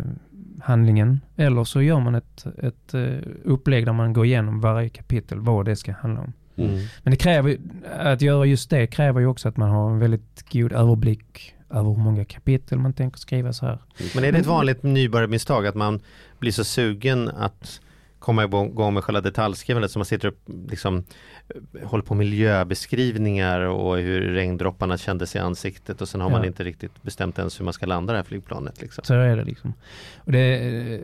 handlingen. 0.63 1.21
Eller 1.37 1.65
så 1.65 1.83
gör 1.83 2.01
man 2.01 2.15
ett, 2.15 2.47
ett 2.59 2.95
eh, 2.95 3.19
upplägg 3.45 3.87
där 3.87 3.93
man 3.93 4.13
går 4.13 4.25
igenom 4.27 4.61
varje 4.61 4.89
kapitel, 4.89 5.41
vad 5.41 5.65
det 5.65 5.77
ska 5.77 5.93
handla 5.93 6.21
om. 6.21 6.33
Mm. 6.57 6.75
Men 7.03 7.11
det 7.11 7.17
kräver, 7.17 7.49
ju- 7.51 7.59
att 7.99 8.23
göra 8.23 8.45
just 8.45 8.71
det 8.71 8.87
kräver 8.87 9.21
ju 9.21 9.27
också 9.27 9.49
att 9.49 9.57
man 9.57 9.71
har 9.71 9.91
en 9.91 9.99
väldigt 9.99 10.45
god 10.53 10.73
överblick 10.73 11.55
över 11.73 11.91
hur 11.91 11.97
många 11.99 12.25
kapitel 12.25 12.79
man 12.79 12.93
tänker 12.93 13.19
skriva 13.19 13.53
så 13.53 13.67
här. 13.67 13.79
Men 14.15 14.25
är 14.25 14.33
det 14.33 14.39
ett 14.39 14.47
vanligt 14.47 14.83
nybörjarmisstag 14.83 15.67
att 15.67 15.75
man 15.75 16.01
blir 16.39 16.53
så 16.53 16.65
sugen 16.65 17.29
att 17.29 17.81
komma 18.19 18.45
igång 18.45 18.95
med 18.95 19.05
själva 19.05 19.21
detaljskrivandet 19.21 19.91
så 19.91 19.99
man 19.99 20.07
sitter 20.07 20.29
upp 20.29 20.41
liksom 20.69 21.05
eh, 21.49 21.89
håller 21.89 22.05
på 22.05 22.15
miljöbeskrivningar 22.15 23.61
och 23.61 23.97
hur 23.99 24.21
regndropparna 24.21 24.99
kändes 24.99 25.37
i 25.37 25.39
ansiktet 25.39 26.01
och 26.01 26.09
sen 26.09 26.21
har 26.21 26.31
man 26.31 26.41
Ja. 26.41 26.47
inte 26.47 26.65
riktigt 26.65 27.03
bestämt 27.03 27.39
ens 27.39 27.61
hur 27.61 27.65
man 27.65 27.73
ska 27.75 27.87
landa 27.87 28.13
det 28.13 28.19
här 28.19 28.25
flygplanet. 28.25 28.81
Liksom. 28.83 29.05
Så 29.05 29.15
är 29.15 29.37
det 29.37 29.45
liksom. 29.45 29.73
Och 30.17 30.33
det, 30.33 31.01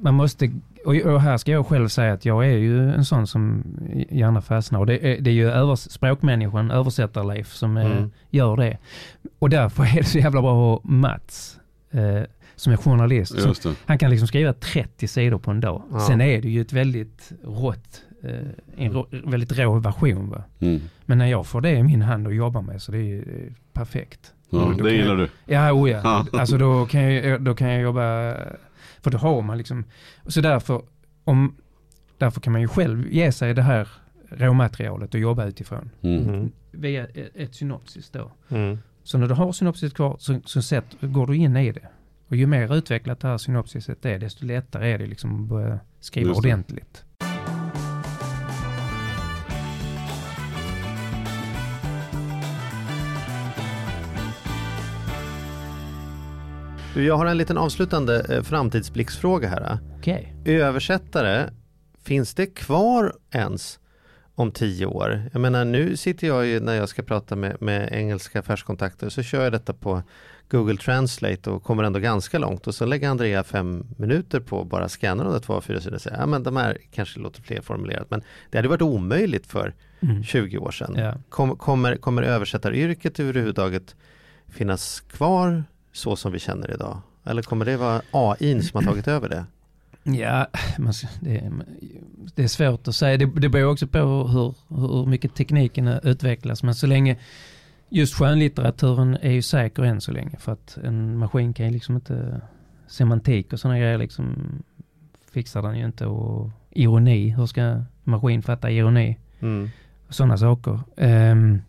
man 0.00 0.14
måste, 0.14 0.52
och 0.86 0.94
och 1.14 1.20
här 1.20 1.36
ska 1.36 1.52
jag 1.52 1.66
själv 1.66 1.88
säga 1.88 2.12
att 2.12 2.24
jag 2.24 2.46
är 2.46 2.56
ju 2.56 2.90
en 2.94 3.04
sån 3.04 3.26
som 3.26 3.64
gärna 4.10 4.40
fastnar. 4.42 4.80
Och 4.80 4.86
det 4.86 5.06
är, 5.12 5.20
det 5.20 5.30
är 5.30 5.34
ju 5.34 5.50
övers, 5.50 5.78
språkmänniskan, 5.80 6.70
översättar-Leif, 6.70 7.44
som 7.52 7.76
eh, 7.76 7.86
Mm. 7.86 8.10
gör 8.30 8.56
det. 8.56 8.78
Och 9.38 9.50
därför 9.50 9.82
är 9.82 9.94
det 9.96 10.04
så 10.04 10.18
jävla 10.18 10.42
bra 10.42 10.74
att 10.76 10.84
Mats, 10.84 11.60
eh, 11.90 12.22
som 12.56 12.72
är 12.72 12.76
journalist. 12.76 13.40
Som, 13.62 13.76
han 13.86 13.98
kan 13.98 14.10
liksom 14.10 14.28
skriva 14.28 14.52
30 14.52 15.08
sidor 15.08 15.38
på 15.38 15.50
en 15.50 15.60
dag. 15.60 15.82
Ja. 15.92 16.00
Sen 16.00 16.20
är 16.20 16.42
det 16.42 16.48
ju 16.48 16.60
ett 16.60 16.72
väldigt 16.72 17.32
rått, 17.44 18.02
eh, 18.24 18.84
en 18.86 18.92
rå, 18.92 19.06
väldigt 19.24 19.58
rå 19.58 19.78
version. 19.78 20.30
Va? 20.30 20.42
Mm. 20.60 20.80
Men 21.06 21.18
när 21.18 21.26
jag 21.26 21.46
får 21.46 21.60
det 21.60 21.70
i 21.70 21.82
min 21.82 22.02
hand 22.02 22.26
att 22.26 22.34
jobba 22.34 22.60
med 22.60 22.82
så 22.82 22.92
det 22.92 22.98
är 22.98 23.02
ju 23.02 23.52
perfekt. 23.72 24.32
Ja, 24.50 24.72
Då 24.78 24.84
det 24.84 24.92
gillar 24.92 25.08
jag- 25.08 25.18
du. 25.18 25.28
Ja, 25.54 25.72
oh. 25.72 25.90
Ja. 25.90 26.26
Alltså 26.32 26.58
då 26.58 26.86
kan, 26.86 27.14
jag, 27.14 27.42
då 27.42 27.54
kan 27.54 27.68
jag 27.68 27.82
jobba, 27.82 28.34
för 29.02 29.10
då 29.10 29.18
har 29.18 29.42
man 29.42 29.58
liksom, 29.58 29.84
så 30.26 30.40
därför, 30.40 30.82
om, 31.24 31.56
därför 32.18 32.40
kan 32.40 32.52
man 32.52 32.62
ju 32.62 32.68
själv 32.68 33.12
ge 33.12 33.32
sig 33.32 33.54
det 33.54 33.62
här 33.62 33.88
råmaterialet 34.28 35.14
och 35.14 35.20
jobba 35.20 35.44
utifrån. 35.44 35.90
Mm. 36.02 36.28
Mm. 36.28 36.52
Via 36.70 37.06
ett, 37.06 37.36
ett 37.36 37.54
synopsis 37.54 38.10
då. 38.10 38.32
Mm. 38.48 38.78
Så 39.02 39.18
när 39.18 39.28
du 39.28 39.34
har 39.34 39.52
synopsis 39.52 39.92
kvar 39.92 40.16
så, 40.18 40.40
så 40.44 40.62
sätt, 40.62 40.84
går 41.00 41.26
du 41.26 41.36
in 41.36 41.56
i 41.56 41.72
det. 41.72 41.88
Och 42.28 42.36
ju 42.36 42.46
mer 42.46 42.74
utvecklat 42.74 43.20
det 43.20 43.28
här 43.28 43.38
synopsiset 43.38 44.04
är, 44.04 44.18
desto 44.18 44.46
lättare 44.46 44.90
är 44.90 44.98
det 44.98 45.06
liksom 45.06 45.42
att 45.42 45.48
börja 45.48 45.80
skriva 46.00 46.28
Just 46.28 46.42
det. 46.42 46.48
ordentligt. 46.48 47.04
Jag 56.94 57.16
har 57.16 57.26
en 57.26 57.36
liten 57.38 57.58
avslutande 57.58 58.26
eh, 58.36 58.42
framtidsblicksfråga 58.42 59.48
här. 59.48 59.78
Okej. 59.98 60.34
Översättare, 60.44 61.50
finns 62.04 62.34
det 62.34 62.46
kvar 62.46 63.12
ens 63.30 63.78
om 64.34 64.52
tio 64.52 64.86
år? 64.86 65.22
Jag 65.32 65.40
menar 65.40 65.64
nu 65.64 65.96
sitter 65.96 66.26
jag 66.26 66.46
ju 66.46 66.60
när 66.60 66.74
jag 66.74 66.88
ska 66.88 67.02
prata 67.02 67.36
med, 67.36 67.62
med 67.62 67.88
engelska 67.92 68.40
affärskontakter 68.40 69.08
så 69.08 69.22
kör 69.22 69.42
jag 69.42 69.52
detta 69.52 69.72
på 69.72 70.02
Google 70.50 70.76
Translate 70.76 71.50
och 71.50 71.64
kommer 71.64 71.82
ändå 71.82 71.98
ganska 71.98 72.38
långt 72.38 72.66
och 72.66 72.74
så 72.74 72.86
lägger 72.86 73.08
Andrea 73.08 73.44
fem 73.44 73.86
minuter 73.96 74.40
på 74.40 74.60
att 74.60 74.66
bara 74.66 74.88
scanna 74.88 75.24
de 75.24 75.32
där 75.32 75.40
två 75.40 75.60
fyra 75.60 75.80
sidor 75.80 75.94
och 75.94 76.02
säga 76.02 76.16
ja 76.18 76.26
men 76.26 76.42
de 76.42 76.56
här 76.56 76.78
kanske 76.94 77.20
låter 77.20 77.42
flerformulerat 77.42 78.10
men 78.10 78.22
det 78.50 78.58
hade 78.58 78.68
varit 78.68 78.82
omöjligt 78.82 79.46
för 79.46 79.74
Mm. 80.04 80.22
20 80.22 80.58
år 80.58 80.70
sedan. 80.70 80.94
Ja. 80.96 81.14
Kom, 81.28 81.56
kommer, 81.56 81.96
kommer 81.96 82.22
översättaryrket 82.22 83.20
överhuvudtaget 83.20 83.96
finnas 84.48 85.00
kvar 85.00 85.64
så 85.92 86.16
som 86.16 86.32
vi 86.32 86.38
känner 86.38 86.74
idag? 86.74 87.00
Eller 87.24 87.42
kommer 87.42 87.64
det 87.64 87.76
vara 87.76 88.02
AI 88.10 88.62
som 88.62 88.76
har 88.84 88.92
tagit 88.92 89.08
över 89.08 89.28
det? 89.28 89.44
Ja, 90.18 90.46
det, 91.20 92.42
är- 92.42 92.48
svårt 92.48 92.88
att 92.88 92.94
säga. 92.94 93.16
Det, 93.16 93.40
det 93.40 93.48
beror 93.48 93.72
också 93.72 93.86
på 93.86 93.98
hur, 93.98 94.54
hur 94.80 95.06
mycket 95.06 95.34
tekniken 95.34 95.88
utvecklas. 95.88 96.62
Men 96.62 96.74
så 96.74 96.86
länge 96.86 97.16
just 97.88 98.14
skönlitteraturen 98.14 99.18
är 99.22 99.30
ju 99.30 99.42
säker 99.42 99.82
än 99.82 100.00
så 100.00 100.12
länge. 100.12 100.36
För 100.38 100.52
att 100.52 100.78
en 100.84 101.18
maskin 101.18 101.54
kan 101.54 101.66
ju 101.66 101.72
liksom 101.72 101.94
inte 101.94 102.40
semantik 102.86 103.52
och 103.52 103.60
sådana 103.60 103.78
grejer 103.78 103.98
liksom 103.98 104.34
fixar 105.32 105.62
den 105.62 105.78
ju 105.78 105.84
inte. 105.84 106.06
Och 106.06 106.50
ironi, 106.70 107.28
hur 107.28 107.46
ska 107.46 107.82
maskin 108.04 108.42
fatta 108.42 108.70
ironi? 108.70 109.18
Mm. 109.40 109.70
Sådana 110.08 110.36
saker. 110.38 110.80
Ehm, 110.96 111.62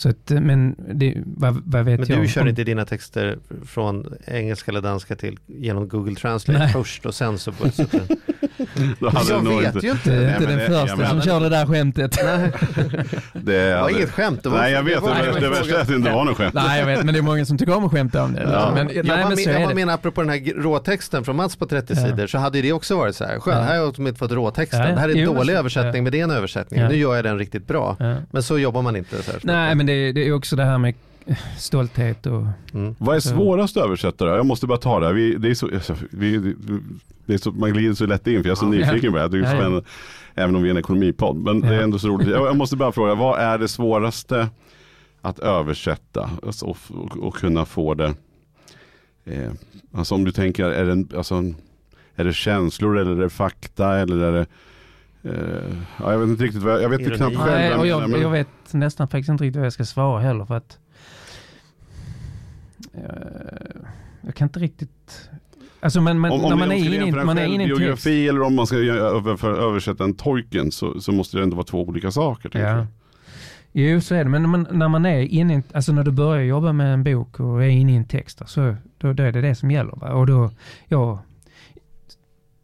så 0.00 0.08
att, 0.08 0.30
men 0.30 0.74
det, 0.94 1.14
vad, 1.26 1.62
vad 1.64 1.84
vet 1.84 2.00
Men 2.00 2.08
jag? 2.08 2.20
du 2.20 2.28
kör 2.28 2.40
om- 2.42 2.48
inte 2.48 2.64
dina 2.64 2.84
texter 2.84 3.38
från 3.66 4.14
engelska 4.26 4.70
eller 4.70 4.80
danska 4.80 5.16
till 5.16 5.38
genom 5.46 5.88
Google 5.88 6.14
Translate 6.14 6.58
Nej. 6.58 6.68
först 6.72 7.06
och 7.06 7.14
sen 7.14 7.38
så... 7.38 7.52
så 7.52 7.82
jag 9.00 9.44
det 9.44 9.60
vet 9.60 9.74
inte- 9.74 9.86
ju 9.86 9.92
inte. 9.92 10.10
Nej, 10.10 10.24
inte 10.28 10.40
men 10.40 10.48
den 10.48 10.58
det- 10.58 10.66
första 10.66 10.96
men- 10.96 11.08
som 11.08 11.22
kör 11.22 11.40
det 11.40 11.48
där 11.48 11.66
skämtet. 11.66 12.18
Det, 13.32 13.68
Det 13.68 13.80
var 13.80 13.90
inget 13.90 14.10
skämt. 14.10 14.42
Det 14.42 14.48
var, 14.48 14.58
Nej 14.58 14.72
jag 14.72 14.82
vet, 14.82 14.94
det, 14.94 15.00
var- 15.00 15.08
värsta- 15.14 15.40
det 15.40 15.48
värsta 15.48 15.76
är 15.76 15.80
att 15.80 15.88
det 15.88 15.94
inte 15.94 16.10
var 16.10 16.24
något 16.24 16.36
skämt. 16.36 16.54
Nej, 16.54 16.78
jag 16.80 16.86
vet, 16.86 17.04
men 17.04 17.14
det 17.14 17.20
är 17.20 17.22
många 17.22 17.44
som 17.44 17.58
tycker 17.58 17.76
om 17.76 17.84
att 17.84 17.90
skämta 17.92 18.22
om 18.22 18.32
det. 18.34 18.42
Ja. 18.42 18.72
Men, 18.74 18.90
jag 18.94 19.06
nej, 19.06 19.24
men 19.28 19.36
så 19.36 19.48
men, 19.50 19.60
jag 19.60 19.70
det. 19.70 19.74
menar 19.74 19.94
apropå 19.94 20.20
den 20.22 20.30
här 20.30 20.62
råtexten 20.62 21.24
från 21.24 21.36
Mats 21.36 21.56
på 21.56 21.66
30 21.66 21.92
Ja. 21.96 22.06
sidor 22.06 22.26
så 22.26 22.38
hade 22.38 22.58
ju 22.58 22.62
det 22.62 22.72
också 22.72 22.96
varit 22.96 23.16
så 23.16 23.24
här. 23.24 23.40
Skönt, 23.40 23.56
Ja. 23.56 23.62
här 23.62 23.68
har 23.68 23.74
jag 23.74 23.84
åtminstone 23.84 24.14
fått 24.28 24.32
råtexten. 24.32 24.80
Det 24.94 25.00
här 25.00 25.08
är 25.08 25.12
en 25.12 25.18
Jo, 25.18 25.34
dålig 25.34 25.54
översättning 25.54 25.94
ja. 25.96 26.02
men 26.02 26.12
det 26.12 26.20
är 26.20 26.24
en 26.24 26.30
översättning. 26.30 26.80
Ja. 26.80 26.88
Nu 26.88 26.96
gör 26.96 27.14
jag 27.16 27.24
den 27.24 27.38
riktigt 27.38 27.66
bra. 27.66 27.96
Ja. 27.98 28.14
Men 28.30 28.42
så 28.42 28.58
jobbar 28.58 28.82
man 28.82 28.96
inte. 28.96 29.22
Så 29.22 29.32
här, 29.32 29.40
Nej, 29.42 29.74
men 29.74 29.86
det, 29.94 30.12
det 30.12 30.26
är 30.26 30.32
också 30.32 30.56
det 30.56 30.64
här 30.64 30.78
med 30.78 30.94
stolthet 31.58 32.26
och... 32.26 32.42
Mm. 32.74 32.94
Vad 32.98 33.16
är 33.16 33.20
Så- 33.20 33.28
svårast 33.28 33.76
översättare? 33.76 34.36
Jag 34.36 34.46
måste 34.46 34.66
bara 34.66 34.78
ta 34.78 35.00
det 35.00 35.06
här. 35.06 35.12
Vi, 35.12 35.34
det 35.34 35.50
är 35.50 35.54
så, 35.54 35.66
alltså, 35.74 35.96
vi, 36.10 36.54
det 37.26 37.34
är 37.34 37.38
så, 37.38 37.52
man 37.52 37.72
glider 37.72 37.94
så 37.94 38.06
lätt 38.06 38.26
in 38.26 38.42
för 38.42 38.48
jag 38.48 38.56
är 38.56 38.60
så 38.60 38.64
Ja. 38.64 38.70
nyfiken 38.70 39.12
på 39.12 39.18
det. 39.18 39.28
Det 39.28 39.36
är 39.38 39.42
Ja, 39.42 39.48
ja. 39.50 39.54
spännande. 39.56 39.82
Även 40.34 40.56
om 40.56 40.62
vi 40.62 40.68
är 40.68 40.70
en 40.70 40.78
ekonomipodd. 40.78 41.36
Men 41.36 41.60
det 41.60 41.68
är 41.68 41.72
Ja. 41.72 41.80
ändå 41.82 41.98
så 41.98 42.08
roligt. 42.08 42.28
Jag, 42.28 42.46
jag 42.46 42.56
måste 42.56 42.76
bara 42.76 42.92
fråga, 42.92 43.14
vad 43.14 43.40
är 43.40 43.58
det 43.58 43.68
svåraste 43.68 44.48
att 45.20 45.38
översätta? 45.38 46.30
Alltså, 46.46 46.66
och, 46.66 46.76
och, 46.88 47.16
och 47.16 47.34
kunna 47.34 47.64
få 47.64 47.94
det. 47.94 48.14
Eh, 49.24 49.50
alltså 49.92 50.14
om 50.14 50.24
du 50.24 50.32
tänker, 50.32 50.64
är 50.64 50.84
det, 50.84 50.92
en, 50.92 51.08
alltså, 51.16 51.34
är 52.16 52.24
det 52.24 52.32
känslor 52.32 52.98
eller 52.98 53.10
är 53.10 53.20
det 53.22 53.30
fakta 53.30 53.98
eller 53.98 54.16
är 54.24 54.32
det 54.32 54.46
eh, 55.22 55.32
ja, 55.98 56.12
jag 56.12 56.18
vet 56.18 56.28
inte 56.28 56.44
riktigt 56.44 56.62
vad 56.62 56.72
jag, 56.74 56.82
jag 56.82 56.88
vet 56.88 57.00
inte 57.00 57.16
knappt 57.16 57.36
själv. 57.36 57.52
Nej, 57.52 57.74
och 57.74 57.86
jag, 57.86 58.10
men- 58.10 58.20
jag 58.20 58.30
vet 58.30 58.48
nästan 58.70 59.08
faktiskt 59.08 59.28
inte 59.28 59.44
riktigt 59.44 59.56
vad 59.56 59.66
jag 59.66 59.72
ska 59.72 59.84
svara 59.84 60.20
heller 60.20 60.44
för 60.44 60.54
att... 60.54 60.78
eh, 62.94 63.02
jag 64.20 64.34
kan 64.34 64.48
inte 64.48 64.60
riktigt... 64.60 65.30
Alltså 65.82 66.00
men, 66.00 66.20
men 66.20 66.32
om, 66.32 66.40
när 66.40 66.52
om, 66.52 66.58
man 66.58 66.70
är 66.70 66.74
om 66.74 66.82
vi 66.82 66.84
ska 66.84 66.94
inne 66.94 67.04
i 67.04 67.06
jämföra 67.06 67.24
man 67.24 67.38
är 67.38 67.46
inne 67.46 67.52
i 67.52 67.54
en 67.54 67.60
text. 67.60 67.78
självbiografi 67.78 68.28
eller 68.28 68.42
om 68.42 68.54
man 68.54 68.66
ska 68.66 68.76
översätta 69.46 70.04
en 70.04 70.14
Tolkien 70.14 70.72
så, 70.72 71.00
så 71.00 71.12
måste 71.12 71.36
det 71.36 71.42
ändå 71.42 71.56
vara 71.56 71.66
två 71.66 71.82
olika 71.82 72.10
saker. 72.10 72.50
Ja. 72.52 72.60
jag. 72.60 72.86
Jo, 73.72 74.00
så 74.00 74.14
är 74.14 74.24
det. 74.24 74.30
Men 74.30 74.42
när 74.42 74.48
man, 74.48 74.66
när 74.70 74.88
man 74.88 75.06
är 75.06 75.20
inne 75.20 75.58
i, 75.58 75.62
alltså 75.72 75.92
när 75.92 76.04
du 76.04 76.10
börjar 76.10 76.44
jobba 76.44 76.72
med 76.72 76.94
en 76.94 77.04
bok 77.04 77.40
och 77.40 77.64
är 77.64 77.68
inne 77.68 77.92
i 77.92 77.96
en 77.96 78.04
text, 78.04 78.42
så, 78.46 78.76
då, 78.98 79.12
då 79.12 79.22
är 79.22 79.32
det 79.32 79.40
det 79.40 79.54
som 79.54 79.70
gäller. 79.70 79.92
Va? 79.96 80.12
Och 80.12 80.26
då, 80.26 80.50
ja, 80.88 81.22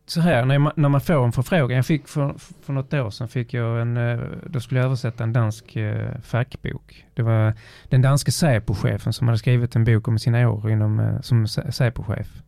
så 0.07 0.21
här, 0.21 0.45
när 0.45 0.59
man, 0.59 0.73
när 0.77 0.89
man 0.89 1.01
får 1.01 1.25
en 1.25 1.33
förfrågan. 1.33 1.77
Jag 1.77 1.87
fick 1.87 2.09
för, 2.09 2.35
för 2.63 2.73
något 2.73 2.95
år 2.95 3.11
sedan 3.11 3.29
fick 3.29 3.55
jag 3.55 3.81
en, 3.81 3.97
eh, 3.97 4.21
då 4.47 4.61
skulle 4.61 4.81
jag 4.81 4.85
översätta 4.87 5.25
en 5.25 5.33
dansk 5.33 5.77
eh, 5.77 6.19
fackbok. 6.23 7.07
Det 7.15 7.23
var 7.23 7.53
den 7.89 8.03
danske 8.03 8.33
Säpo-chefen 8.33 9.13
som 9.13 9.29
hade 9.29 9.39
skrivit 9.39 9.77
en 9.77 9.85
bok 9.85 10.09
om 10.09 10.19
sina 10.19 10.49
år 10.51 10.71
inom, 10.71 11.01
eh, 11.01 11.21
som 11.21 11.45
Sä- 11.47 11.71
Säpo-chef. 11.71 12.43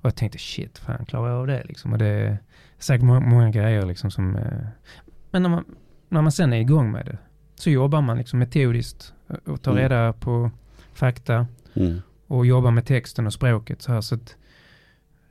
Och 0.00 0.06
jag 0.06 0.14
tänkte 0.16 0.38
shit, 0.38 0.78
fan 0.78 1.04
klarar 1.06 1.28
jag 1.30 1.38
av 1.40 1.46
det 1.46 1.62
liksom? 1.64 1.92
Och 1.92 1.98
det 1.98 2.06
är 2.06 2.38
säkert 2.78 3.04
må- 3.04 3.20
många 3.20 3.50
grejer 3.50 3.86
liksom 3.86 4.10
som... 4.10 4.36
Eh, 4.36 4.42
men 5.30 5.42
när 5.42 5.50
man, 5.50 5.64
när 6.08 6.22
man 6.22 6.32
sen 6.32 6.52
är 6.52 6.60
igång 6.60 6.92
med 6.92 7.06
det 7.06 7.18
så 7.54 7.70
jobbar 7.70 8.00
man 8.00 8.18
liksom 8.18 8.38
metodiskt 8.38 9.12
och 9.46 9.62
tar 9.62 9.72
Mm. 9.72 9.82
reda 9.82 10.12
på 10.12 10.50
fakta 10.94 11.46
Mm. 11.74 12.00
och 12.26 12.46
jobbar 12.46 12.70
med 12.70 12.86
texten 12.86 13.26
och 13.26 13.32
språket 13.32 13.82
så 13.82 13.92
här 13.92 14.00
så 14.00 14.14
att 14.14 14.36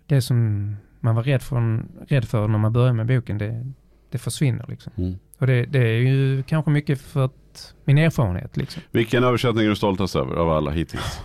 det 0.07 0.21
som 0.21 0.75
man 1.03 1.15
var 1.15 1.23
rädd 1.23 1.41
för, 1.41 1.83
rädd 2.07 2.25
för 2.25 2.47
när 2.47 2.57
man 2.59 2.73
började 2.73 2.93
med 2.93 3.05
boken 3.05 3.37
det, 3.37 3.65
det 4.11 4.17
försvinner 4.17 4.65
liksom. 4.67 4.91
Mm. 4.97 5.15
Och 5.37 5.47
det, 5.47 5.65
det 5.65 5.79
är 5.79 5.99
ju 5.99 6.43
kanske 6.43 6.71
mycket 6.71 7.01
för 7.01 7.25
att 7.25 7.73
min 7.85 7.97
erfarenhet 7.97 8.57
liksom. 8.57 8.81
Vilken 8.91 9.23
översättning 9.23 9.65
är 9.65 9.69
du 9.69 9.75
stoltast 9.75 10.15
över 10.15 10.35
av 10.35 10.49
alla 10.49 10.71
hittills? 10.71 11.21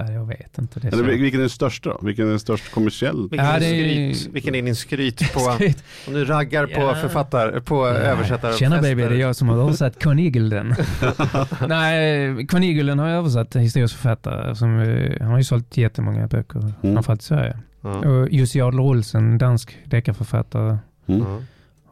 Ja, 0.00 0.10
jag 0.12 0.24
vet 0.26 0.58
inte. 0.58 0.80
Det 0.80 0.88
är 0.88 0.92
Eller 0.92 1.04
vilken 1.04 1.40
är 1.40 1.42
den 1.42 1.50
största 1.50 1.90
då? 1.90 1.98
Vilken 2.02 2.26
är 2.26 2.30
den 2.30 2.40
största 2.40 2.74
kommersiell? 2.74 3.28
Vilken, 3.30 3.46
Ja, 3.46 3.52
är 3.52 4.12
skryt, 4.12 4.34
vilken 4.34 4.54
är 4.54 4.62
din 4.62 4.76
skryt 4.76 5.32
på, 5.34 5.40
Skryt. 5.40 5.84
om 6.08 6.14
du 6.14 6.24
raggar 6.24 6.66
på 6.66 6.80
Ja. 6.80 6.94
författare, 6.94 7.60
på 7.60 7.86
översättare? 7.86 8.52
Tjena 8.54 8.82
baby, 8.82 9.02
det 9.02 9.08
är 9.08 9.12
jag 9.20 9.36
som 9.36 9.48
har 9.48 9.58
översatt 9.62 10.02
Konigulden. 10.02 10.74
Nej, 11.68 12.46
Konigulden 12.46 12.98
har 12.98 13.08
jag 13.08 13.18
översatt 13.18 13.56
historisk 13.56 13.94
författare. 13.96 14.54
Som, 14.54 14.78
eh, 14.78 15.12
han 15.20 15.30
har 15.30 15.38
ju 15.38 15.44
sålt 15.44 15.76
jättemånga 15.76 16.26
böcker, 16.26 16.58
Mm. 16.82 16.94
framförallt 16.94 17.22
i 17.22 17.24
Sverige. 17.24 17.58
Ja. 17.80 17.90
Och 18.08 18.28
Jussi 18.28 18.60
Adler 18.60 18.82
Olsen, 18.82 19.38
dansk 19.38 19.78
deckarförfattare, 19.84 20.78
Mm. 21.06 21.24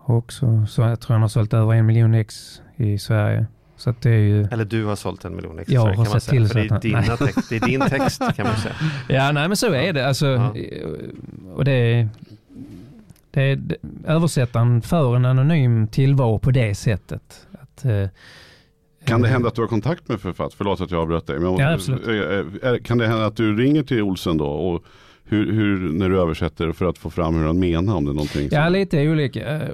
Också, 0.08 0.66
så 0.68 0.82
jag 0.82 1.00
tror 1.00 1.12
han 1.14 1.20
har 1.22 1.28
sålt 1.28 1.54
över 1.54 1.72
en 1.74 1.86
miljon 1.86 2.14
ex 2.14 2.60
i 2.76 2.98
Sverige. 2.98 3.46
Så 3.76 3.90
att 3.90 4.02
det 4.02 4.10
är 4.10 4.18
ju... 4.18 4.42
Eller 4.50 4.64
du 4.64 4.84
har 4.84 4.96
sålt 4.96 5.24
en 5.24 5.36
miljon 5.36 5.58
ex 5.58 5.70
i 5.70 5.74
Jag 5.74 5.82
Sverige, 5.82 5.96
har 5.96 6.04
kan 6.04 6.12
man 6.12 6.20
sett 6.20 6.30
säga. 6.30 6.40
till 6.40 6.48
För 6.48 6.68
så 6.68 6.78
det, 6.78 6.92
är 7.12 7.16
text, 7.26 7.48
det 7.50 7.56
är 7.56 7.60
din 7.60 7.80
text 7.88 8.22
kan 8.36 8.46
man 8.46 8.56
säga. 8.56 8.74
Ja, 9.08 9.32
nej 9.32 9.48
men 9.48 9.56
så 9.56 9.72
är 9.72 9.92
det. 9.92 10.06
Alltså, 10.08 10.26
Ja. 10.26 10.54
Och 11.54 11.64
det 11.64 11.72
är, 11.72 12.08
det 13.30 13.42
är 13.42 13.60
översättaren 14.06 14.82
för 14.82 15.16
en 15.16 15.24
anonym 15.24 15.86
tillvaro 15.88 16.38
på 16.38 16.50
det 16.50 16.74
sättet. 16.74 17.46
Att, 17.52 17.84
eh, 17.84 18.08
Kan 19.04 19.20
det 19.22 19.28
eh, 19.28 19.32
hända 19.32 19.48
att 19.48 19.54
du 19.54 19.60
har 19.60 19.68
kontakt 19.68 20.08
med 20.08 20.20
författaren? 20.20 20.52
Förlåt 20.56 20.80
att 20.80 20.90
jag 20.90 21.00
avbröt 21.00 21.26
dig. 21.26 21.38
Men 21.40 21.56
Ja, 21.56 21.72
absolut. 21.72 22.62
Eh, 22.64 22.76
Kan 22.82 22.98
det 22.98 23.06
hända 23.06 23.26
att 23.26 23.36
du 23.36 23.56
ringer 23.56 23.82
till 23.82 24.02
Olsen 24.02 24.36
då? 24.36 24.46
Och 24.46 24.84
hur, 25.28 25.52
hur, 25.52 25.92
när 25.92 26.08
du 26.08 26.20
översätter 26.20 26.72
för 26.72 26.88
att 26.88 26.98
få 26.98 27.10
fram 27.10 27.34
hur 27.34 27.46
han 27.46 27.58
menar 27.58 27.94
om 27.94 28.04
det 28.04 28.10
är 28.10 28.14
någonting? 28.14 28.48
Ja, 28.52 28.68
lite 28.68 29.08
olika. 29.08 29.56
Eh, 29.56 29.68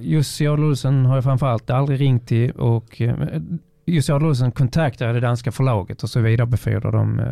Jussi 0.00 0.46
Adler 0.46 0.66
Olsen 0.66 1.06
har 1.06 1.14
jag 1.14 1.24
framförallt 1.24 1.70
aldrig 1.70 2.00
ringt 2.00 2.26
till 2.26 2.50
och 2.50 3.00
eh, 3.00 3.14
Jussi 3.86 4.12
Adler 4.12 4.28
Olsen 4.28 4.52
kontaktade 4.52 5.12
det 5.12 5.20
danska 5.20 5.52
förlaget 5.52 6.02
och 6.02 6.10
så 6.10 6.20
vidarebefordrar 6.20 6.92
de. 6.92 7.20
eh. 7.20 7.26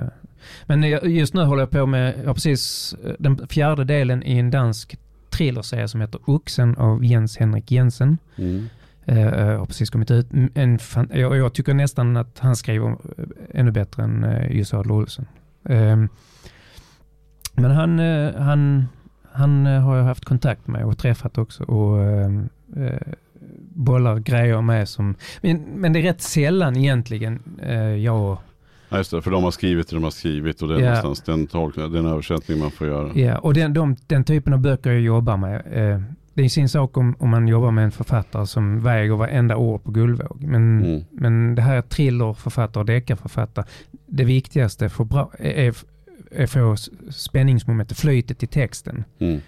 Men 0.67 0.83
just 1.15 1.35
nu 1.35 1.43
håller 1.43 1.63
jag 1.63 1.71
på 1.71 1.87
med, 1.87 2.15
jag 2.21 2.27
har 2.27 2.35
precis 2.35 2.95
den 3.19 3.49
fjärde 3.49 3.85
delen 3.85 4.23
i 4.23 4.39
en 4.39 4.51
dansk 4.51 4.99
thrillerserie 5.31 5.89
som 5.89 6.01
heter 6.01 6.21
Oxen 6.25 6.77
av 6.77 7.05
Jens 7.05 7.37
Henrik 7.37 7.71
Jensen. 7.71 8.19
Mm. 8.37 8.67
Eh, 9.07 9.59
har 9.59 9.67
precis 9.67 9.91
kommit 9.91 10.11
ut. 10.11 10.27
En 10.55 10.79
fan, 10.79 11.09
jag, 11.15 11.37
jag 11.37 11.53
tycker 11.53 11.75
nästan 11.75 12.17
att 12.17 12.39
han 12.39 12.57
skriver 12.57 12.97
ännu 13.55 13.71
bättre 13.71 14.03
än 14.03 14.25
uh, 14.25 14.57
Jussi 14.57 14.77
Adler 14.77 14.95
Olsen. 14.95 15.27
Ehm, 15.69 16.09
men 17.55 17.71
han, 17.71 18.01
eh, 18.01 18.35
han, 18.35 18.87
han 19.33 19.67
eh, 19.67 19.81
har 19.81 19.97
jag 19.97 20.05
haft 20.05 20.25
kontakt 20.25 20.67
med 20.67 20.85
och 20.85 20.99
träffat 20.99 21.39
också 21.39 21.65
och 21.65 22.03
ehm, 22.03 22.49
eh, 22.77 23.13
bollar 23.75 24.19
grejer 24.19 24.63
med 24.63 24.89
som... 24.89 25.15
Men, 25.41 25.57
men 25.75 25.93
det 25.93 25.99
är 25.99 26.03
rätt 26.03 26.23
sällan 26.23 26.77
egentligen 26.77 27.43
uh, 27.67 27.97
jag... 27.97 28.39
Ja, 28.89 28.97
just 28.97 29.11
det, 29.11 29.23
för 29.23 29.31
de 29.31 29.45
har 29.45 29.51
skrivit 29.51 29.89
det 29.89 29.97
de 29.97 30.05
har 30.05 30.11
skrivit 30.11 30.63
och 30.63 30.69
det 30.69 30.75
är 30.75 30.81
Ja. 30.81 30.87
någonstans 30.87 31.23
den, 31.23 31.47
tolk, 31.47 31.77
den 31.77 32.07
översättning 32.07 32.59
man 32.59 32.71
får 32.71 32.87
göra. 32.87 33.11
Ja, 33.15 33.39
och 33.39 33.55
den, 33.55 33.73
de, 33.73 33.97
den 34.07 34.25
typen 34.25 34.53
av 34.53 34.59
böcker 34.59 34.91
jag 34.91 35.01
jobbar 35.01 35.37
med. 35.37 35.55
Eh, 35.55 36.01
det 36.35 36.45
är 36.45 36.49
sin 36.49 36.69
sak 36.69 36.97
om, 36.97 37.17
om 37.19 37.31
man 37.31 37.49
jobbar 37.49 37.71
med 37.71 37.85
en 37.85 37.91
författare 37.91 38.47
som 38.47 38.81
väger 38.81 39.15
varenda 39.15 39.57
ord 39.57 39.85
på 39.85 39.91
guldvåg. 39.91 40.43
Men 40.43 40.85
Mm. 40.85 41.05
Men 41.11 41.55
det 41.55 41.63
här 41.63 41.83
thrillerförfattare 41.83 42.81
och 42.81 42.87
deckarförfattare, 42.87 43.65
det 44.07 44.25
viktigaste 44.25 44.89
för 44.89 45.05
bra, 45.05 45.31
är, 45.39 45.51
är 45.51 45.75
få 46.49 46.73
s- 46.73 46.91
spänningsmomentet, 47.11 47.99
flytet 47.99 48.43
i 48.43 48.47
texten. 48.47 49.05
Mm. 49.19 49.41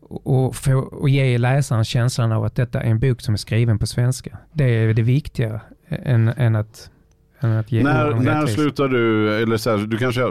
Och, 0.00 0.56
få, 0.56 0.74
och 0.78 1.08
ge 1.08 1.38
läsaren 1.38 1.84
känslan 1.84 2.32
av 2.32 2.44
att 2.44 2.54
detta 2.54 2.80
är 2.82 2.90
en 2.90 2.98
bok 2.98 3.20
som 3.20 3.34
är 3.34 3.38
skriven 3.38 3.78
på 3.78 3.86
svenska. 3.86 4.38
Det 4.52 4.64
är 4.64 4.94
det 4.94 5.02
viktiga 5.02 5.60
än, 5.88 6.28
än, 6.28 6.56
att, 6.56 6.90
än 7.40 7.50
att 7.52 7.72
ge 7.72 7.82
När, 7.82 8.14
när 8.14 8.46
slutar 8.46 8.88
du, 8.88 9.34
eller 9.42 9.56
så 9.56 9.70
här, 9.70 9.86
du 9.86 9.98
kanske 9.98 10.22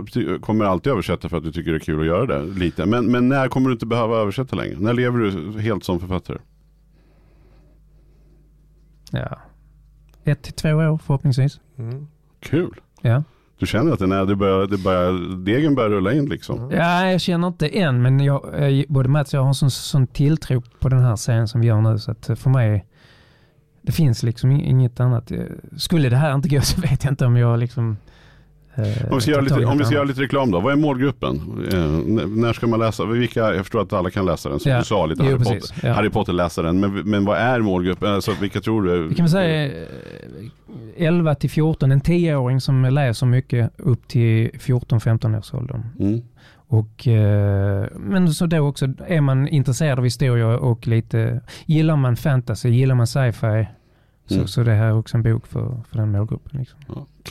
kommer 0.41 0.65
alltid 0.65 0.91
översätta 0.91 1.29
för 1.29 1.37
att 1.37 1.43
du 1.43 1.51
tycker 1.51 1.71
det 1.71 1.77
är 1.77 1.79
kul 1.79 1.99
att 1.99 2.05
göra 2.05 2.25
det 2.25 2.43
lite. 2.59 2.85
Men, 2.85 3.11
men 3.11 3.29
när 3.29 3.47
kommer 3.47 3.69
du 3.69 3.73
inte 3.73 3.85
behöva 3.85 4.17
översätta 4.17 4.55
längre? 4.55 4.75
När 4.79 4.93
lever 4.93 5.19
du 5.19 5.59
helt 5.61 5.83
som 5.83 5.99
författare? 5.99 6.37
Ja. 9.11 9.39
Ett 10.23 10.41
till 10.43 10.53
två 10.53 10.69
år 10.69 10.97
förhoppningsvis. 10.97 11.59
Mm. 11.77 12.07
Kul! 12.39 12.79
Ja. 13.01 13.23
Du 13.59 13.65
känner 13.65 13.91
att 13.91 13.99
den 13.99 14.11
är, 14.11 14.25
det 14.25 14.35
börjar, 14.35 14.67
det 14.67 14.77
börjar, 14.77 15.37
degen 15.45 15.75
börjar 15.75 15.89
rulla 15.89 16.13
in 16.13 16.25
liksom? 16.25 16.59
Mm. 16.59 16.77
ja, 16.77 17.11
jag 17.11 17.21
känner 17.21 17.47
inte 17.47 17.67
än, 17.67 18.01
men 18.01 18.19
jag, 18.19 18.85
både 18.87 19.09
Mats 19.09 19.33
och 19.33 19.37
jag 19.37 19.41
har 19.41 19.47
en 19.47 19.53
sån, 19.53 19.71
sån 19.71 20.07
tilltro 20.07 20.61
på 20.79 20.89
den 20.89 20.99
här 20.99 21.15
serien 21.15 21.47
som 21.47 21.61
vi 21.61 21.67
gör 21.67 21.81
nu, 21.81 21.99
så 21.99 22.11
att 22.11 22.29
för 22.35 22.49
mig, 22.49 22.85
det 23.81 23.91
finns 23.91 24.23
liksom 24.23 24.51
inget 24.51 24.99
annat. 24.99 25.31
Eh, 25.31 25.39
skulle 25.77 26.09
det 26.09 26.15
här 26.15 26.35
inte 26.35 26.49
gå 26.49 26.61
så 26.61 26.81
vet 26.89 27.03
jag 27.03 27.11
inte 27.11 27.25
om 27.25 27.37
jag 27.37 27.59
liksom 27.59 27.97
eh, 28.77 29.11
Om 29.11 29.15
vi 29.17 29.21
ska, 29.21 29.39
lite, 29.41 29.65
om 29.65 29.77
vi 29.77 29.85
ska 29.85 29.93
göra 29.95 30.03
lite 30.05 30.21
reklam 30.21 30.51
då, 30.51 30.59
vad 30.59 30.73
är 30.73 30.77
målgruppen? 30.77 31.35
Eh, 31.73 31.79
när 32.27 32.53
ska 32.53 32.67
man 32.67 32.79
läsa? 32.79 33.05
Vilka, 33.05 33.39
jag 33.39 33.57
förstår 33.65 33.81
att 33.81 33.93
alla 33.93 34.09
kan 34.09 34.25
läsa 34.25 34.49
den, 34.49 34.59
som 34.59 34.71
Ja. 34.71 34.77
du 34.77 34.83
sa 34.85 35.05
lite 35.05 35.23
Jo, 35.23 35.29
Harry, 35.29 35.37
precis. 35.37 35.71
Potter, 35.71 35.87
Ja. 35.87 35.93
Harry 35.93 36.09
Potter-läsaren. 36.09 36.79
Men, 36.79 36.91
men 36.93 37.25
vad 37.25 37.37
är 37.37 37.59
målgruppen? 37.59 38.13
Alltså, 38.13 38.31
vilka 38.41 38.61
tror 38.61 38.83
du? 38.83 39.07
Vi 39.07 39.15
kan 39.15 39.23
väl 39.25 39.31
säga 39.31 39.65
eh, 39.65 39.71
11 40.97 41.35
till 41.35 41.49
14, 41.49 41.91
en 41.91 42.01
10-åring 42.01 42.61
som 42.61 42.85
läser 42.85 43.25
mycket 43.25 43.71
upp 43.77 44.07
till 44.07 44.49
14-15 44.49 45.37
års 45.39 45.53
åldern. 45.53 45.83
Mm. 45.99 46.21
Och, 46.69 47.07
eh, 47.07 47.85
men 47.95 48.33
så 48.33 48.45
då 48.45 48.59
också, 48.59 48.87
är 49.07 49.21
man 49.21 49.47
intresserad 49.47 49.97
av 49.99 50.03
historia 50.05 50.47
och 50.47 50.87
lite, 50.87 51.41
gillar 51.65 51.95
man 51.95 52.15
fantasy, 52.15 52.69
gillar 52.69 52.95
man 52.95 53.07
sci-fi, 53.07 53.67
Mm. 54.31 54.47
så 54.47 54.63
det 54.63 54.73
här 54.73 54.85
är 54.87 54.97
också 54.97 55.17
en 55.17 55.23
bok 55.23 55.47
för, 55.47 55.83
för 55.89 55.97
den 55.97 56.11
målgruppen. 56.11 56.59
Liksom. 56.59 56.79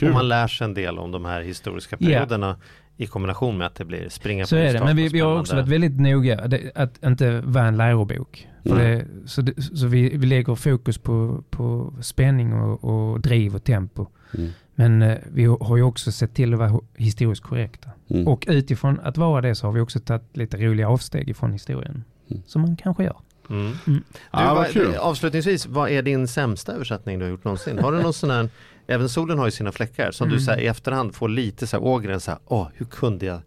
Ja, 0.01 0.09
man 0.11 0.27
lär 0.27 0.47
sig 0.47 0.65
en 0.65 0.73
del 0.73 0.99
om 0.99 1.11
de 1.11 1.25
här 1.25 1.41
historiska 1.41 1.97
perioderna 1.97 2.57
i 2.97 3.07
kombination 3.07 3.57
med 3.57 3.67
att 3.67 3.75
det 3.75 3.85
blir 3.85 4.09
springa 4.09 4.45
Så 4.45 4.55
på 4.55 4.59
är 4.59 4.73
det, 4.73 4.79
men 4.79 4.95
vi, 4.95 5.07
vi 5.07 5.19
har 5.19 5.39
också 5.39 5.55
varit 5.55 5.67
väldigt 5.67 5.99
noga 5.99 6.47
det, 6.47 6.71
att 6.75 7.03
inte 7.03 7.41
vara 7.41 7.65
en 7.65 7.77
lärobok. 7.77 8.47
För 8.63 8.75
Nej. 8.75 8.95
det, 8.95 9.27
så 9.29 9.41
det, 9.41 9.61
så 9.61 9.87
vi, 9.87 10.17
vi 10.17 10.25
lägger 10.25 10.55
fokus 10.55 10.97
på, 10.97 11.43
på 11.49 11.93
spänning 12.01 12.53
och, 12.53 12.83
och 12.83 13.19
driv 13.19 13.55
och 13.55 13.63
tempo. 13.63 14.07
Mm. 14.37 14.49
Men 14.75 15.01
eh, 15.01 15.17
vi 15.33 15.45
har 15.45 15.77
ju 15.77 15.83
också 15.83 16.11
sett 16.11 16.33
till 16.33 16.53
att 16.53 16.59
vara 16.59 16.79
historiskt 16.95 17.43
korrekta. 17.43 17.89
Mm. 18.09 18.27
Och 18.27 18.45
utifrån 18.47 18.99
att 18.99 19.17
vara 19.17 19.41
det 19.41 19.55
så 19.55 19.67
har 19.67 19.71
vi 19.71 19.79
också 19.79 19.99
tagit 19.99 20.37
lite 20.37 20.57
roliga 20.57 20.89
avsteg 20.89 21.29
ifrån 21.29 21.51
historien. 21.51 22.03
Mm. 22.29 22.43
Som 22.45 22.61
man 22.61 22.75
kanske 22.75 23.03
gör. 23.03 23.17
Mm. 23.49 23.61
Mm. 23.65 23.77
Du, 23.85 24.01
Ja, 24.31 24.45
vad 24.45 24.55
vad, 24.55 24.67
kul. 24.71 24.95
avslutningsvis, 24.95 25.65
vad 25.65 25.89
är 25.89 26.01
din 26.01 26.27
sämsta 26.27 26.73
översättning 26.73 27.19
du 27.19 27.25
har 27.25 27.29
gjort 27.31 27.43
någonsin? 27.43 27.79
Har 27.79 27.91
du 27.91 28.01
någon 28.01 28.13
sån 28.13 28.29
här, 28.29 28.49
även 28.87 29.09
solen 29.09 29.37
har 29.39 29.45
ju 29.45 29.51
sina 29.51 29.71
fläckar, 29.71 30.11
som 30.11 30.27
du 30.29 30.33
Mm. 30.35 30.45
så 30.45 30.51
här, 30.51 30.59
i 30.59 30.67
efterhand 30.67 31.15
får 31.15 31.29
lite 31.29 31.67
så 31.67 31.77
här 31.77 31.83
ågren 31.83 32.19
så 32.19 32.31
här, 32.31 32.39
åh 32.45 32.67
hur 32.75 32.85
kunde 32.85 33.25
jag? 33.25 33.39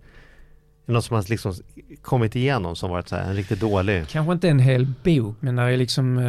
Något 0.86 1.04
som 1.04 1.16
har 1.16 1.30
liksom 1.30 1.54
kommit 2.02 2.36
igenom 2.36 2.76
som 2.76 2.90
varit 2.90 3.08
så 3.08 3.16
här, 3.16 3.22
en 3.30 3.34
riktigt 3.36 3.60
dålig? 3.60 4.08
Kanske 4.08 4.32
inte 4.32 4.48
en 4.48 4.58
hel 4.58 4.86
bok, 5.04 5.36
men 5.40 5.56
det 5.56 5.62
är 5.62 5.76
liksom... 5.76 6.18
Eh, 6.18 6.24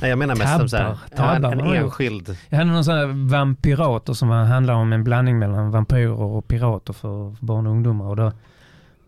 Nej 0.00 0.10
jag 0.10 0.18
menar 0.18 0.36
mest 0.36 0.58
som 0.58 0.68
så 0.68 0.76
här, 0.76 0.96
Tabbar. 1.16 1.34
en, 1.34 1.42
Tabbar 1.42 1.52
en 1.74 1.82
enskild. 1.84 2.36
jag 2.48 2.58
hade 2.58 2.70
någon 2.70 2.84
sån 2.84 2.94
här 2.94 3.28
vampirater 3.30 4.12
som 4.12 4.30
handlar 4.30 4.74
om 4.74 4.92
en 4.92 5.04
blandning 5.04 5.38
mellan 5.38 5.70
vampyrer 5.70 6.20
och 6.20 6.48
pirater 6.48 6.92
för, 6.92 7.34
för 7.36 7.46
barn 7.46 7.66
och 7.66 7.72
ungdomar. 7.72 8.04
Och 8.06 8.16
då, 8.16 8.32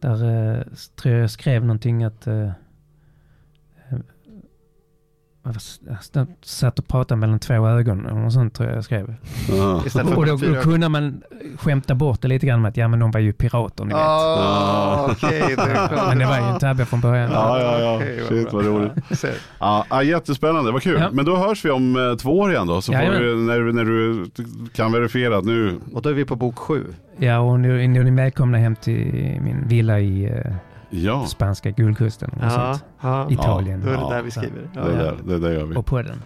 där 0.00 0.12
eh, 0.56 0.62
tror 1.02 1.14
jag 1.14 1.22
jag 1.22 1.30
skrev 1.30 1.62
någonting 1.64 2.04
att... 2.04 2.26
Eh? 2.26 2.50
Jag 6.16 6.26
satt 6.42 6.78
och 6.78 6.88
pratade 6.88 7.20
mellan 7.20 7.38
två 7.38 7.54
ögon 7.68 8.06
och 8.06 8.16
något 8.16 8.32
sånt 8.32 8.54
tror 8.54 8.68
jag 8.68 8.76
jag 8.76 8.84
skrev. 8.84 9.14
För 9.46 10.16
Och 10.18 10.26
då, 10.26 10.36
då 10.36 10.60
kunde 10.60 10.88
man 10.88 11.22
skämta 11.58 11.94
bort 11.94 12.22
det 12.22 12.28
lite 12.28 12.46
grann 12.46 12.62
med 12.62 12.68
att 12.68 12.76
ja 12.76 12.88
men 12.88 12.98
de 12.98 13.10
var 13.10 13.20
ju 13.20 13.32
pirater 13.32 13.84
ni 13.84 13.88
vet. 13.94 14.02
Ah, 14.02 15.08
okej, 15.10 15.42
det 15.56 15.62
är 15.62 15.88
klart. 15.88 16.08
Men 16.08 16.18
det 16.18 16.26
var 16.26 16.36
ju 16.36 16.42
en 16.44 16.58
tabbe 16.58 16.84
från 16.84 17.00
början. 17.00 17.30
Ja, 17.32 17.60
ja, 17.60 17.80
ja. 17.80 17.92
Vad 17.92 18.28
Shit 18.28 18.52
vad 18.52 18.64
roligt. 18.64 18.92
Ja, 19.60 19.86
ja, 19.90 20.02
jättespännande, 20.02 20.72
vad 20.72 20.82
kul. 20.82 21.00
Ja. 21.00 21.10
Men 21.12 21.24
då 21.24 21.36
hörs 21.36 21.64
vi 21.64 21.70
om 21.70 21.96
eh, 21.96 22.16
två 22.16 22.38
år 22.38 22.50
igen 22.50 22.66
då, 22.66 22.80
så 22.80 22.92
får 22.92 22.98
vi, 22.98 23.36
när, 23.36 23.72
när 23.72 23.84
du 23.84 24.24
kan 24.74 24.92
verifiera 24.92 25.36
att 25.38 25.44
nu, 25.44 25.80
Och 25.92 26.02
då 26.02 26.08
är 26.08 26.14
vi 26.14 26.24
på 26.24 26.36
bok 26.36 26.58
sju. 26.58 26.84
Ja, 27.18 27.38
och 27.38 27.60
nu, 27.60 27.88
nu 27.88 28.00
är 28.00 28.04
ni 28.04 28.10
välkomna 28.10 28.58
hem 28.58 28.76
till 28.76 29.38
min 29.44 29.68
villa 29.68 30.00
i, 30.00 30.24
eh, 30.24 30.52
Ja, 30.90 31.26
spanska 31.26 31.70
guldkusten 31.70 32.30
och 32.30 32.52
sånt. 32.52 32.84
ja. 33.00 33.30
Italien. 33.30 33.80
Då 33.80 33.88
är 33.88 33.92
det 33.92 33.98
Ja. 34.00 34.08
där 34.10 34.22
vi 34.22 34.30
skriver. 34.30 34.68
Ja, 34.74 34.80
det, 34.84 34.92
ja. 34.92 34.98
där, 35.02 35.14
det 35.24 35.38
där 35.38 35.50
gör 35.52 35.64
vi. 35.64 35.76
Och 35.76 35.86
podden. 35.86 36.22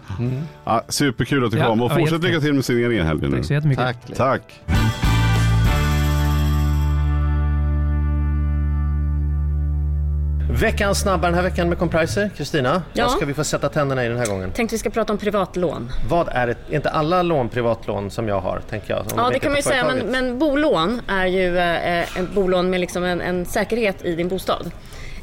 Ja, 0.63 0.83
superkul 0.89 1.45
att 1.45 1.51
du 1.51 1.57
Ja, 1.57 1.67
kom 1.67 1.81
och 1.81 1.91
ja, 1.91 1.95
fortsätt 1.95 2.23
lycka 2.23 2.39
till 2.39 2.53
med 2.53 2.65
signeringen 2.65 3.05
i 3.05 3.07
helgen 3.07 3.31
nu. 3.31 3.37
Tack 3.37 3.45
så 3.45 3.53
jättemycket. 3.53 3.85
Tack. 3.85 4.15
Tack. 4.17 4.61
Veckans 10.61 10.99
snabba 10.99 11.27
den 11.27 11.35
här 11.35 11.41
veckan 11.43 11.69
med 11.69 11.77
Compriser. 11.79 12.29
Kristina, 12.37 12.83
Ja. 12.93 13.03
vad 13.05 13.11
ska 13.15 13.25
vi 13.25 13.33
få 13.33 13.43
sätta 13.43 13.69
tänderna 13.69 14.05
i 14.05 14.07
den 14.07 14.17
här 14.17 14.25
gången? 14.25 14.51
Tänkte 14.51 14.75
vi 14.75 14.79
ska 14.79 14.89
prata 14.89 15.13
om 15.13 15.19
privatlån. 15.19 15.91
Vad 16.09 16.27
är 16.31 16.47
det? 16.47 16.55
Är 16.69 16.75
inte 16.75 16.89
alla 16.89 17.21
lån 17.21 17.49
privatlån 17.49 18.11
som 18.11 18.27
jag 18.27 18.39
har, 18.41 18.61
tänker 18.69 18.93
jag? 18.93 19.05
Ja, 19.17 19.29
det 19.33 19.39
kan 19.39 19.51
man 19.51 19.57
ju 19.57 19.63
säga, 19.63 19.85
men, 19.85 19.97
men 19.97 20.39
bolån 20.39 21.01
är 21.07 21.25
ju 21.25 21.57
eh, 21.57 22.17
en 22.17 22.29
bolån 22.35 22.69
med 22.69 22.79
liksom 22.79 23.03
en, 23.03 23.21
en 23.21 23.45
säkerhet 23.45 24.05
i 24.05 24.15
din 24.15 24.27
bostad. 24.27 24.71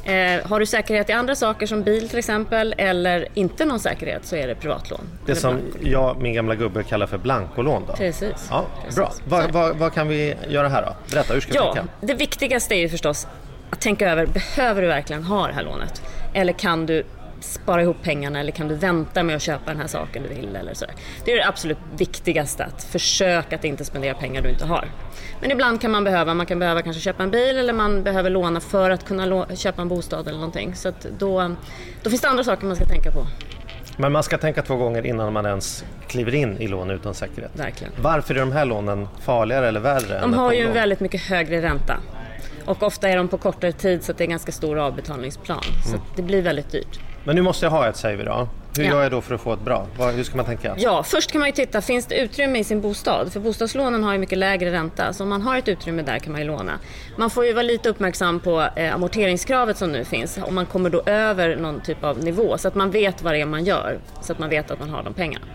Eh, 0.03 0.47
har 0.47 0.59
du 0.59 0.65
säkerhet 0.65 1.09
i 1.09 1.13
andra 1.13 1.35
saker 1.35 1.67
som 1.67 1.83
bil 1.83 2.09
till 2.09 2.19
exempel 2.19 2.75
eller 2.77 3.27
inte 3.33 3.65
någon 3.65 3.79
säkerhet 3.79 4.25
så 4.25 4.35
är 4.35 4.47
det 4.47 4.55
privatlån. 4.55 5.01
Det 5.25 5.35
som 5.35 5.55
blanko. 5.55 5.77
jag, 5.89 6.21
min 6.21 6.33
gamla 6.33 6.55
gubbe, 6.55 6.83
kallar 6.83 7.07
för 7.07 7.17
blankolån 7.17 7.83
då? 7.87 7.93
Precis. 7.93 8.47
Ja, 8.49 8.65
Precis. 8.81 8.95
bra. 8.95 9.11
Vad, 9.27 9.51
vad, 9.51 9.75
vad 9.77 9.93
kan 9.93 10.07
vi 10.07 10.35
göra 10.47 10.67
här 10.69 10.81
då? 10.81 10.95
Berätta, 11.15 11.33
hur 11.33 11.41
ska 11.41 11.51
vi 11.51 11.57
Ja, 11.57 11.73
tänka? 11.73 11.89
det 12.01 12.13
viktigaste 12.13 12.75
är 12.75 12.79
ju 12.79 12.89
förstås 12.89 13.27
att 13.69 13.81
tänka 13.81 14.09
över, 14.09 14.25
behöver 14.25 14.81
du 14.81 14.87
verkligen 14.87 15.23
ha 15.23 15.47
det 15.47 15.53
här 15.53 15.63
lånet? 15.63 16.01
Eller 16.33 16.53
kan 16.53 16.85
du 16.85 17.03
spara 17.41 17.81
ihop 17.81 17.97
pengarna 18.03 18.39
eller 18.39 18.51
kan 18.51 18.67
du 18.67 18.75
vänta 18.75 19.23
med 19.23 19.35
att 19.35 19.41
köpa 19.41 19.71
den 19.71 19.79
här 19.79 19.87
saken 19.87 20.23
du 20.23 20.29
vill 20.29 20.55
eller 20.55 20.73
så. 20.73 20.85
Det 21.25 21.31
är 21.31 21.37
det 21.37 21.47
absolut 21.47 21.77
viktigaste, 21.97 22.65
att 22.65 22.83
försöka 22.83 23.55
att 23.55 23.63
inte 23.63 23.85
spendera 23.85 24.13
pengar 24.13 24.41
du 24.41 24.49
inte 24.49 24.65
har. 24.65 24.87
Men 25.41 25.51
ibland 25.51 25.81
kan 25.81 25.91
man 25.91 26.03
behöva, 26.03 26.33
man 26.33 26.45
kan 26.45 26.59
behöva 26.59 26.81
kanske 26.81 27.01
köpa 27.01 27.23
en 27.23 27.31
bil 27.31 27.57
eller 27.57 27.73
man 27.73 28.03
behöver 28.03 28.29
låna 28.29 28.59
för 28.59 28.89
att 28.89 29.05
kunna 29.05 29.45
köpa 29.55 29.81
en 29.81 29.87
bostad 29.87 30.27
eller 30.27 30.37
någonting. 30.37 30.75
Så 30.75 30.91
då, 31.17 31.55
då 32.03 32.09
finns 32.09 32.21
det 32.21 32.29
andra 32.29 32.43
saker 32.43 32.65
man 32.65 32.75
ska 32.75 32.85
tänka 32.85 33.11
på. 33.11 33.27
Men 33.97 34.11
man 34.11 34.23
ska 34.23 34.37
tänka 34.37 34.61
två 34.61 34.75
gånger 34.75 35.05
innan 35.05 35.33
man 35.33 35.45
ens 35.45 35.85
kliver 36.07 36.35
in 36.35 36.57
i 36.57 36.67
lån 36.67 36.89
utan 36.89 37.13
säkerhet. 37.13 37.51
Verkligen. 37.53 37.93
Varför 38.01 38.35
är 38.35 38.39
de 38.39 38.51
här 38.51 38.65
lånen 38.65 39.07
farligare 39.21 39.67
eller 39.67 39.79
värre? 39.79 40.19
De 40.21 40.33
har 40.33 40.53
ju 40.53 40.71
väldigt 40.71 40.99
mycket 40.99 41.21
högre 41.21 41.61
ränta. 41.61 41.97
Och 42.65 42.83
ofta 42.83 43.09
är 43.09 43.17
de 43.17 43.27
på 43.27 43.37
kortare 43.37 43.71
tid 43.71 44.03
så 44.03 44.13
det 44.13 44.23
är 44.23 44.27
ganska 44.27 44.51
stor 44.51 44.79
avbetalningsplan. 44.79 45.63
Så 45.89 45.95
att 45.95 46.01
det 46.15 46.21
blir 46.21 46.41
väldigt 46.41 46.71
dyrt. 46.71 46.99
Men 47.23 47.35
nu 47.35 47.41
måste 47.41 47.65
jag 47.65 47.71
ha 47.71 47.87
ett 47.87 47.95
säger 47.97 48.17
vi 48.17 48.23
då. 48.23 48.47
Hur 48.77 48.83
Ja. 48.83 48.89
gör 48.91 49.03
jag 49.03 49.11
då 49.11 49.21
för 49.21 49.35
att 49.35 49.41
få 49.41 49.53
ett 49.53 49.61
bra? 49.61 49.87
Hur 50.15 50.23
ska 50.23 50.35
man 50.37 50.45
tänka? 50.45 50.75
Ja, 50.77 51.03
först 51.03 51.31
kan 51.31 51.39
man 51.39 51.47
ju 51.49 51.53
titta, 51.53 51.81
finns 51.81 52.05
det 52.05 52.15
utrymme 52.19 52.59
i 52.59 52.63
sin 52.63 52.81
bostad? 52.81 53.33
För 53.33 53.39
bostadslånen 53.39 54.03
har 54.03 54.13
ju 54.13 54.19
mycket 54.19 54.37
lägre 54.37 54.71
ränta, 54.71 55.13
så 55.13 55.23
om 55.23 55.29
man 55.29 55.41
har 55.41 55.57
ett 55.57 55.67
utrymme 55.67 56.01
där 56.01 56.19
kan 56.19 56.31
man 56.31 56.41
ju 56.41 56.47
låna. 56.47 56.79
Man 57.17 57.29
får 57.29 57.45
ju 57.45 57.53
vara 57.53 57.63
lite 57.63 57.89
uppmärksam 57.89 58.39
på 58.39 58.67
eh, 58.75 58.93
amorteringskravet 58.95 59.77
som 59.77 59.91
nu 59.91 60.03
finns, 60.05 60.39
om 60.43 60.55
man 60.55 60.65
kommer 60.65 60.89
då 60.89 61.01
över 61.05 61.55
någon 61.55 61.81
typ 61.81 62.03
av 62.03 62.23
nivå, 62.23 62.57
så 62.57 62.67
att 62.67 62.75
man 62.75 62.91
vet 62.91 63.21
vad 63.21 63.33
det 63.33 63.41
är 63.41 63.45
man 63.45 63.65
gör, 63.65 63.99
så 64.21 64.31
att 64.33 64.39
man 64.39 64.49
vet 64.49 64.71
att 64.71 64.79
man 64.79 64.89
har 64.89 65.03
de 65.03 65.13
pengarna. 65.13 65.45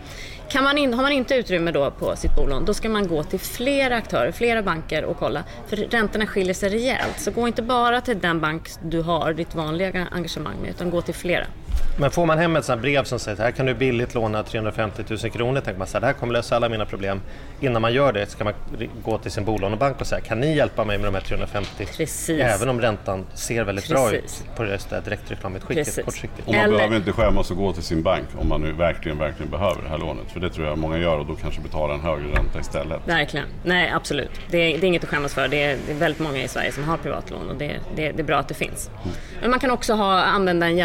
Kan 0.49 0.63
man 0.63 0.77
in, 0.77 0.93
har 0.93 1.03
man 1.03 1.11
inte 1.11 1.35
utrymme 1.35 1.71
då 1.71 1.91
på 1.91 2.15
sitt 2.15 2.35
bolån, 2.35 2.65
då 2.65 2.73
ska 2.73 2.89
man 2.89 3.07
gå 3.07 3.23
till 3.23 3.39
flera 3.39 3.95
aktörer, 3.95 4.31
flera 4.31 4.63
banker 4.63 5.05
och 5.05 5.17
kolla. 5.17 5.43
För 5.67 5.75
räntorna 5.75 6.27
skiljer 6.27 6.53
sig 6.53 6.69
rejält. 6.69 7.19
Så 7.19 7.31
gå 7.31 7.47
inte 7.47 7.61
bara 7.61 8.01
till 8.01 8.19
den 8.19 8.39
bank 8.39 8.69
du 8.83 9.01
har 9.01 9.33
ditt 9.33 9.55
vanliga 9.55 10.07
engagemang 10.11 10.55
med, 10.61 10.69
utan 10.69 10.89
gå 10.89 11.01
till 11.01 11.13
flera. 11.13 11.45
Men 11.99 12.11
får 12.11 12.25
man 12.25 12.37
hem 12.37 12.55
ett 12.55 12.65
sånt 12.65 12.77
här 12.77 12.81
brev 12.81 13.03
som 13.03 13.19
säger 13.19 13.35
att 13.37 13.43
här 13.43 13.51
kan 13.51 13.65
du 13.65 13.73
billigt 13.73 14.13
låna 14.13 14.43
350 14.43 15.03
000 15.09 15.17
kronor, 15.19 15.61
tänker 15.61 15.79
man 15.79 15.87
så 15.87 15.93
här, 15.93 16.01
det 16.01 16.07
här 16.07 16.13
kommer 16.13 16.33
lösa 16.33 16.55
alla 16.55 16.69
mina 16.69 16.85
problem. 16.85 17.21
Innan 17.59 17.81
man 17.81 17.93
gör 17.93 18.13
det 18.13 18.29
ska 18.29 18.43
man 18.43 18.53
gå 19.03 19.17
till 19.17 19.31
sin 19.31 19.45
bolånebank 19.45 20.01
och 20.01 20.07
säga, 20.07 20.21
kan 20.21 20.39
ni 20.39 20.55
hjälpa 20.55 20.83
mig 20.85 20.97
med 20.97 21.07
de 21.07 21.13
här 21.13 21.21
350? 21.21 21.69
Precis. 21.97 22.29
Även 22.29 22.69
om 22.69 22.81
räntan 22.81 23.25
ser 23.33 23.63
väldigt 23.63 23.89
bra 23.89 24.09
Precis. 24.09 24.41
ut 24.41 24.55
på 24.55 24.63
det 24.63 24.89
där 24.89 25.01
direktreklamutskicket 25.01 26.05
kortsiktigt. 26.05 26.47
Och 26.47 26.53
man 26.53 26.63
Eller- 26.63 26.77
behöver 26.77 26.95
inte 26.95 27.11
skämmas 27.11 27.51
och 27.51 27.57
gå 27.57 27.73
till 27.73 27.83
sin 27.83 28.03
bank 28.03 28.25
om 28.37 28.49
man 28.49 28.61
nu 28.61 28.71
verkligen, 28.71 29.17
verkligen 29.17 29.51
behöver 29.51 29.81
det 29.83 29.89
här 29.89 29.97
lånet. 29.97 30.31
För 30.33 30.39
det 30.39 30.49
tror 30.49 30.67
jag 30.67 30.77
många 30.77 30.97
gör 30.97 31.17
och 31.19 31.25
då 31.25 31.35
kanske 31.35 31.61
betalar 31.61 31.93
en 31.93 32.01
högre 32.01 32.27
ränta 32.27 32.59
istället. 32.59 32.99
Verkligen. 33.05 33.45
Nej, 33.63 33.91
absolut. 33.95 34.31
Det 34.49 34.57
är, 34.57 34.77
det 34.77 34.85
är 34.85 34.87
inget 34.87 35.03
att 35.03 35.09
skämmas 35.09 35.33
för. 35.33 35.47
Det 35.47 35.63
är, 35.63 35.77
det 35.85 35.91
är 35.91 35.95
väldigt 35.97 36.21
många 36.21 36.43
i 36.43 36.47
Sverige 36.47 36.71
som 36.71 36.83
har 36.83 36.97
privatlån 36.97 37.49
och 37.49 37.55
det, 37.55 37.79
det, 37.95 38.11
det 38.11 38.19
är 38.21 38.23
bra 38.23 38.37
att 38.37 38.47
det 38.47 38.53
finns. 38.53 38.89
Men 39.41 39.49
man 39.49 39.59
kan 39.59 39.71
också 39.71 39.93
ha, 39.93 40.21
använda 40.21 40.65
en 40.67 40.77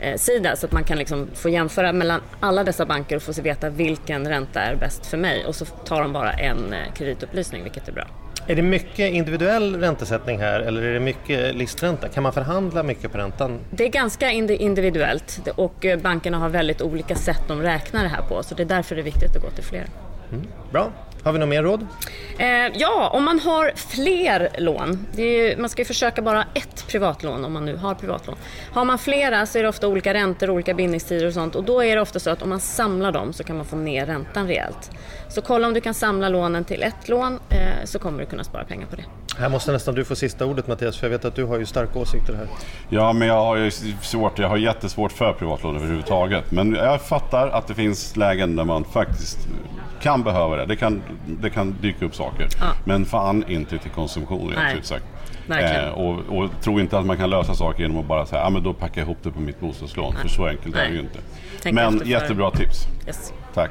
jämförelsesida 0.00 0.56
så 0.56 0.66
att 0.66 0.72
man 0.72 0.84
kan 0.84 0.98
liksom 0.98 1.28
få 1.34 1.48
jämföra 1.48 1.92
mellan 1.92 2.20
alla 2.40 2.64
dessa 2.64 2.86
banker 2.86 3.16
och 3.16 3.22
få 3.22 3.32
se 3.32 3.42
veta 3.42 3.70
vilken 3.70 4.28
ränta 4.28 4.60
är 4.60 4.76
bäst 4.76 5.06
för 5.06 5.16
mig 5.16 5.46
och 5.46 5.54
så 5.54 5.64
tar 5.64 6.02
de 6.02 6.12
bara 6.12 6.32
en 6.32 6.72
eh, 6.72 6.92
kreditupplysning, 6.94 7.62
vilket 7.62 7.88
är 7.88 7.92
bra. 7.92 8.04
Är 8.46 8.56
det 8.56 8.62
mycket 8.62 9.12
individuell 9.12 9.76
räntesättning 9.80 10.38
här 10.38 10.60
eller 10.60 10.82
är 10.82 10.94
det 10.94 11.00
mycket 11.00 11.54
listränta? 11.54 12.08
Kan 12.08 12.22
man 12.22 12.32
förhandla 12.32 12.82
mycket 12.82 13.12
på 13.12 13.18
räntan? 13.18 13.58
Det 13.70 13.84
är 13.84 13.88
ganska 13.88 14.30
indi- 14.30 14.56
individuellt 14.56 15.40
och 15.56 15.84
eh, 15.84 15.98
bankerna 15.98 16.38
har 16.38 16.48
väldigt 16.48 16.82
olika 16.82 17.14
sätt 17.14 17.42
de 17.48 17.62
räknar 17.62 18.02
det 18.02 18.08
här 18.08 18.22
på 18.22 18.42
så 18.42 18.54
det 18.54 18.62
är 18.62 18.66
därför 18.66 18.94
det 18.94 19.00
är 19.00 19.04
viktigt 19.04 19.36
att 19.36 19.42
gå 19.42 19.50
till 19.50 19.64
flera. 19.64 19.84
Bra. 20.72 20.92
Har 21.22 21.32
vi 21.32 21.38
något 21.38 21.48
mer 21.48 21.62
råd? 21.62 21.86
Eh, 22.38 22.48
ja, 22.74 23.10
om 23.12 23.24
man 23.24 23.38
har 23.40 23.72
fler 23.76 24.48
lån. 24.58 25.06
Det 25.12 25.22
är 25.22 25.48
ju, 25.48 25.56
man 25.56 25.70
ska 25.70 25.82
ju 25.82 25.86
försöka 25.86 26.22
bara 26.22 26.44
ett 26.54 26.86
privatlån 26.88 27.44
om 27.44 27.52
man 27.52 27.64
nu 27.64 27.76
har 27.76 27.94
privatlån. 27.94 28.36
Har 28.72 28.84
man 28.84 28.98
flera 28.98 29.46
så 29.46 29.58
är 29.58 29.62
det 29.62 29.68
ofta 29.68 29.88
olika 29.88 30.14
räntor, 30.14 30.50
olika 30.50 30.74
bindningstider 30.74 31.26
och 31.26 31.34
sånt 31.34 31.54
och 31.54 31.64
då 31.64 31.84
är 31.84 31.96
det 31.96 32.02
ofta 32.02 32.18
så 32.18 32.30
att 32.30 32.42
om 32.42 32.48
man 32.48 32.60
samlar 32.60 33.12
dem 33.12 33.32
så 33.32 33.44
kan 33.44 33.56
man 33.56 33.66
få 33.66 33.76
ner 33.76 34.06
räntan 34.06 34.46
rejält. 34.46 34.90
Så 35.28 35.40
kolla 35.42 35.66
om 35.66 35.74
du 35.74 35.80
kan 35.80 35.94
samla 35.94 36.28
lånen 36.28 36.64
till 36.64 36.82
ett 36.82 37.08
lån 37.08 37.38
eh, 37.48 37.84
så 37.84 37.98
kommer 37.98 38.20
du 38.20 38.26
kunna 38.26 38.44
spara 38.44 38.64
pengar 38.64 38.86
på 38.86 38.96
det. 38.96 39.04
Här 39.38 39.48
måste 39.48 39.72
nästan 39.72 39.94
du 39.94 40.04
få 40.04 40.16
sista 40.16 40.46
ordet 40.46 40.66
Mattias, 40.66 40.98
för 40.98 41.06
jag 41.06 41.10
vet 41.10 41.24
att 41.24 41.34
du 41.34 41.44
har 41.44 41.58
ju 41.58 41.66
starka 41.66 41.98
åsikter 41.98 42.34
här. 42.34 42.46
Ja, 42.88 43.12
men 43.12 43.28
jag 43.28 43.34
har 43.34 43.56
ju 43.56 43.70
svårt, 44.02 44.38
jag 44.38 44.48
har 44.48 44.56
jättesvårt 44.56 45.12
för 45.12 45.32
privatlån 45.32 45.76
överhuvudtaget. 45.76 46.52
Men 46.52 46.74
jag 46.74 47.00
fattar 47.02 47.48
att 47.48 47.66
det 47.66 47.74
finns 47.74 48.16
lägen 48.16 48.56
där 48.56 48.64
man 48.64 48.84
faktiskt 48.84 49.38
kan 50.00 50.22
behöva 50.22 50.56
det. 50.56 50.66
Det 50.66 50.76
kan, 50.76 51.02
det 51.26 51.50
kan 51.50 51.76
dyka 51.80 52.04
upp 52.04 52.14
saker. 52.14 52.48
Ja. 52.60 52.72
Men 52.84 53.04
fan 53.04 53.44
inte 53.48 53.78
till 53.78 53.90
konsumtion 53.90 54.48
rent 54.48 54.62
Nej, 54.62 54.78
ut 54.78 54.86
sagt. 54.86 55.04
Eh, 55.48 55.88
och, 55.88 56.38
och 56.38 56.50
tro 56.60 56.80
inte 56.80 56.98
att 56.98 57.06
man 57.06 57.16
kan 57.16 57.30
lösa 57.30 57.54
saker 57.54 57.82
genom 57.82 57.98
att 57.98 58.06
bara 58.06 58.26
säga 58.26 58.42
ah, 58.42 58.50
men 58.50 58.62
då 58.62 58.72
packar 58.72 59.00
jag 59.00 59.06
ihop 59.06 59.18
det 59.22 59.30
på 59.30 59.40
mitt 59.40 59.60
bostadslån. 59.60 60.14
För 60.22 60.28
så 60.28 60.46
enkelt 60.46 60.74
är 60.74 60.78
Nej. 60.78 60.88
det 60.88 60.94
ju 60.94 61.00
inte. 61.00 61.18
Tänk 61.62 61.74
men 61.74 62.02
jättebra 62.04 62.50
tips. 62.50 62.86
Yes. 63.06 63.32
Tack. 63.54 63.70